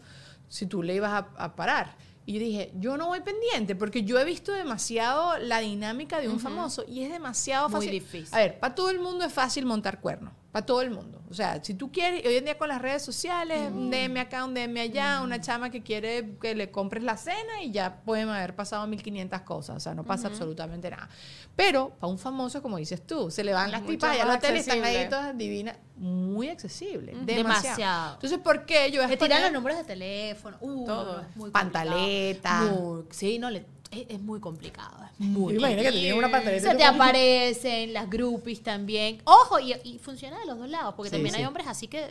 si 0.48 0.66
tú 0.66 0.84
le 0.84 0.94
ibas 0.94 1.10
a, 1.12 1.26
a 1.44 1.56
parar. 1.56 1.96
Y 2.28 2.32
yo 2.34 2.40
dije, 2.40 2.72
yo 2.78 2.96
no 2.96 3.06
voy 3.06 3.20
pendiente 3.20 3.76
porque 3.76 4.02
yo 4.02 4.18
he 4.18 4.24
visto 4.24 4.52
demasiado 4.52 5.38
la 5.38 5.60
dinámica 5.60 6.20
de 6.20 6.28
un 6.28 6.40
famoso 6.40 6.84
y 6.88 7.04
es 7.04 7.10
demasiado 7.12 7.68
Muy 7.68 7.76
fácil. 7.76 7.90
difícil. 7.92 8.34
A 8.34 8.38
ver, 8.38 8.58
para 8.58 8.74
todo 8.74 8.90
el 8.90 8.98
mundo 8.98 9.24
es 9.24 9.32
fácil 9.32 9.64
montar 9.64 10.00
cuernos. 10.00 10.32
Para 10.56 10.64
todo 10.64 10.80
el 10.80 10.90
mundo. 10.90 11.20
O 11.30 11.34
sea, 11.34 11.62
si 11.62 11.74
tú 11.74 11.92
quieres, 11.92 12.24
hoy 12.24 12.36
en 12.36 12.46
día 12.46 12.56
con 12.56 12.68
las 12.68 12.80
redes 12.80 13.02
sociales, 13.02 13.70
un 13.70 13.90
DM 13.90 14.16
acá, 14.20 14.42
un 14.42 14.54
DM 14.54 14.80
allá, 14.80 15.20
una 15.20 15.38
chama 15.38 15.68
que 15.68 15.82
quiere 15.82 16.38
que 16.40 16.54
le 16.54 16.70
compres 16.70 17.02
la 17.04 17.18
cena 17.18 17.60
y 17.62 17.72
ya 17.72 17.96
pueden 18.06 18.30
haber 18.30 18.56
pasado 18.56 18.86
1500 18.86 19.42
cosas. 19.42 19.76
O 19.76 19.80
sea, 19.80 19.94
no 19.94 20.02
pasa 20.02 20.28
absolutamente 20.28 20.88
nada. 20.88 21.10
Pero 21.56 21.90
para 22.00 22.10
un 22.10 22.18
famoso, 22.18 22.62
como 22.62 22.78
dices 22.78 23.06
tú, 23.06 23.30
se 23.30 23.44
le 23.44 23.52
van 23.52 23.70
las 23.70 23.82
Mucho 23.82 23.92
tipas 23.92 24.12
allá 24.12 24.22
al 24.22 24.30
hotel 24.30 24.56
y 24.56 24.58
están 24.60 24.82
ahí 24.82 25.06
todas 25.10 25.36
divinas. 25.36 25.76
Muy 25.98 26.48
accesible. 26.48 27.12
Demasiado. 27.12 27.36
Demasiado. 27.36 28.14
Entonces, 28.14 28.38
¿por 28.38 28.64
qué 28.64 28.90
yo 28.90 29.02
voy 29.02 29.04
a 29.04 29.08
Le 29.08 29.16
tiran 29.18 29.42
los 29.42 29.52
números 29.52 29.76
de 29.78 29.84
teléfono. 29.84 30.56
Uh, 30.60 30.86
Todo. 30.86 31.24
muy 31.34 31.50
Pantaleta. 31.50 32.62
Muy- 32.62 33.04
sí, 33.10 33.38
no, 33.38 33.50
le- 33.50 33.66
es, 33.90 34.06
es 34.08 34.20
muy 34.20 34.40
complicado. 34.40 34.96
Es 35.18 35.20
muy 35.26 35.54
Imagina 35.56 35.82
que 35.82 35.92
te 35.92 36.14
una 36.14 36.30
pantaleta. 36.30 36.70
Se 36.70 36.76
te 36.76 36.84
aparecen 36.84 37.92
las 37.92 38.08
groupies 38.10 38.62
también. 38.62 39.20
Ojo, 39.24 39.58
y, 39.60 39.74
y 39.84 39.98
funciona 39.98 40.38
de 40.38 40.46
los 40.46 40.58
dos 40.58 40.68
lados, 40.68 40.94
porque 40.94 41.10
Sí, 41.10 41.16
también 41.16 41.34
sí. 41.34 41.40
hay 41.40 41.46
hombres 41.46 41.66
así 41.66 41.88
que 41.88 42.06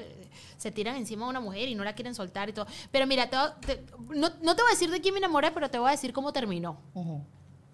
se 0.58 0.72
tiran 0.72 0.96
encima 0.96 1.26
de 1.26 1.30
una 1.32 1.40
mujer 1.42 1.68
y 1.70 1.76
no 1.76 1.84
la 1.84 1.94
quieren 1.94 2.16
soltar 2.16 2.50
y 2.50 2.54
todo. 2.54 2.66
Pero 2.92 3.06
mira, 3.08 3.30
te 3.30 3.38
te- 3.66 3.84
no, 4.10 4.30
no 4.42 4.56
te 4.56 4.62
voy 4.62 4.70
a 4.72 4.74
decir 4.74 4.90
de 4.90 5.02
quién 5.02 5.14
me 5.14 5.20
enamoré, 5.20 5.52
pero 5.52 5.70
te 5.70 5.78
voy 5.78 5.90
a 5.90 5.92
decir 5.92 6.14
cómo 6.14 6.32
terminó. 6.34 6.78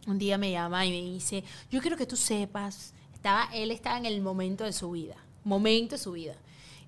Un 0.07 0.17
día 0.17 0.37
me 0.37 0.51
llama 0.51 0.85
y 0.85 0.89
me 0.89 1.01
dice, 1.13 1.43
yo 1.69 1.79
quiero 1.79 1.95
que 1.95 2.07
tú 2.07 2.15
sepas, 2.15 2.93
estaba, 3.13 3.49
él 3.53 3.69
estaba 3.69 3.97
en 3.99 4.07
el 4.07 4.19
momento 4.21 4.63
de 4.63 4.73
su 4.73 4.89
vida, 4.91 5.15
momento 5.43 5.95
de 5.95 6.01
su 6.01 6.11
vida. 6.13 6.35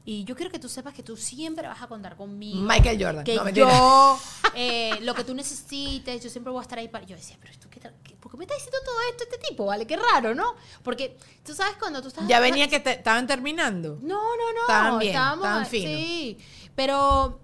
Y 0.06 0.26
yo 0.26 0.36
quiero 0.36 0.52
que 0.52 0.60
tú 0.60 0.68
sepas 0.68 0.94
que 0.94 1.02
tú 1.04 1.16
siempre 1.16 1.66
vas 1.68 1.82
a 1.82 1.88
contar 1.88 2.16
conmigo. 2.18 2.60
Michael 2.62 3.02
Jordan. 3.02 3.24
Que 3.24 3.36
No, 3.36 3.50
yo, 3.50 4.20
eh, 4.56 5.00
lo 5.02 5.13
que 5.13 5.24
tú 5.24 5.34
necesites, 5.34 6.22
yo 6.22 6.30
siempre 6.30 6.52
voy 6.52 6.60
a 6.60 6.63
estar 6.63 6.78
ahí 6.78 6.89
para... 6.89 7.06
Yo 7.06 7.16
decía, 7.16 7.38
pero 7.39 7.54
esto, 7.54 7.70
¿qué, 7.70 7.80
¿por 8.20 8.30
qué 8.32 8.38
me 8.38 8.44
está 8.44 8.56
diciendo 8.56 8.78
todo 8.84 8.96
esto 9.12 9.24
este 9.24 9.38
tipo? 9.48 9.66
¿Vale? 9.66 9.88
Qué 9.88 9.96
raro, 9.96 10.36
¿no? 10.36 10.56
Porque 10.84 11.18
tú 11.46 11.54
sabes 11.56 11.76
cuando 11.78 12.02
tú 12.02 12.10
estás... 12.10 12.28
Ya 12.28 12.39
venía 12.42 12.68
que 12.68 12.82
te- 12.82 12.92
estaban 12.94 13.28
terminando. 13.28 13.98
No, 14.02 14.16
no, 14.36 14.54
no. 14.54 14.62
Estaban 14.62 15.00
bien, 15.00 15.12
estaban 15.16 15.66
finos. 15.66 15.92
Sí, 16.00 16.38
pero 16.76 17.39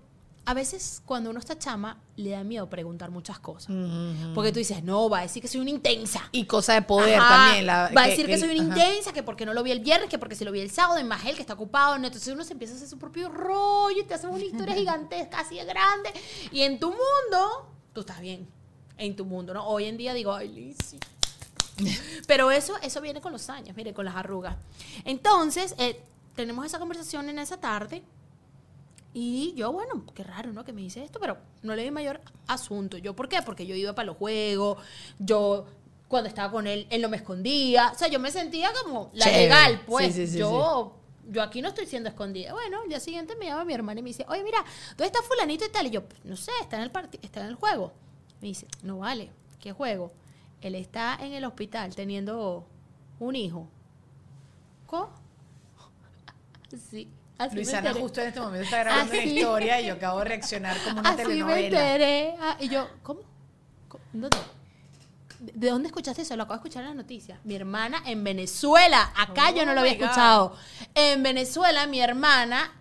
a 0.46 0.54
veces 0.54 1.02
cuando 1.06 1.30
uno 1.30 1.40
está 1.40 1.58
chama, 1.60 2.02
le 2.16 2.32
da 2.32 2.44
miedo 2.44 2.70
preguntar 2.70 3.12
muchas 3.12 3.40
cosas. 3.40 3.76
Porque 4.34 4.52
tú 4.52 4.58
dices, 4.60 4.84
no, 4.84 5.10
va 5.10 5.20
a 5.20 5.22
decir 5.22 5.42
que 5.42 5.48
soy 5.48 5.62
una 5.62 5.70
intensa. 5.70 6.28
Y 6.32 6.46
cosa 6.46 6.74
de 6.74 6.82
poder 6.82 7.20
Ajá. 7.20 7.30
también. 7.46 7.68
la- 7.68 7.92
va 7.96 8.04
a 8.04 8.08
decir 8.08 8.26
que, 8.26 8.38
soy 8.38 8.58
una 8.60 8.74
ajá. 8.74 8.82
intensa, 8.88 9.14
que 9.14 9.22
porque 9.22 9.46
no 9.46 9.54
lo 9.54 9.62
vi 9.62 9.72
el 9.72 9.80
viernes, 9.82 10.10
que 10.10 10.18
porque 10.18 10.36
si 10.36 10.44
lo 10.46 10.52
vi 10.52 10.62
el 10.62 10.72
sábado, 10.72 11.00
y 11.00 11.04
más 11.04 11.24
él 11.26 11.36
que 11.36 11.42
está 11.42 11.54
ocupado. 11.54 11.98
¿no? 12.00 12.08
Entonces 12.08 12.34
uno 12.34 12.44
se 12.44 12.54
empieza 12.54 12.74
a 12.74 12.78
hacer 12.78 12.90
su 12.90 12.98
propio 12.98 13.30
rollo 13.30 14.02
y 14.02 14.04
te 14.06 14.14
haces 14.16 14.30
una 14.30 14.44
historia 14.44 14.74
gigantesca, 14.76 15.40
así 15.40 15.56
de 15.56 15.66
grande. 15.66 16.12
Y 16.52 16.62
en 16.64 16.80
tu 16.80 16.88
mundo, 16.90 17.70
tú 17.94 18.02
estás 18.02 18.20
bien. 18.20 18.48
En 18.98 19.16
tu 19.16 19.26
mundo, 19.26 19.54
¿no? 19.54 19.66
Hoy 19.68 19.86
en 19.86 19.98
día 19.98 20.14
digo, 20.14 20.34
ay, 20.34 20.50
Lizzy. 20.50 20.98
Pero 22.28 22.52
eso, 22.52 22.76
eso 22.82 23.02
viene 23.02 23.22
con 23.22 23.32
los 23.32 23.50
años, 23.50 23.76
mire, 23.78 23.94
con 23.94 24.04
las 24.06 24.16
arrugas. 24.16 24.56
Entonces, 25.06 25.76
eh, 25.78 26.02
tenemos 26.36 26.66
esa 26.66 26.80
conversación 26.80 27.30
en 27.30 27.40
esa 27.40 27.58
tarde. 27.58 28.04
Y 29.14 29.54
yo, 29.56 29.72
bueno, 29.72 30.06
qué 30.14 30.24
raro, 30.24 30.54
¿no? 30.54 30.64
Que 30.64 30.74
me 30.74 30.82
dice 30.82 31.04
esto, 31.04 31.20
pero 31.20 31.38
no 31.64 31.76
le 31.76 31.84
di 31.84 31.92
mayor 31.92 32.22
asunto. 32.48 32.98
¿Yo 32.98 33.16
por 33.16 33.28
qué? 33.28 33.42
Porque 33.42 33.66
yo 33.66 33.76
iba 33.76 33.96
para 33.96 34.06
los 34.08 34.18
juegos, 34.18 34.78
yo 35.18 35.66
cuando 36.08 36.30
estaba 36.30 36.52
con 36.52 36.68
él, 36.68 36.88
él 36.90 37.02
no 37.02 37.10
me 37.10 37.18
escondía. 37.18 37.92
O 37.94 37.98
sea, 37.98 38.08
yo 38.08 38.20
me 38.20 38.32
sentía 38.32 38.72
como 38.84 39.10
la 39.14 39.26
Chévere. 39.26 39.44
legal, 39.44 39.82
pues. 39.86 40.08
Sí, 40.08 40.26
sí, 40.26 40.34
sí, 40.34 40.40
yo, 40.40 40.96
yo 41.28 41.42
aquí 41.42 41.62
no 41.62 41.70
estoy 41.70 41.86
siendo 41.86 42.10
escondida. 42.10 42.54
Bueno, 42.54 42.84
el 42.84 42.90
día 42.90 43.00
siguiente 43.00 43.36
me 43.36 43.46
llama 43.46 43.66
mi 43.66 43.74
hermana 43.74 44.00
y 44.00 44.04
me 44.04 44.10
dice, 44.10 44.26
oye, 44.28 44.44
mira, 44.44 44.64
¿dónde 44.90 45.06
está 45.06 45.22
fulanito 45.22 45.66
y 45.66 45.70
tal? 45.70 45.88
Y 45.88 45.92
yo, 45.92 46.04
no 46.24 46.36
sé, 46.36 46.52
está 46.62 46.78
en 46.78 46.84
el, 46.84 46.92
está 47.22 47.42
en 47.42 47.48
el 47.48 47.56
juego. 47.56 47.94
Me 48.42 48.50
dice, 48.50 48.68
no 48.84 49.00
vale, 49.00 49.32
¿qué 49.60 49.72
juego? 49.72 50.12
Él 50.62 50.76
está 50.76 51.18
en 51.22 51.34
el 51.34 51.46
hospital 51.46 51.96
teniendo 51.96 52.68
un 53.20 53.36
hijo. 53.36 53.68
¿Cómo? 54.86 55.10
Sí. 56.92 57.10
Así 57.40 57.56
me 57.56 57.62
Luisana 57.64 57.94
justo 57.94 58.22
en 58.22 58.28
este 58.28 58.40
momento 58.42 58.64
está 58.66 58.80
grabando 58.84 59.14
una 59.14 59.24
historia 59.24 59.82
y 59.82 59.88
yo 59.88 59.94
acabo 59.94 60.20
de 60.20 60.26
reaccionar 60.26 60.78
como 60.84 61.00
una 61.00 61.10
Así 61.10 61.18
me 61.20 61.24
telenovela. 61.30 61.66
enteré. 61.94 62.36
Ah, 62.40 62.58
y 62.60 62.70
yo, 62.70 62.88
¿cómo? 63.02 63.22
¿Cómo? 63.88 64.04
¿Dónde? 64.14 64.38
¿De 65.40 65.54
de 65.54 65.70
dónde 65.70 65.88
escuchaste 65.88 66.22
eso? 66.24 66.36
Lo 66.36 66.44
acabo 66.44 66.56
de 66.56 66.68
escuchar 66.68 66.82
en 66.84 66.88
las 66.90 66.96
noticias. 66.98 67.40
Mi 67.46 67.56
hermana 67.56 68.04
en 68.06 68.24
Venezuela. 68.26 69.12
Acá 69.16 69.52
yo 69.52 69.66
no 69.66 69.72
Oh 69.72 69.76
lo 69.76 69.80
había 69.82 69.94
my 69.94 69.98
God. 70.00 70.06
escuchado. 70.06 70.56
En 70.96 71.24
Venezuela, 71.24 71.88
mi 71.88 72.02
hermana 72.02 72.74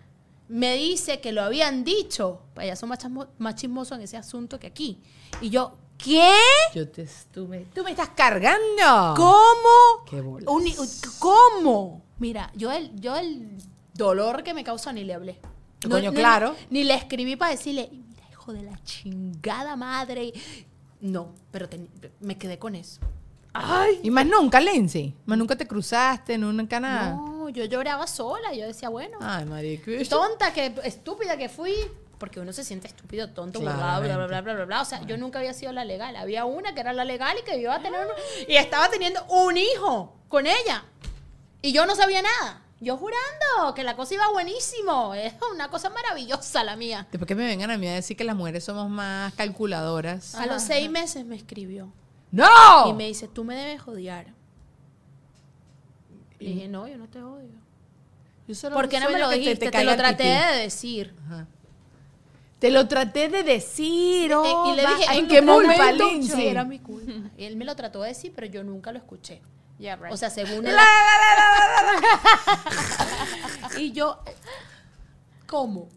me 0.49 0.75
dice 0.75 1.21
que 1.21 1.31
lo 1.31 1.41
habían 1.41 1.85
dicho. 1.85 2.41
Pues 2.53 2.65
allá 2.65 2.75
son 2.75 2.89
más, 3.37 3.55
chismosos 3.55 3.97
en 3.97 4.03
ese 4.03 4.17
asunto 4.17 4.59
que 4.59 4.67
aquí. 4.67 5.01
Y 5.39 5.49
yo, 5.51 5.77
¿qué? 5.97 6.33
Yo 6.75 6.89
te 6.89 7.03
estuve. 7.03 7.65
¿Tú 7.73 7.81
me 7.85 7.91
estás 7.91 8.09
cargando? 8.09 9.13
¿Cómo? 9.15 10.03
Qué 10.09 10.19
bolas. 10.19 10.49
Uni- 10.49 10.75
¿Cómo? 11.19 12.01
Mira, 12.17 12.51
yo 12.55 12.73
el, 12.73 12.93
yo 12.99 13.15
el 13.15 13.57
dolor 13.99 14.41
que 14.43 14.53
me 14.55 14.63
causó 14.63 14.91
ni 14.91 15.03
le 15.03 15.13
hablé. 15.13 15.39
Coño, 15.87 16.11
claro. 16.11 16.55
Ni 16.71 16.83
le 16.83 16.95
escribí 16.95 17.35
para 17.35 17.51
decirle, 17.51 17.89
mira, 17.91 18.23
hijo 18.31 18.51
de 18.53 18.63
la 18.63 18.81
chingada 18.83 19.75
madre. 19.75 20.33
No, 21.01 21.33
pero 21.51 21.69
ten- 21.69 21.87
me 22.19 22.37
quedé 22.37 22.57
con 22.57 22.75
eso. 22.75 22.99
Ay. 23.53 23.99
Y 24.03 24.09
más 24.11 24.25
nunca, 24.25 24.59
Lindsay. 24.59 25.15
Más 25.25 25.37
nunca 25.37 25.55
te 25.55 25.67
cruzaste, 25.67 26.37
nunca 26.37 26.79
nada. 26.79 27.11
No, 27.13 27.49
yo 27.49 27.65
lloraba 27.65 28.05
sola. 28.07 28.53
Yo 28.53 28.65
decía, 28.67 28.89
bueno, 28.89 29.17
Ay, 29.21 29.45
marica. 29.45 29.91
tonta, 30.09 30.53
que 30.53 30.73
estúpida 30.83 31.37
que 31.37 31.49
fui. 31.49 31.73
Porque 32.19 32.41
uno 32.41 32.51
se 32.51 32.65
siente 32.65 32.85
estúpido, 32.87 33.29
tonto, 33.29 33.59
burlado, 33.61 34.01
bla, 34.01 34.17
bla, 34.17 34.27
bla, 34.27 34.41
bla, 34.41 34.53
bla, 34.55 34.65
bla. 34.65 34.81
O 34.81 34.85
sea, 34.85 35.01
yo 35.07 35.15
nunca 35.17 35.39
había 35.39 35.53
sido 35.53 35.71
la 35.71 35.85
legal. 35.85 36.17
Había 36.17 36.43
una 36.43 36.73
que 36.73 36.81
era 36.81 36.91
la 36.91 37.05
legal 37.05 37.37
y 37.41 37.45
que 37.45 37.57
iba 37.57 37.73
a 37.73 37.81
tener 37.81 38.01
un- 38.05 38.11
Y 38.51 38.57
estaba 38.57 38.89
teniendo 38.89 39.23
un 39.29 39.55
hijo 39.55 40.17
con 40.27 40.45
ella. 40.45 40.83
Y 41.61 41.71
yo 41.71 41.85
no 41.85 41.95
sabía 41.95 42.21
nada. 42.21 42.61
Yo 42.81 42.95
jurando 42.97 43.73
que 43.75 43.83
la 43.83 43.95
cosa 43.95 44.13
iba 44.13 44.29
buenísimo. 44.31 45.13
Es 45.13 45.33
una 45.53 45.69
cosa 45.69 45.89
maravillosa 45.89 46.63
la 46.63 46.75
mía. 46.77 47.07
Después 47.11 47.27
que 47.27 47.35
me 47.35 47.45
vengan 47.45 47.69
a 47.71 47.77
mí 47.77 47.87
a 47.87 47.93
decir 47.93 48.15
que 48.15 48.23
las 48.23 48.35
mujeres 48.37 48.63
somos 48.63 48.89
más 48.89 49.33
calculadoras. 49.33 50.35
A 50.35 50.45
los 50.45 50.63
seis 50.63 50.89
meses 50.89 51.25
me 51.25 51.35
escribió. 51.35 51.91
¡No! 52.31 52.89
Y 52.89 52.93
me 52.93 53.07
dice, 53.07 53.27
tú 53.27 53.43
me 53.43 53.55
debes 53.55 53.85
odiar. 53.87 54.27
Y 56.39 56.53
dije, 56.53 56.67
no, 56.69 56.87
yo 56.87 56.97
no 56.97 57.07
te 57.09 57.21
odio. 57.21 57.49
Yo 58.47 58.55
solo 58.55 58.75
¿Por 58.75 58.87
qué 58.87 58.99
no 58.99 59.09
me 59.09 59.19
lo 59.19 59.29
te- 59.29 59.35
dijiste? 59.35 59.65
Te, 59.65 59.71
caiga 59.71 59.91
lo 59.91 59.97
traté 59.97 60.23
de 60.23 60.57
decir. 60.61 61.13
Ajá. 61.25 61.47
Te 62.59 62.71
lo 62.71 62.87
traté 62.87 63.29
de 63.29 63.43
decir. 63.43 64.33
Oh, 64.33 64.71
y 64.73 64.75
le 64.77 64.83
va- 64.83 64.95
dije, 64.95 65.17
¿en 65.17 65.25
"Es 65.25 65.31
qué 65.31 65.41
momento? 65.41 66.05
Era 66.37 66.63
mi 66.63 66.79
culpa. 66.79 67.29
Y 67.37 67.43
él 67.43 67.55
me 67.57 67.65
lo 67.65 67.75
trató 67.75 68.01
de 68.01 68.09
decir, 68.09 68.31
pero 68.33 68.47
yo 68.47 68.63
nunca 68.63 68.91
lo 68.91 68.97
escuché. 68.99 69.41
Yeah, 69.79 69.95
right. 69.95 70.13
O 70.13 70.17
sea, 70.17 70.29
según 70.29 70.67
él. 70.67 70.75
y 73.77 73.93
yo, 73.93 74.19
¿cómo? 75.47 75.87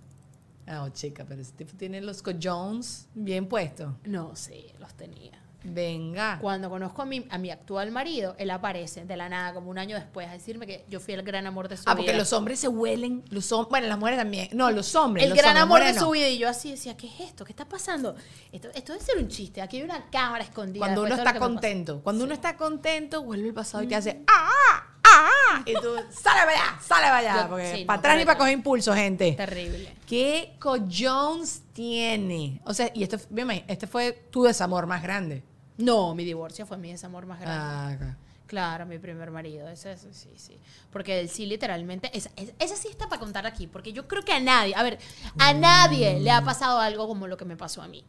Ah, 0.67 0.85
oh, 0.85 0.89
chica, 0.91 1.27
pero 1.29 1.43
ese 1.43 1.53
tipo 1.53 1.77
tiene 1.77 2.01
los 2.01 2.23
cojones 2.23 3.09
bien 3.13 3.49
puestos. 3.49 3.93
No, 4.05 4.37
sí, 4.37 4.73
los 4.79 4.95
tenía. 4.95 5.42
Venga. 5.65 6.39
Cuando 6.41 6.69
conozco 6.71 7.03
a 7.03 7.05
mi, 7.07 7.27
a 7.31 7.39
mi 7.39 7.51
actual 7.51 7.91
marido, 7.91 8.35
él 8.39 8.51
aparece 8.51 9.05
de 9.05 9.17
la 9.17 9.29
nada, 9.29 9.55
como 9.55 9.71
un 9.71 9.79
año 9.79 9.97
después, 9.97 10.29
a 10.29 10.33
decirme 10.33 10.67
que 10.67 10.85
yo 10.89 11.01
fui 11.01 11.15
el 11.15 11.23
gran 11.23 11.47
amor 11.47 11.69
de 11.69 11.77
su 11.77 11.85
Ah, 11.87 11.95
vida. 11.95 12.05
porque 12.05 12.15
los 12.19 12.33
hombres 12.33 12.59
se 12.61 12.69
huelen, 12.69 13.25
los 13.31 13.49
bueno, 13.69 13.87
las 13.87 13.99
mujeres 13.99 14.19
también. 14.19 14.49
No, 14.53 14.71
los 14.71 14.95
hombres. 14.95 15.25
el 15.25 15.31
los 15.31 15.39
gran 15.39 15.57
hombres, 15.57 15.63
amor 15.83 15.95
de 15.95 15.99
su 16.01 16.11
vida. 16.11 16.29
Y 16.29 16.39
yo 16.39 16.49
así 16.49 16.71
decía, 16.71 16.97
¿qué 16.97 17.07
es 17.07 17.21
esto? 17.21 17.45
¿Qué 17.45 17.53
está 17.53 17.69
pasando? 17.69 18.15
Esto, 18.51 18.69
esto 18.75 18.93
debe 18.93 19.05
ser 19.05 19.19
un 19.19 19.29
chiste. 19.29 19.61
Aquí 19.63 19.77
hay 19.79 19.83
una 19.85 20.11
cámara 20.11 20.45
escondida. 20.45 20.81
Cuando 20.85 21.03
uno 21.03 21.15
está 21.15 21.39
contento. 21.39 22.01
Cuando 22.03 22.25
uno 22.25 22.35
está 22.35 22.57
contento, 22.57 23.23
vuelve 23.23 23.49
el 23.49 23.55
pasado 23.55 23.85
y 23.85 23.87
te 23.89 23.95
hace 23.97 24.23
¡Ah! 24.27 24.87
¡Ah! 25.05 25.63
Y 25.67 25.75
tú, 25.75 25.95
¡sale 26.11 26.41
para 26.41 26.51
allá! 26.53 26.81
¡Sale 26.81 27.03
para 27.07 27.17
allá! 27.19 27.43
Yo- 27.43 27.49
Porque 27.51 27.75
sí, 27.77 27.85
para 27.85 27.97
no, 27.97 28.01
atrás 28.01 28.17
ni 28.19 28.25
para 28.25 28.39
coger 28.39 28.53
impulso, 28.55 28.95
gente. 28.95 29.33
Terrible. 29.33 29.95
¿Qué 30.07 30.57
cojones 30.61 31.63
tiene? 31.73 32.61
O 32.65 32.73
sea, 32.75 32.91
y 32.95 33.09
mira, 33.31 33.55
este 33.69 33.87
fue 33.87 34.13
tu 34.31 34.45
desamor 34.45 34.87
más 34.87 35.03
grande. 35.03 35.43
No, 35.79 36.15
mi 36.15 36.25
divorcio 36.25 36.67
fue 36.67 36.77
mi 36.77 36.91
desamor 36.91 37.27
más 37.27 37.41
grande. 37.41 38.05
Ah. 38.07 38.17
Claro, 38.47 38.85
mi 38.85 38.99
primer 38.99 39.31
marido, 39.31 39.67
ese, 39.69 39.93
ese 39.93 40.13
sí, 40.13 40.31
sí. 40.37 40.59
Porque 40.91 41.21
él 41.21 41.31
sí, 41.31 41.47
literalmente, 41.47 42.11
esa, 42.15 42.31
sí 42.77 42.89
está 42.89 43.09
para 43.09 43.19
contar 43.19 43.47
aquí, 43.47 43.67
porque 43.67 43.95
yo 43.95 44.07
creo 44.07 44.23
que 44.25 44.33
a 44.33 44.41
nadie, 44.41 44.75
a 44.75 44.83
ver, 44.83 44.99
a 45.39 45.55
nadie 45.55 46.21
le 46.21 46.31
ha 46.31 46.43
pasado 46.45 46.79
algo 46.79 47.09
como 47.09 47.27
lo 47.27 47.39
que 47.39 47.47
me 47.47 47.57
pasó 47.57 47.81
a 47.81 47.89
mí. 47.89 48.05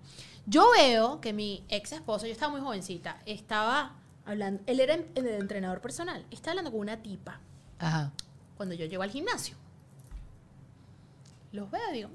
Yo 0.46 0.70
veo 0.78 1.22
que 1.22 1.32
mi 1.32 1.64
ex 1.70 1.94
esposo, 1.94 2.26
yo 2.26 2.34
estaba 2.34 2.52
muy 2.52 2.60
jovencita, 2.60 3.22
estaba 3.26 3.96
hablando, 4.26 4.62
él 4.66 4.82
era 4.82 4.96
en- 4.96 5.10
el 5.16 5.28
entrenador 5.28 5.80
personal, 5.80 6.26
estaba 6.30 6.52
hablando 6.52 6.72
con 6.72 6.82
una 6.82 7.02
tipa 7.02 7.40
Ajá. 7.80 8.12
cuando 8.58 8.76
yo 8.76 8.86
llego 8.86 9.04
al 9.04 9.12
gimnasio. 9.12 9.56
Los 11.54 11.72
veo 11.72 11.92
digo, 11.94 12.10
"Mm". 12.10 12.14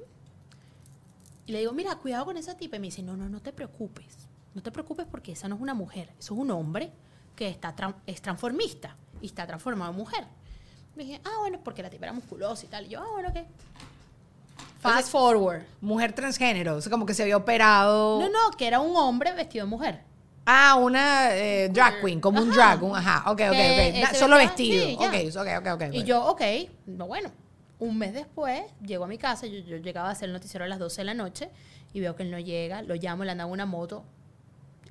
y 1.46 1.52
le 1.52 1.61
digo, 1.61 1.72
mira, 1.72 1.94
cuidado 1.96 2.26
con 2.26 2.37
esa 2.37 2.56
tipa. 2.58 2.76
Y 2.76 2.80
me 2.80 2.88
dice, 2.88 3.02
no, 3.02 3.16
no, 3.16 3.28
no 3.30 3.40
te 3.40 3.52
preocupes. 3.54 4.28
No 4.59 4.62
te 4.64 4.73
preocupes 4.73 5.07
porque 5.09 5.31
esa 5.31 5.47
no 5.47 5.55
es 5.55 5.61
una 5.61 5.73
mujer. 5.73 6.09
Eso 6.18 6.35
es 6.35 6.40
un 6.40 6.51
hombre 6.51 6.90
que 7.37 7.47
está 7.49 7.73
es 8.09 8.21
transformista 8.21 8.97
y 9.23 9.27
está 9.27 9.47
transformado 9.47 9.92
en 9.92 9.97
mujer. 9.97 10.25
Me 10.97 11.05
dije, 11.05 11.21
ah, 11.25 11.37
bueno, 11.38 11.61
porque 11.62 11.81
la 11.81 11.88
tipa 11.90 12.07
era 12.07 12.12
musculosa 12.12 12.66
y 12.66 12.68
tal. 12.68 12.87
Y 12.87 12.88
yo, 12.88 13.01
ah, 13.01 13.07
bueno, 13.12 13.29
ok. 13.29 13.37
Fast 14.81 15.12
forward. 15.12 15.62
Mujer 15.81 16.12
transgénero. 16.12 16.75
O 16.75 16.81
sea, 16.81 16.90
como 16.90 17.07
que 17.07 17.14
se 17.14 17.23
había 17.23 17.37
operado. 17.37 18.18
No, 18.21 18.29
no, 18.29 18.51
que 18.57 18.66
era 18.66 18.81
un 18.81 18.97
hombre 18.97 19.33
vestido 19.33 19.64
de 19.64 19.71
mujer. 19.71 20.01
Ah, 20.44 20.75
una 20.75 21.37
eh, 21.37 21.68
drag 21.68 22.01
queen, 22.01 22.21
como 22.21 22.40
un 22.42 22.49
Ajá. 22.51 22.57
drag. 22.75 22.83
un- 22.83 22.97
ajá, 22.97 23.31
ok, 23.31 23.40
ok, 23.51 23.55
ok. 23.55 24.01
Na- 24.03 24.14
Solo 24.14 24.38
vestido- 24.38 24.87
sí, 24.87 24.97
ya. 25.01 25.07
ok, 25.40 25.61
ok, 25.61 25.73
ok. 25.75 25.94
Y 25.94 26.03
yo, 26.03 26.25
ok, 26.27 26.42
no, 26.87 27.07
bueno. 27.07 27.31
Un 27.79 27.97
mes 27.97 28.12
después, 28.12 28.62
llego 28.85 29.05
a 29.05 29.07
mi 29.07 29.18
casa, 29.18 29.47
yo, 29.47 29.61
yo 29.61 29.77
llegaba 29.77 30.09
a 30.09 30.11
hacer 30.12 30.27
el 30.29 30.33
noticiero 30.33 30.64
a 30.64 30.68
las 30.68 30.81
12 30.81 31.03
de 31.03 31.05
la 31.05 31.14
noche 31.14 31.49
y 31.92 32.01
veo 32.01 32.16
que 32.16 32.25
él 32.25 32.31
no 32.33 32.40
llega, 32.40 32.83
lo 32.83 32.97
llamo, 32.97 33.23
le 33.23 33.31
andaba 33.31 33.49
una 33.49 33.66
moto, 33.66 34.03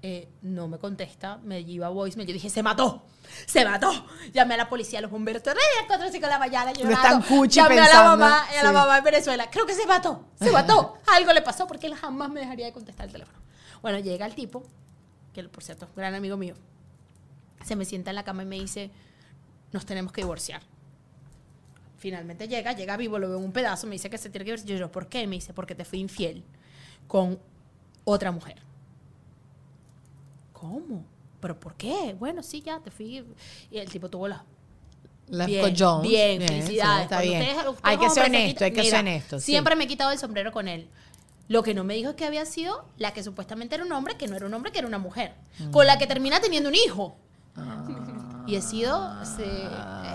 eh, 0.01 0.29
no 0.43 0.67
me 0.67 0.77
contesta, 0.77 1.38
me 1.43 1.65
lleva 1.65 1.89
voicemail, 1.89 2.27
yo 2.27 2.33
dije, 2.33 2.49
se 2.49 2.62
mató, 2.62 3.03
se 3.45 3.65
mató. 3.65 3.91
Llamé 4.33 4.53
a 4.53 4.57
la 4.57 4.69
policía, 4.69 4.99
a 4.99 5.01
los 5.01 5.12
bomberos, 5.12 5.41
tres, 5.41 5.55
cuatro, 5.88 6.07
cinco 6.12 6.27
de 6.27 6.31
la 6.31 6.39
mañana, 6.39 6.71
llorando. 6.71 7.25
cuchi 7.27 7.55
Llamé 7.55 7.75
a 7.75 7.77
la 7.77 7.86
pensando, 7.86 8.17
mamá, 8.17 8.43
a 8.43 8.63
la 8.63 8.69
sí. 8.69 8.73
mamá 8.75 8.97
en 8.99 9.03
Venezuela, 9.03 9.49
creo 9.49 9.65
que 9.65 9.73
se 9.73 9.88
mató, 9.88 10.25
se 10.39 10.51
mató, 10.51 10.97
algo 11.07 11.33
le 11.33 11.41
pasó 11.41 11.67
porque 11.67 11.88
él 11.88 11.95
jamás 11.95 12.29
me 12.29 12.41
dejaría 12.41 12.67
de 12.67 12.73
contestar 12.73 13.07
el 13.07 13.12
teléfono. 13.12 13.39
Bueno, 13.81 13.99
llega 13.99 14.25
el 14.25 14.36
tipo, 14.36 14.63
que 15.33 15.43
por 15.43 15.63
cierto, 15.63 15.88
gran 15.95 16.13
amigo 16.13 16.38
mío, 16.38 16.55
se 17.65 17.75
me 17.75 17.86
sienta 17.86 18.12
en 18.12 18.15
la 18.15 18.23
cama 18.23 18.43
y 18.43 18.45
me 18.45 18.60
dice, 18.60 18.91
nos 19.71 19.86
tenemos 19.86 20.12
que 20.12 20.21
divorciar. 20.21 20.62
Finalmente 21.97 22.47
llega, 22.47 22.73
llega 22.73 22.95
vivo, 22.95 23.17
lo 23.17 23.27
veo 23.27 23.39
en 23.39 23.45
un 23.45 23.51
pedazo, 23.51 23.88
me 23.88 23.93
dice 23.93 24.10
que 24.10 24.19
se 24.19 24.29
tiene 24.29 24.45
que 24.45 24.51
divorciar. 24.51 24.77
Yo, 24.77 24.86
yo, 24.86 24.91
¿por 24.91 25.07
qué? 25.07 25.25
Me 25.25 25.36
dice, 25.38 25.53
porque 25.53 25.73
te 25.73 25.83
fui 25.83 25.99
infiel 25.99 26.43
con 27.07 27.39
otra 28.03 28.31
mujer. 28.31 28.66
¿Cómo? 30.59 31.03
¿Pero 31.39 31.59
por 31.59 31.75
qué? 31.75 32.15
Bueno, 32.19 32.41
sí, 32.41 32.61
ya 32.61 32.79
te 32.79 32.89
fui. 32.91 33.23
Y 33.69 33.77
el 33.77 33.89
tipo 33.89 34.09
tuvo 34.09 34.27
la... 34.27 34.43
Las 35.29 35.47
bien, 35.47 35.75
bien, 36.01 36.41
felicidades. 36.41 37.03
está 37.03 37.19
bien. 37.21 37.41
ustedes- 37.41 37.57
ustedes 37.67 37.79
hay 37.83 37.97
que 37.97 38.09
ser 38.09 38.25
honesto, 38.25 38.63
hay 38.63 38.71
que 38.71 38.81
Mira, 38.81 38.91
ser 38.91 38.99
honesto. 39.01 39.39
sí. 39.39 39.45
Siempre 39.51 39.75
me 39.75 39.83
he 39.83 39.87
quitado 39.87 40.11
el 40.11 40.17
sombrero 40.17 40.51
con 40.53 40.67
él. 40.69 40.87
Lo 41.49 41.63
que 41.63 41.73
no 41.73 41.83
me 41.83 41.95
dijo 41.95 42.11
es 42.11 42.15
que 42.15 42.25
había 42.25 42.45
sido 42.45 42.85
la 42.97 43.11
que 43.13 43.23
supuestamente 43.23 43.75
era 43.75 43.83
un 43.83 43.91
hombre, 43.91 44.15
que 44.15 44.27
no 44.27 44.35
era 44.37 44.45
un 44.45 44.53
hombre, 44.53 44.71
que 44.71 44.79
era 44.79 44.87
una 44.87 44.99
mujer. 44.99 45.33
Con 45.71 45.85
la 45.85 45.97
que 45.97 46.07
termina 46.07 46.39
teniendo 46.39 46.69
un 46.69 46.75
hijo. 46.75 47.15
Y 48.45 48.55
he 48.55 48.61
sido, 48.61 49.13
sí, 49.25 49.43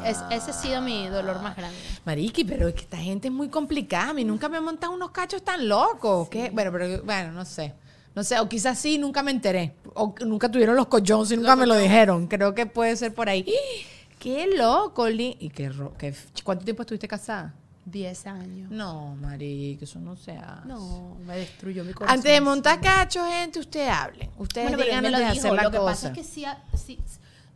es- 0.07 0.22
ese 0.31 0.50
ha 0.50 0.55
sido 0.55 0.81
mi 0.81 1.07
dolor 1.09 1.42
más 1.42 1.55
grande. 1.57 1.76
Mariqui, 2.07 2.44
pero 2.44 2.68
es 2.68 2.74
que 2.74 2.81
esta 2.83 2.96
gente 2.96 3.28
es 3.28 3.35
muy 3.35 3.48
complicada. 3.50 4.11
A 4.11 4.14
mí 4.14 4.24
nunca 4.24 4.48
me 4.48 4.57
han 4.57 4.64
montado 4.64 4.94
unos 4.94 5.11
cachos 5.11 5.42
tan 5.44 5.68
locos. 5.68 6.28
¿Qué? 6.31 6.48
Bueno, 6.50 6.72
pero 6.72 7.02
bueno, 7.05 7.33
no 7.33 7.44
sé. 7.44 7.74
No 8.14 8.22
sé, 8.25 8.38
o 8.40 8.48
quizás 8.48 8.79
sí, 8.79 8.98
nunca 8.98 9.22
me 9.22 9.31
enteré. 9.31 9.75
O 9.94 10.14
que 10.14 10.25
nunca 10.25 10.51
tuvieron 10.51 10.77
los 10.77 10.87
cojones 10.87 11.31
y 11.33 11.37
nunca 11.37 11.57
me 11.57 11.66
lo 11.66 11.77
dijeron. 11.77 12.27
Creo 12.27 12.55
que 12.55 12.66
puede 12.66 12.94
ser 12.96 13.14
por 13.14 13.29
ahí. 13.29 13.46
¡Qué 14.18 14.46
loco! 14.57 15.09
¿Y 15.09 15.51
qué, 15.55 15.68
ro- 15.70 15.94
qué 15.98 16.14
cuánto 16.44 16.64
tiempo 16.64 16.83
estuviste 16.83 17.09
casada? 17.09 17.55
Diez 17.85 18.27
años. 18.29 18.70
No, 18.70 19.16
marica, 19.16 19.85
eso 19.85 19.98
no 19.98 20.14
se 20.14 20.33
hace. 20.37 20.68
No, 20.68 21.16
me 21.27 21.37
destruyó 21.38 21.85
mi 21.85 21.92
corazón. 21.92 22.16
Antes 22.18 22.33
de 22.33 22.40
montar 22.40 22.81
cachos, 22.81 23.27
gente, 23.29 23.59
ustedes 23.59 23.88
hablen. 23.90 24.31
Ustedes 24.38 24.68
Bueno, 24.68 24.85
digan 24.85 25.11
lo 25.11 25.18
dijo. 25.18 25.31
hacer 25.31 25.53
la 25.53 25.62
Lo 25.64 25.70
que 25.72 25.77
cosa. 25.79 25.90
pasa 25.90 26.09
es 26.09 26.14
que 26.14 26.22
sí, 26.22 26.44
sí, 26.77 26.98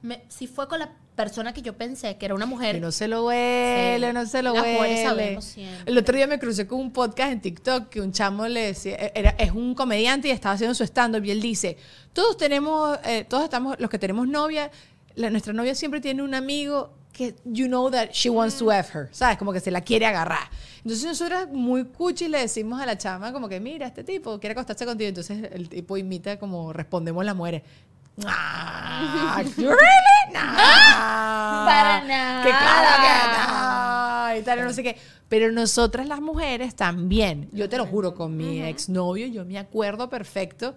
me- 0.07 0.23
sí 0.29 0.47
fue 0.47 0.69
con 0.69 0.79
la 0.79 0.91
persona 1.15 1.53
que 1.55 1.63
yo 1.63 1.77
pensé 1.77 2.17
que 2.19 2.27
era 2.27 2.35
una 2.35 2.47
mujer. 2.47 2.75
Que 2.77 2.81
no 2.81 2.93
se 2.93 3.09
lo 3.09 3.27
huele, 3.27 4.07
Sí. 4.09 4.13
no 4.13 4.27
se 4.27 4.43
lo 4.43 4.53
Las 4.55 4.63
huele. 4.65 5.03
sabemos 5.03 5.45
siempre. 5.45 5.91
El 5.91 5.99
otro 5.99 6.15
día 6.17 6.27
me 6.27 6.39
crucé 6.39 6.67
con 6.67 6.79
un 6.81 6.93
podcast 6.93 7.33
en 7.33 7.41
TikTok 7.41 7.89
que 7.89 8.01
un 8.01 8.13
chamo 8.13 8.47
le 8.49 8.67
decía, 8.69 8.97
era, 9.15 9.31
es 9.39 9.51
un 9.53 9.75
comediante 9.75 10.29
y 10.29 10.31
estaba 10.31 10.55
haciendo 10.55 10.75
su 10.75 10.85
stand-up 10.85 11.25
y 11.25 11.31
él 11.31 11.41
dice, 11.41 11.77
todos 12.13 12.37
tenemos, 12.37 12.99
eh, 13.05 13.25
todos 13.29 13.45
estamos, 13.45 13.77
los 13.81 13.89
que 13.91 13.99
tenemos 13.99 14.29
novia, 14.29 14.71
la- 15.15 15.31
nuestra 15.31 15.53
novia 15.53 15.75
siempre 15.75 16.01
tiene 16.01 16.23
un 16.23 16.35
amigo 16.35 16.93
que 17.13 17.35
you 17.45 17.67
know 17.67 17.91
that 17.91 18.11
she 18.13 18.29
wants 18.29 18.59
to 18.59 18.71
F 18.71 18.91
her, 18.99 19.09
¿sabes? 19.11 19.39
Como 19.39 19.51
que 19.51 19.61
se 19.61 19.71
la 19.71 19.81
quiere 19.81 20.05
agarrar. 20.05 20.51
Entonces 20.85 21.03
nosotras 21.07 21.49
muy 21.51 21.85
cuchi 21.87 22.29
le 22.29 22.41
decimos 22.41 22.79
a 22.79 22.85
la 22.85 22.99
chama 22.99 23.33
como 23.33 23.49
que, 23.49 23.59
mira, 23.59 23.87
este 23.87 24.05
tipo 24.05 24.39
quiere 24.39 24.53
acostarse 24.53 24.85
contigo. 24.85 25.09
Entonces 25.09 25.49
el 25.51 25.71
tipo 25.71 25.97
imita 25.97 26.39
como 26.39 26.75
respondemos 26.75 27.25
las 27.25 27.35
mujeres. 27.35 27.63
Ah, 28.25 29.43
really? 29.57 29.75
Nah. 30.33 30.57
Para 31.67 32.05
nada. 32.05 32.43
Que 32.43 32.51
claro 32.51 32.89
que 33.03 34.35
no. 34.35 34.41
Y 34.41 34.43
tal, 34.43 34.65
no 34.65 34.73
sé 34.73 34.83
qué. 34.83 34.97
Pero 35.29 35.51
nosotras 35.53 36.07
las 36.07 36.21
mujeres 36.21 36.75
también. 36.75 37.49
Yo 37.53 37.69
te 37.69 37.77
lo 37.77 37.87
juro, 37.87 38.15
con 38.15 38.37
mi 38.37 38.63
exnovio, 38.63 39.27
yo 39.27 39.45
me 39.45 39.59
acuerdo 39.59 40.09
perfecto. 40.09 40.75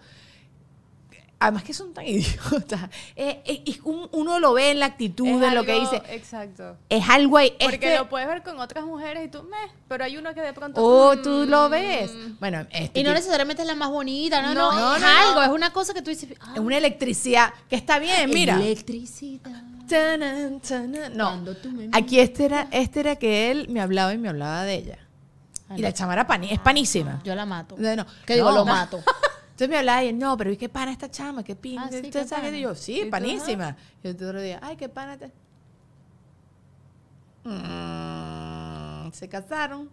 Además 1.41 1.63
que 1.63 1.73
son 1.73 1.93
tan 1.93 2.05
idiotas. 2.07 2.81
Eh, 3.15 3.41
eh, 3.45 3.79
un- 3.85 4.09
uno 4.11 4.39
lo 4.39 4.51
ve 4.53 4.71
en 4.71 4.79
la 4.79 4.87
actitud 4.87 5.25
Es 5.25 5.39
de 5.39 5.51
lo 5.51 5.63
que 5.63 5.79
dice. 5.79 6.01
Exacto. 6.09 6.75
Es 6.89 7.07
algo 7.09 7.37
ahí. 7.37 7.53
Porque 7.61 7.79
que- 7.79 7.95
lo 7.97 8.09
puedes 8.09 8.27
ver 8.27 8.43
con 8.43 8.59
otras 8.59 8.83
mujeres 8.83 9.25
y 9.25 9.29
tú, 9.29 9.43
meh, 9.43 9.71
pero 9.87 10.03
hay 10.03 10.17
uno 10.17 10.33
que 10.33 10.41
de 10.41 10.51
pronto. 10.51 10.81
Oh, 10.83 11.15
mm, 11.15 11.21
tú 11.21 11.45
lo 11.47 11.69
ves. 11.69 12.11
Bueno, 12.41 12.65
este 12.71 12.99
Y 12.99 13.03
no 13.03 13.11
tipo- 13.11 13.15
necesariamente 13.19 13.61
es 13.61 13.67
la 13.69 13.75
más 13.75 13.89
bonita, 13.89 14.41
no, 14.41 14.53
No, 14.53 14.71
no, 14.73 14.79
no, 14.79 14.95
es 14.97 15.01
no, 15.01 15.07
algo, 15.07 15.35
no. 15.35 15.43
es 15.43 15.49
una 15.49 15.71
cosa 15.71 15.93
que 15.93 16.01
tú 16.01 16.09
dices. 16.09 16.29
ah, 16.41 16.51
es 16.55 16.59
una 16.59 16.77
electricidad 16.77 17.53
que 17.69 17.77
está 17.77 17.99
bien, 17.99 18.29
mira. 18.31 18.55
Electricidad. 18.55 19.63
Tanan, 19.87 20.59
tanan. 20.59 21.15
No, 21.17 21.41
aquí 21.93 22.19
este 22.19 22.45
era, 22.45 22.67
este 22.71 22.99
era 22.99 23.15
que 23.15 23.49
él 23.49 23.69
me 23.69 23.79
hablaba 23.81 24.13
y 24.13 24.17
me 24.17 24.27
hablaba 24.29 24.63
de 24.63 24.75
ella. 24.75 24.97
Y 25.75 25.81
la 25.81 25.93
chama 25.93 26.13
era 26.13 26.27
pani- 26.27 26.51
es 26.51 26.59
panísima. 26.59 27.21
Yo 27.23 27.33
la 27.35 27.45
mato. 27.45 27.75
No, 27.77 27.95
no. 27.95 28.05
¿Qué 28.25 28.33
digo? 28.35 28.49
No. 28.49 28.57
Lo 28.57 28.65
mato. 28.65 29.01
Entonces 29.59 29.73
me 29.73 29.77
hablaba 29.79 30.03
y 30.05 30.07
él, 30.07 30.17
no, 30.17 30.37
pero 30.37 30.53
¿y 30.53 30.57
qué 30.57 30.69
pana 30.69 30.89
esta 30.93 31.11
chama? 31.11 31.43
¿Qué 31.43 31.53
pin? 31.53 31.77
Ah, 31.79 31.89
sí, 31.89 31.97
¿Usted 31.97 32.21
qué 32.21 32.27
sabe 32.29 32.43
qué?" 32.43 32.47
pana. 32.47 32.57
Y 32.57 32.61
yo, 32.61 32.75
sí, 32.75 33.01
¿Y 33.01 33.03
tú, 33.03 33.09
panísima. 33.09 33.75
Y 34.01 34.07
el 34.07 34.15
otro 34.15 34.39
día, 34.41 34.57
ay, 34.63 34.77
qué 34.77 34.87
pana. 34.87 35.17
Te... 35.17 35.29
Mm, 37.43 39.11
se 39.11 39.27
casaron. 39.27 39.89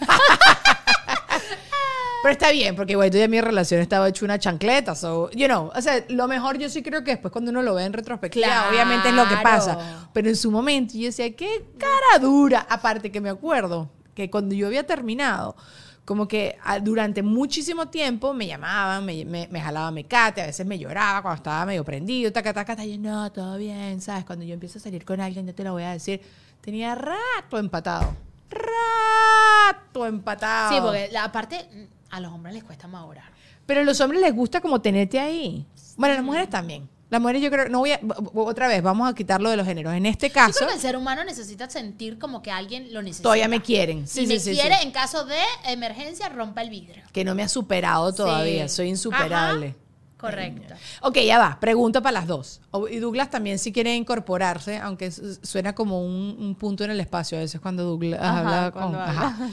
Pero 2.22 2.32
está 2.32 2.50
bien, 2.50 2.74
porque 2.76 2.92
igual 2.92 3.10
ya 3.10 3.28
mi 3.28 3.42
relación 3.42 3.82
estaba 3.82 4.08
hecho 4.08 4.24
una 4.24 4.38
chancleta. 4.38 4.94
So, 4.94 5.28
you 5.32 5.48
know, 5.48 5.70
o 5.74 5.82
sea, 5.82 6.02
lo 6.08 6.26
mejor 6.26 6.56
yo 6.56 6.70
sí 6.70 6.82
creo 6.82 7.04
que 7.04 7.10
después 7.10 7.30
cuando 7.30 7.50
uno 7.50 7.60
lo 7.60 7.74
ve 7.74 7.84
en 7.84 7.92
retrospectiva, 7.92 8.46
Claro. 8.46 8.70
obviamente 8.70 9.10
es 9.10 9.14
lo 9.14 9.28
que 9.28 9.36
pasa. 9.42 10.08
Pero 10.14 10.30
en 10.30 10.36
su 10.36 10.50
momento 10.50 10.94
yo 10.96 11.04
decía, 11.06 11.36
qué 11.36 11.66
cara 11.76 12.18
dura. 12.20 12.66
Aparte 12.70 13.12
que 13.12 13.20
me 13.20 13.28
acuerdo 13.28 13.90
que 14.14 14.30
cuando 14.30 14.54
yo 14.54 14.66
había 14.66 14.86
terminado, 14.86 15.56
como 16.04 16.26
que 16.26 16.56
ah, 16.64 16.78
durante 16.80 17.22
muchísimo 17.22 17.88
tiempo 17.88 18.32
me 18.34 18.46
llamaban, 18.46 19.04
me, 19.04 19.24
me, 19.24 19.48
me 19.50 19.60
jalaba 19.60 19.90
mecate, 19.90 20.42
a 20.42 20.46
veces 20.46 20.66
me 20.66 20.78
lloraba 20.78 21.22
cuando 21.22 21.36
estaba 21.36 21.66
medio 21.66 21.84
prendido, 21.84 22.32
taca, 22.32 22.52
taca, 22.52 22.74
taca, 22.74 22.84
y 22.84 22.98
no, 22.98 23.30
todo 23.32 23.56
bien, 23.56 24.00
¿sabes? 24.00 24.24
Cuando 24.24 24.44
yo 24.44 24.54
empiezo 24.54 24.78
a 24.78 24.82
salir 24.82 25.04
con 25.04 25.20
alguien, 25.20 25.46
yo 25.46 25.54
te 25.54 25.64
lo 25.64 25.72
voy 25.72 25.84
a 25.84 25.92
decir, 25.92 26.20
tenía 26.60 26.94
rato 26.94 27.58
empatado. 27.58 28.14
Rato 28.50 30.06
empatado. 30.06 30.74
Sí, 30.74 30.80
porque 30.80 31.08
la, 31.12 31.24
aparte 31.24 31.68
mm, 31.72 32.14
a 32.14 32.20
los 32.20 32.32
hombres 32.32 32.54
les 32.54 32.64
cuesta 32.64 32.88
madurar. 32.88 33.30
Pero 33.66 33.82
a 33.82 33.84
los 33.84 34.00
hombres 34.00 34.20
les 34.20 34.34
gusta 34.34 34.60
como 34.60 34.80
tenerte 34.80 35.20
ahí. 35.20 35.64
Bueno, 35.96 36.14
a 36.14 36.16
las 36.16 36.24
mujeres 36.24 36.50
también. 36.50 36.88
Las 37.10 37.20
mujeres 37.20 37.42
yo 37.42 37.50
creo, 37.50 37.68
no 37.68 37.80
voy 37.80 37.90
a, 37.92 38.00
otra 38.34 38.68
vez, 38.68 38.82
vamos 38.82 39.10
a 39.10 39.14
quitarlo 39.14 39.50
de 39.50 39.56
los 39.56 39.66
géneros. 39.66 39.92
En 39.94 40.06
este 40.06 40.28
Yo 40.28 40.34
caso, 40.34 40.52
creo 40.58 40.68
que 40.68 40.74
el 40.74 40.80
ser 40.80 40.96
humano 40.96 41.24
necesita 41.24 41.68
sentir 41.68 42.18
como 42.20 42.40
que 42.40 42.52
alguien 42.52 42.92
lo 42.94 43.02
necesita. 43.02 43.24
todavía 43.24 43.48
me 43.48 43.60
quieren. 43.60 44.06
Si 44.06 44.20
Sí, 44.20 44.26
me 44.28 44.38
sí, 44.38 44.54
sí, 44.54 44.60
quiere, 44.60 44.76
sí. 44.76 44.82
en 44.86 44.92
caso 44.92 45.24
de 45.24 45.36
emergencia, 45.66 46.28
rompa 46.28 46.62
el 46.62 46.70
vidrio. 46.70 47.02
Que 47.12 47.24
no 47.24 47.34
me 47.34 47.42
ha 47.42 47.48
superado 47.48 48.12
todavía, 48.14 48.68
soy 48.68 48.88
insuperable. 48.90 49.66
Ajá, 49.68 49.76
Correcto. 50.20 50.74
Ok, 51.00 51.16
ya 51.24 51.38
va, 51.38 51.58
pregunta 51.58 52.02
para 52.02 52.12
las 52.12 52.26
dos. 52.26 52.60
Y 52.90 52.98
Douglas 52.98 53.30
también 53.30 53.58
si 53.58 53.72
quiere 53.72 53.96
incorporarse, 53.96 54.76
aunque 54.76 55.10
su- 55.10 55.34
suena 55.42 55.74
como 55.74 56.04
un, 56.04 56.36
un 56.38 56.54
punto 56.54 56.84
en 56.84 56.90
el 56.90 57.00
espacio 57.00 57.38
a 57.38 57.40
veces 57.40 57.58
cuando 57.60 57.84
Douglas 57.84 58.20
Ajá, 58.22 58.38
habla 58.38 58.70
cuando 58.70 58.98
con... 58.98 59.08
habla. 59.08 59.20
ajá. 59.28 59.48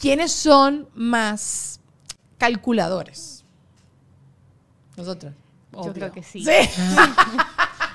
¿Quiénes 0.00 0.30
son 0.30 0.88
más 0.94 1.80
calculadores? 2.38 3.44
Nosotros. 4.96 5.34
Yo 5.84 5.92
creo 5.92 6.12
que 6.12 6.22
sí. 6.22 6.44
Sí. 6.44 6.50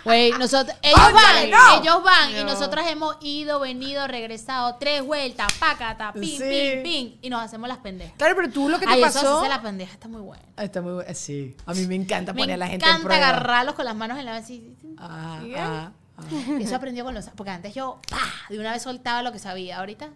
Güey, 0.03 0.31
nosotros, 0.31 0.75
ellos 0.81 0.97
van, 1.13 1.51
no. 1.51 1.79
ellos 1.79 2.03
van 2.03 2.31
y 2.31 2.43
No. 2.43 2.45
nosotras 2.45 2.87
hemos 2.89 3.17
ido, 3.21 3.59
venido, 3.59 4.07
regresado 4.07 4.77
tres 4.79 5.03
vueltas, 5.05 5.45
pácata, 5.59 6.11
pin, 6.11 6.23
Sí. 6.23 6.39
pin, 6.39 6.83
pin, 6.83 7.19
y 7.21 7.29
nos 7.29 7.39
hacemos 7.43 7.69
las 7.69 7.77
pendejas. 7.77 8.15
Claro, 8.17 8.35
pero 8.35 8.49
tú 8.49 8.67
lo 8.67 8.79
que 8.79 8.87
te 8.87 8.91
Ay, 8.93 9.03
eso 9.03 9.13
pasó... 9.13 9.37
hacerse 9.37 9.49
la 9.49 9.61
pendeja 9.61 9.93
está 9.93 10.07
muy 10.07 10.21
bueno. 10.21 10.41
Ah, 10.57 10.63
Está 10.63 10.81
muy 10.81 10.93
bueno. 10.93 11.09
Sí, 11.13 11.55
a 11.67 11.75
mí 11.75 11.85
me 11.85 11.93
encanta 11.93 12.33
Me 12.33 12.41
poner 12.41 12.55
a 12.55 12.57
la 12.57 12.67
gente 12.67 12.83
en 12.83 12.89
encanta 12.89 13.07
prueba. 13.07 13.27
agarrarlos 13.29 13.75
con 13.75 13.85
las 13.85 13.95
manos 13.95 14.17
en 14.17 14.25
la 14.25 14.33
mesa 14.33 14.51
y- 14.51 14.75
Ah, 14.97 15.39
¿Sí? 15.43 15.53
ah, 15.55 15.91
ah. 16.17 16.23
Eso 16.59 16.75
aprendió 16.75 17.03
con 17.03 17.13
los... 17.13 17.25
Porque 17.35 17.51
antes 17.51 17.75
yo, 17.75 17.99
¡pah! 18.09 18.17
De 18.49 18.57
una 18.59 18.71
vez 18.71 18.81
soltaba 18.81 19.21
lo 19.21 19.31
que 19.31 19.37
sabía. 19.37 19.77
Ahorita, 19.77 20.09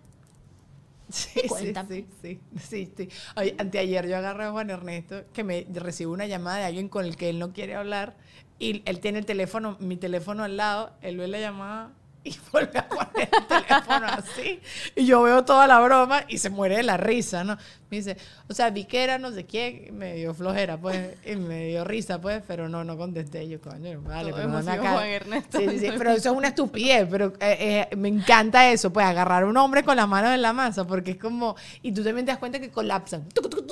Sí, 1.35 1.41
sí, 1.47 2.05
sí, 2.21 2.39
sí, 2.59 2.93
sí. 2.95 3.09
Oye, 3.37 3.55
anteayer 3.57 4.07
yo 4.07 4.17
agarré 4.17 4.45
a 4.45 4.51
Juan 4.51 4.69
Ernesto 4.69 5.23
que 5.33 5.43
me 5.43 5.65
recibo 5.73 6.11
una 6.11 6.25
llamada 6.25 6.57
de 6.57 6.65
alguien 6.65 6.89
con 6.89 7.05
el 7.05 7.15
que 7.15 7.29
él 7.29 7.39
no 7.39 7.53
quiere 7.53 7.75
hablar 7.75 8.17
y 8.59 8.83
él 8.85 8.99
tiene 8.99 9.19
el 9.19 9.25
teléfono, 9.25 9.77
mi 9.79 9.97
teléfono 9.97 10.43
al 10.43 10.57
lado, 10.57 10.91
él 11.01 11.17
ve 11.17 11.27
la 11.27 11.39
llamada 11.39 11.93
y 12.25 12.35
vuelve 12.51 12.79
a 12.79 12.89
poner 12.89 13.29
el 13.31 13.47
teléfono 13.47 14.07
así 14.07 14.59
y 14.95 15.05
yo 15.05 15.21
veo 15.21 15.45
toda 15.45 15.67
la 15.67 15.79
broma 15.79 16.23
y 16.27 16.39
se 16.39 16.49
muere 16.49 16.77
de 16.77 16.83
la 16.83 16.97
risa, 16.97 17.43
¿no? 17.43 17.55
Me 17.89 17.97
dice, 17.97 18.17
o 18.49 18.53
sea, 18.53 18.71
vi 18.71 18.85
que 18.85 19.03
era 19.03 19.19
no 19.19 19.31
sé 19.31 19.45
quién, 19.45 19.95
me 19.95 20.15
dio 20.15 20.33
flojera, 20.33 20.75
pues, 20.75 21.15
y 21.23 21.35
me 21.35 21.67
dio 21.67 21.83
risa, 21.83 22.19
pues, 22.19 22.41
pero 22.47 22.67
no, 22.67 22.83
no 22.83 22.97
contesté. 22.97 23.47
Yo, 23.47 23.61
coño, 23.61 24.01
vale, 24.01 24.31
Todo 24.31 24.41
pero 24.41 24.49
no 24.49 24.63
me 24.63 24.77
Juan 24.77 25.05
Ernesto. 25.05 25.59
Sí, 25.59 25.69
sí, 25.69 25.79
sí, 25.79 25.89
pero 25.95 26.09
eso 26.09 26.31
es 26.31 26.35
una 26.35 26.47
estupidez, 26.47 27.07
pero 27.09 27.33
eh, 27.39 27.87
eh, 27.91 27.95
me 27.95 28.07
encanta 28.09 28.71
eso, 28.71 28.91
pues 28.91 29.05
agarrar 29.05 29.43
a 29.43 29.45
un 29.45 29.55
hombre 29.57 29.83
con 29.83 29.95
las 29.95 30.07
manos 30.07 30.31
en 30.31 30.41
la 30.41 30.51
masa, 30.51 30.85
porque 30.85 31.11
es 31.11 31.17
como, 31.17 31.55
y 31.83 31.91
tú 31.91 32.03
también 32.03 32.25
te 32.25 32.31
das 32.31 32.39
cuenta 32.39 32.59
que 32.59 32.71
colapsan, 32.71 33.27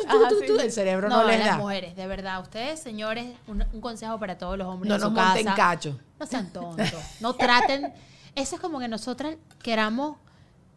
Ajá, 0.07 0.29
sí. 0.29 0.53
el 0.61 0.71
cerebro 0.71 1.09
no, 1.09 1.23
no, 1.23 1.27
les 1.27 1.39
las 1.39 1.47
da, 1.47 1.57
mujeres, 1.57 1.95
de 1.95 2.05
verdad. 2.05 2.39
Ustedes, 2.39 2.79
señores, 2.79 3.25
un, 3.47 3.65
un 3.73 3.81
consejo 3.81 4.19
para 4.19 4.37
todos 4.37 4.59
los 4.59 4.67
hombres 4.67 4.89
no 4.89 4.95
en 4.95 5.01
nos 5.01 5.09
su 5.09 5.15
monten 5.15 5.45
casa. 5.45 5.55
cacho. 5.57 5.99
No 6.19 6.25
sean 6.27 6.53
tontos. 6.53 6.93
No 7.19 7.33
traten. 7.33 7.91
Eso 8.35 8.55
es 8.55 8.61
como 8.61 8.79
que 8.79 8.87
nosotras 8.87 9.37
queramos 9.61 10.17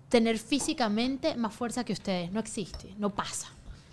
tener 0.08 0.38
físicamente 0.38 1.36
más 1.36 1.54
fuerza 1.54 1.84
que 1.84 1.92
ustedes. 1.92 2.30
No 2.32 2.40
existe, 2.40 2.94
no 2.98 3.14
pasa. 3.14 3.48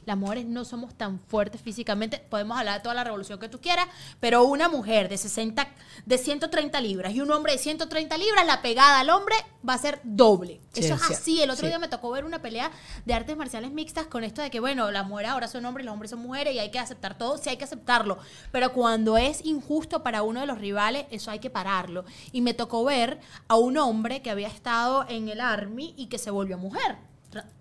Las 0.06 0.18
mujeres 0.18 0.46
no 0.46 0.66
somos 0.66 0.96
tan 0.96 1.20
fuertes 1.20 1.62
físicamente. 1.62 2.20
Podemos 2.30 2.58
hablar 2.58 2.80
de 2.80 2.84
toda 2.84 2.96
la 2.96 3.04
revolución 3.04 3.40
que 3.40 3.50
tú 3.50 3.60
quieras, 3.60 3.88
pero 4.20 4.44
una 4.44 4.70
mujer 4.70 5.10
de 5.10 5.18
60, 5.18 5.68
de 6.06 6.18
130 6.18 6.82
libras 6.82 7.14
y 7.14 7.22
un 7.22 7.32
hombre 7.32 7.54
de 7.54 7.60
130 7.60 8.18
libras, 8.18 8.46
la 8.46 8.62
pegada 8.62 9.00
al 9.00 9.10
hombre 9.10 9.36
va 9.68 9.74
a 9.76 9.78
ser 9.78 10.02
doble. 10.04 10.60
Sí, 10.74 10.82
Eso 10.82 10.96
es 10.96 11.02
sí, 11.02 11.14
así. 11.14 11.42
El 11.42 11.50
otro 11.50 11.62
sí. 11.62 11.68
día 11.68 11.80
me 11.80 11.88
tocó 11.88 12.12
ver 12.12 12.26
una 12.26 12.42
pelea 12.42 12.72
de 13.06 13.14
artes 13.14 13.38
marciales 13.38 13.72
mixtas 13.72 14.08
con 14.08 14.24
esto 14.24 14.42
de 14.42 14.50
que, 14.50 14.60
bueno, 14.60 14.92
las 14.92 15.08
mujeres 15.08 15.32
ahora 15.32 15.48
son 15.48 15.66
hombres, 15.66 15.86
los 15.86 15.94
hombres 15.94 16.12
son 16.12 16.20
mujeres 16.20 16.54
y 16.54 16.60
hay 16.60 16.72
que 16.72 16.80
aceptar 16.80 17.18
todo, 17.18 17.38
sí 17.38 17.50
hay 17.50 17.58
que 17.58 17.64
aceptarlo. 17.64 18.18
Pero 18.52 18.74
cuando 18.74 19.18
es 19.18 19.46
injusto 19.46 20.04
para 20.04 20.24
uno 20.24 20.42
de 20.42 20.48
los 20.48 20.58
rivales, 20.58 21.06
eso 21.12 21.32
hay 21.32 21.40
que 21.40 21.50
pararlo. 21.50 22.06
Y 22.32 22.42
me 22.42 22.54
tocó 22.54 22.84
ver 22.84 23.20
a 23.48 23.56
un 23.56 23.78
hombre 23.78 24.22
que 24.22 24.32
había 24.32 24.48
estado 24.48 25.06
en 25.08 25.30
el 25.30 25.40
army 25.40 25.94
y 25.98 26.08
que 26.08 26.18
se 26.18 26.32
volvió 26.32 26.58
mujer, 26.58 26.98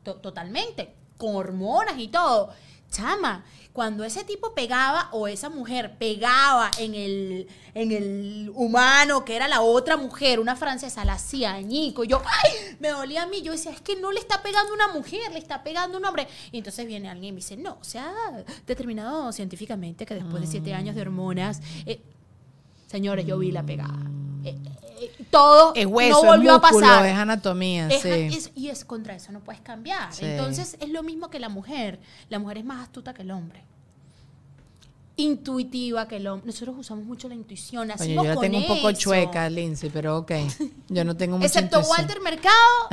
totalmente, 0.03 0.95
con 1.23 1.37
hormonas 1.37 1.95
y 1.99 2.09
todo. 2.09 2.51
Chama, 2.91 3.45
cuando 3.73 4.03
ese 4.03 4.25
tipo 4.25 4.55
pegaba 4.55 5.09
o 5.12 5.29
esa 5.29 5.49
mujer 5.49 5.97
pegaba 5.99 6.68
en 6.79 6.95
el, 6.95 7.49
en 7.75 7.93
el 7.93 8.53
humano, 8.55 9.25
que 9.25 9.37
era 9.37 9.47
la 9.47 9.61
otra 9.61 9.97
mujer, 9.97 10.41
una 10.41 10.57
francesa, 10.57 11.05
la 11.05 11.14
hacía 11.14 11.53
añico. 11.53 12.03
Yo, 12.03 12.20
¡ay! 12.27 12.77
Me 12.81 12.89
dolía 12.89 13.23
a 13.23 13.27
mí. 13.27 13.41
Yo 13.41 13.53
decía, 13.53 13.70
es 13.70 13.81
que 13.81 13.95
no 13.97 14.11
le 14.11 14.18
está 14.18 14.43
pegando 14.43 14.75
una 14.75 14.89
mujer, 14.89 15.33
le 15.33 15.39
está 15.39 15.62
pegando 15.62 15.97
un 15.97 16.05
hombre. 16.05 16.27
Y 16.51 16.59
entonces 16.59 16.85
viene 16.87 17.09
alguien 17.09 17.29
y 17.29 17.33
me 17.33 17.37
dice, 17.37 17.57
no, 17.57 17.79
se 17.83 18.01
ha 18.01 18.12
determinado 18.66 19.33
científicamente 19.33 20.05
que 20.05 20.14
después 20.14 20.43
de 20.43 20.49
siete 20.49 20.75
años 20.75 20.97
de 20.97 21.03
hormonas. 21.03 21.61
eh, 21.87 22.03
señores, 22.89 23.25
yo 23.27 23.39
vi 23.39 23.53
la 23.53 23.62
pegada. 23.62 24.12
Eh, 24.45 24.59
eh, 25.01 25.24
todo 25.30 25.72
Es 25.74 25.86
hueso, 25.86 26.22
no 26.22 26.28
volvió 26.30 26.57
es 26.57 26.62
músculo, 26.62 26.86
a 26.86 26.90
pasar. 26.90 27.07
es 27.07 27.14
anatomía, 27.16 27.88
Es- 27.88 28.03
sí. 28.03 28.09
es- 28.09 28.51
y 28.55 28.68
es 28.68 28.84
contra 28.84 29.14
eso 29.14 29.32
no 29.32 29.40
puedes 29.40 29.61
cambiar. 29.61 30.12
Sí. 30.12 30.24
Entonces 30.24 30.76
es 30.80 30.88
lo 30.90 31.03
mismo 31.03 31.30
que 31.30 31.38
la 31.38 31.49
mujer. 31.49 32.01
La 32.28 32.38
mujer 32.38 32.59
es 32.59 32.64
más 32.64 32.82
astuta 32.82 33.12
que 33.14 33.22
el 33.22 33.30
hombre. 33.30 33.64
Intuitiva 35.16 36.09
que 36.09 36.16
el 36.16 36.26
hombre. 36.26 36.47
Nosotros 36.47 36.74
usamos 36.78 37.05
mucho 37.05 37.28
la 37.28 37.34
intuición. 37.34 37.90
Oye, 38.01 38.14
yo 38.14 38.24
la 38.24 38.34
con 38.34 38.43
tengo 38.43 38.59
un 38.59 38.66
poco 38.66 38.90
chueca, 38.93 39.49
Lindsay, 39.51 39.90
pero 39.90 40.16
ok, 40.18 40.32
yo 40.88 41.05
no 41.05 41.16
tengo 41.16 41.36
mucha 41.36 41.47
Excepto 41.49 41.78
intuición. 41.80 41.99
Walter 42.07 42.20
Mercado. 42.22 42.88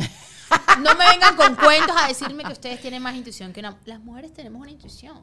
No 0.83 0.95
me 0.95 1.07
vengan 1.11 1.35
con 1.37 1.55
cuentos 1.55 1.95
a 1.97 2.07
decirme 2.07 2.43
que 2.43 2.51
ustedes 2.51 2.81
tienen 2.81 3.01
más 3.01 3.15
intuición 3.15 3.53
que 3.53 3.61
una. 3.61 3.77
Las 3.85 3.99
mujeres 4.01 4.33
tenemos 4.33 4.61
una 4.61 4.71
intuición 4.71 5.21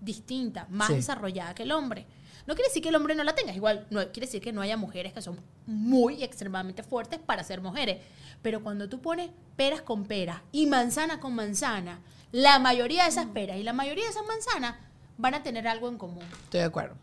distinta, 0.00 0.66
más 0.68 0.88
Sí. 0.88 0.94
desarrollada 0.94 1.54
que 1.54 1.62
el 1.62 1.72
hombre. 1.72 2.06
No 2.46 2.54
quiere 2.54 2.68
decir 2.68 2.82
que 2.82 2.90
el 2.90 2.94
hombre 2.94 3.14
no 3.14 3.24
la 3.24 3.34
tenga, 3.34 3.54
igual 3.54 3.86
no 3.90 4.00
quiere 4.12 4.26
decir 4.26 4.42
que 4.42 4.52
no 4.52 4.60
haya 4.60 4.76
mujeres 4.76 5.12
que 5.12 5.22
son 5.22 5.40
muy 5.66 6.22
extremadamente 6.22 6.82
fuertes 6.82 7.18
para 7.18 7.42
ser 7.42 7.60
mujeres, 7.60 8.02
pero 8.42 8.62
cuando 8.62 8.88
tú 8.88 9.00
pones 9.00 9.30
peras 9.56 9.80
con 9.80 10.04
peras 10.04 10.42
y 10.52 10.66
manzana 10.66 11.20
con 11.20 11.34
manzana, 11.34 12.00
la 12.32 12.58
mayoría 12.58 13.04
de 13.04 13.08
esas 13.10 13.26
peras 13.26 13.56
y 13.56 13.62
la 13.62 13.72
mayoría 13.72 14.04
de 14.04 14.10
esas 14.10 14.26
manzanas 14.26 14.76
van 15.16 15.34
a 15.34 15.42
tener 15.42 15.66
algo 15.68 15.88
en 15.88 15.96
común. 15.98 16.22
Estoy 16.44 16.60
de 16.60 16.66
acuerdo. 16.66 16.94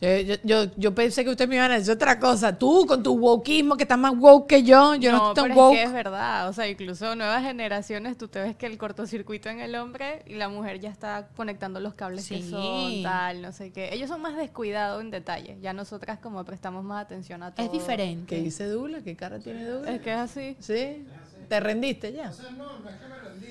Yo, 0.00 0.08
yo, 0.20 0.34
yo, 0.44 0.64
yo 0.78 0.94
pensé 0.94 1.24
que 1.24 1.30
ustedes 1.30 1.46
me 1.48 1.56
iban 1.56 1.70
a 1.70 1.74
decir 1.74 1.92
otra 1.92 2.18
cosa. 2.18 2.56
Tú, 2.58 2.86
con 2.86 3.02
tu 3.02 3.12
wokeismo, 3.18 3.76
que 3.76 3.82
estás 3.82 3.98
más 3.98 4.14
woke 4.16 4.48
que 4.48 4.62
yo, 4.62 4.94
yo 4.94 5.12
no, 5.12 5.18
estoy 5.18 5.34
tan 5.34 5.44
pero 5.44 5.54
woke. 5.56 5.74
es 5.74 5.78
que 5.80 5.84
es 5.84 5.92
verdad. 5.92 6.48
O 6.48 6.52
sea, 6.54 6.66
incluso 6.68 7.14
nuevas 7.16 7.42
generaciones, 7.42 8.16
tú 8.16 8.26
te 8.26 8.40
ves 8.40 8.56
que 8.56 8.64
el 8.64 8.78
cortocircuito 8.78 9.50
en 9.50 9.60
el 9.60 9.74
hombre 9.74 10.22
y 10.26 10.36
la 10.36 10.48
mujer 10.48 10.80
ya 10.80 10.88
está 10.88 11.28
conectando 11.36 11.80
los 11.80 11.92
cables 11.94 12.26
que 12.26 12.38
Sí. 12.40 12.48
son, 12.50 13.02
tal, 13.02 13.42
no 13.42 13.52
sé 13.52 13.72
qué. 13.72 13.90
Ellos 13.92 14.08
son 14.08 14.22
más 14.22 14.36
descuidados 14.36 15.02
en 15.02 15.10
detalle. 15.10 15.58
Ya 15.60 15.74
nosotras 15.74 16.18
como 16.18 16.42
prestamos 16.46 16.82
más 16.82 17.04
atención 17.04 17.42
a 17.42 17.54
todo. 17.54 17.66
Es 17.66 17.70
diferente. 17.70 18.34
¿Qué 18.36 18.40
dice 18.42 18.64
Douglas? 18.68 19.02
¿Qué 19.04 19.16
cara 19.16 19.38
tiene 19.38 19.66
Douglas? 19.66 19.94
Es 19.96 20.00
que 20.00 20.10
es 20.12 20.18
así. 20.18 20.56
¿Sí? 20.60 21.06
¿Te 21.50 21.60
rendiste 21.60 22.12
ya? 22.14 22.30
O 22.30 22.32
sea, 22.32 22.50
no, 22.52 22.78
no 22.78 22.88
es 22.88 22.96
que 22.96 23.06
me 23.06 23.18
rendí. 23.18 23.48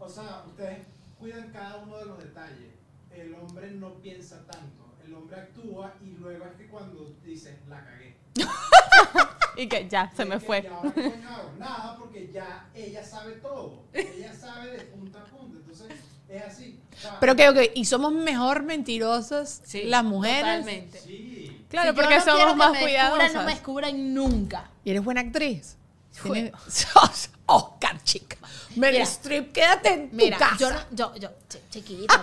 o 0.00 0.08
sea, 0.08 0.42
ustedes 0.46 0.78
cuidan 1.20 1.50
cada 1.52 1.76
uno 1.76 1.98
de 1.98 2.06
los 2.06 2.18
detalles. 2.18 2.79
El 3.20 3.34
hombre 3.34 3.70
no 3.72 3.94
piensa 4.00 4.46
tanto. 4.46 4.94
El 5.04 5.14
hombre 5.14 5.40
actúa 5.40 5.94
y 6.04 6.10
luego 6.12 6.44
es 6.46 6.52
que 6.56 6.68
cuando 6.68 7.14
dices, 7.24 7.56
la 7.68 7.84
cagué. 7.84 8.16
Y 9.56 9.68
que 9.68 9.88
ya, 9.90 10.10
se 10.16 10.24
me 10.24 10.40
fue. 10.40 10.60
¿y 10.62 10.66
ahora 10.68 10.88
hago? 11.28 11.50
Nada, 11.58 11.96
porque 11.98 12.30
ya 12.32 12.70
ella 12.74 13.04
sabe 13.04 13.32
todo. 13.32 13.82
Ella 13.92 14.32
sabe 14.32 14.70
de 14.70 14.84
punta 14.84 15.20
a 15.20 15.24
punta. 15.24 15.58
Entonces, 15.58 15.88
es 16.28 16.42
así. 16.42 16.80
O 16.96 16.96
sea, 16.98 17.18
Pero 17.20 17.36
que, 17.36 17.48
ok, 17.48 17.58
¿y 17.74 17.84
somos 17.84 18.12
mejor 18.12 18.62
mentirosas 18.62 19.62
las 19.84 20.04
mujeres? 20.04 20.60
Totalmente. 20.60 21.00
Sí. 21.00 21.66
Claro, 21.68 21.90
Si 21.90 21.96
porque 21.96 22.16
no 22.16 22.24
somos 22.24 22.46
que 22.52 22.54
más 22.54 22.78
cuidadosas. 22.78 23.34
no 23.34 23.42
me 23.44 23.52
descubran 23.52 24.14
nunca. 24.14 24.70
¿Y 24.82 24.90
eres 24.90 25.04
buena 25.04 25.20
actriz? 25.20 25.76
Oscar, 27.50 28.02
chica. 28.04 28.36
Meryl 28.76 28.98
Mira. 29.00 29.04
Streep, 29.04 29.52
quédate 29.52 29.92
en 29.92 30.10
tu 30.10 30.30
casa. 30.38 30.56
yo 30.58 30.70
no, 30.70 30.78
yo, 30.92 31.14
yo, 31.16 31.28
chi- 31.48 31.58
chiquita, 31.70 32.14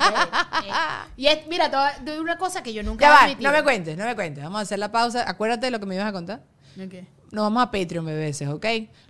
eh, 0.65 0.71
y 1.17 1.28
es, 1.28 1.45
mira, 1.47 1.69
te 1.69 1.75
voy 1.75 1.86
a- 1.86 1.95
te 1.95 2.11
doy 2.11 2.19
una 2.19 2.38
cosa 2.38 2.63
que 2.63 2.73
yo 2.73 2.84
nunca 2.84 3.05
Ya 3.05 3.30
he 3.30 3.36
va, 3.36 3.41
no 3.41 3.51
me 3.51 3.63
cuentes, 3.63 3.97
no 3.97 4.05
me 4.05 4.15
cuentes. 4.15 4.43
Vamos 4.43 4.59
a 4.59 4.61
hacer 4.61 4.80
la 4.80 4.91
pausa. 4.91 5.30
Acuérdate 5.30 5.65
de 5.67 5.71
lo 5.71 5.80
que 5.80 5.86
me 5.86 5.95
ibas 5.95 6.07
a 6.07 6.13
contar. 6.13 6.41
¿De 6.75 6.88
qué? 6.88 7.05
Nos 7.32 7.43
vamos 7.43 7.61
a 7.63 7.69
Patreon, 7.71 8.05
bebés, 8.05 8.41
¿ok? 8.43 8.65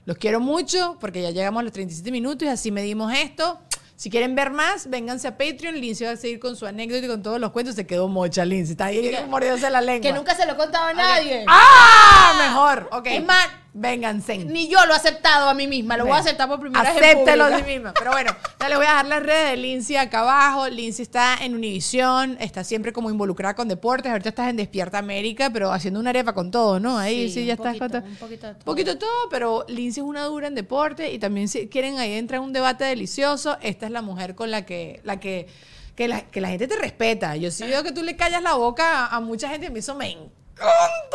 Los 0.05 0.17
quiero 0.17 0.39
mucho 0.39 0.97
porque 0.99 1.21
ya 1.21 1.29
llegamos 1.29 1.59
a 1.59 1.63
los 1.63 1.71
37 1.73 2.11
minutos 2.11 2.47
y 2.47 2.49
así 2.49 2.71
medimos 2.71 3.13
esto. 3.13 3.59
Si 3.95 4.09
quieren 4.11 4.35
ver 4.35 4.51
más, 4.51 4.89
vénganse 4.89 5.27
a 5.27 5.37
Patreon. 5.37 5.75
Lindsay 5.75 6.05
va 6.07 6.13
a 6.13 6.17
seguir 6.17 6.39
con 6.39 6.55
su 6.55 6.65
anécdota 6.67 7.05
y 7.05 7.09
con 7.09 7.21
todos 7.23 7.39
los 7.39 7.51
cuentos. 7.51 7.75
Se 7.75 7.85
quedó 7.87 8.07
mocha, 8.07 8.45
Lindsay. 8.45 8.73
Está 8.73 8.85
ahí 8.85 9.11
mordiéndose 9.27 9.69
la 9.71 9.81
lengua. 9.81 10.01
Que 10.11 10.13
nunca 10.15 10.35
se 10.35 10.45
lo 10.45 10.53
he 10.53 10.55
contado 10.55 10.85
a 10.85 10.93
nadie. 10.93 11.45
¡Ah! 11.47 12.33
Mejor. 12.37 12.89
Ok. 12.91 13.07
Es 13.07 13.25
más, 13.25 13.47
vénganse. 13.79 14.37
Ni 14.39 14.67
yo 14.67 14.85
lo 14.85 14.93
he 14.93 14.95
aceptado 14.95 15.49
a 15.49 15.53
mí 15.53 15.67
misma, 15.67 15.97
lo 15.97 16.05
voy 16.05 16.13
a 16.13 16.17
aceptar 16.17 16.47
por 16.47 16.59
primera 16.59 16.81
vez 16.83 17.01
Acéptelo 17.03 17.45
a 17.45 17.57
sí 17.57 17.63
misma. 17.63 17.93
Pero 17.97 18.11
bueno, 18.11 18.35
ya 18.59 18.69
les 18.69 18.77
voy 18.77 18.85
a 18.87 18.89
dejar 18.89 19.05
las 19.07 19.23
redes 19.23 19.51
de 19.51 19.57
Lindsay 19.57 19.95
acá 19.95 20.19
abajo. 20.21 20.67
Lindsay 20.67 21.03
está 21.03 21.37
en 21.41 21.55
Univisión, 21.55 22.37
está 22.39 22.63
siempre 22.63 22.91
como 22.93 23.09
involucrada 23.09 23.55
con 23.55 23.67
deportes. 23.67 24.11
Ahorita 24.11 24.29
estás 24.29 24.49
en 24.49 24.57
Despierta 24.57 24.97
América, 24.97 25.49
pero 25.51 25.71
haciendo 25.71 25.99
una 25.99 26.09
arepa 26.09 26.33
con 26.33 26.51
todo, 26.51 26.79
¿no? 26.79 26.97
Ahí 26.97 27.27
sí, 27.29 27.37
Sí, 27.41 27.45
ya 27.45 27.53
estás 27.53 27.77
poquito, 27.77 27.89
con 27.89 28.01
todo. 28.01 28.11
un 28.11 28.15
poquito 28.17 28.47
de 28.47 28.53
todo. 28.55 28.65
poquito 28.65 28.91
de 28.91 28.97
todo, 28.97 29.29
pero 29.29 29.65
Lindsay 29.67 30.01
es 30.01 30.07
una 30.07 30.23
dura 30.23 30.47
en 30.47 30.55
deporte 30.55 31.11
y 31.11 31.19
también 31.19 31.47
si 31.47 31.67
quieren 31.67 31.99
ahí 31.99 32.13
entrar 32.13 32.39
en 32.39 32.45
un 32.45 32.53
debate 32.53 32.83
delicioso. 32.85 33.57
Esta 33.61 33.85
es 33.85 33.91
la 33.91 34.01
mujer 34.01 34.35
con 34.35 34.49
la 34.51 34.65
que, 34.65 35.01
la 35.03 35.19
que, 35.19 35.47
que 35.95 36.07
la, 36.07 36.21
que 36.21 36.41
la 36.41 36.49
gente 36.49 36.67
te 36.67 36.75
respeta. 36.77 37.35
Yo 37.35 37.51
sí 37.51 37.63
veo 37.67 37.83
que 37.83 37.91
tú 37.91 38.01
le 38.03 38.15
callas 38.15 38.41
la 38.41 38.53
boca 38.53 39.05
a, 39.05 39.15
a 39.15 39.19
mucha 39.19 39.49
gente 39.49 39.67
a 39.67 39.69
mí 39.69 39.79
eso 39.79 39.95
me 39.95 40.11
encanta, 40.11 40.33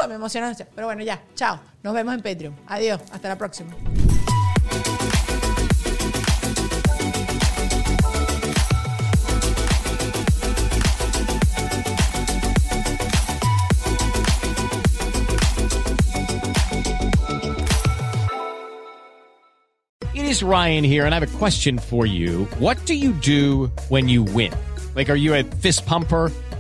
me 0.09 0.15
emociona. 0.15 0.55
Pero 0.75 0.87
bueno, 0.87 1.03
ya, 1.03 1.21
chao. 1.35 1.59
Nos 1.83 1.95
vemos 1.95 2.15
en 2.15 2.23
Patreon. 2.23 2.57
Adiós, 2.67 3.01
hasta 3.13 3.29
la 3.29 3.37
próxima. 3.37 3.75
It 20.15 20.27
is 20.27 20.43
Ryan 20.43 20.85
here, 20.85 21.05
and 21.05 21.15
I 21.15 21.19
have 21.19 21.35
a 21.35 21.39
question 21.39 21.79
for 21.79 22.07
you. 22.07 22.45
What 22.59 22.85
do 22.87 22.95
you 22.95 23.13
do 23.13 23.71
when 23.89 24.09
you 24.09 24.23
win? 24.23 24.53
Like, 24.95 25.09
are 25.09 25.17
you 25.17 25.35
a 25.35 25.43
fist 25.43 25.87
pumper? 25.87 26.31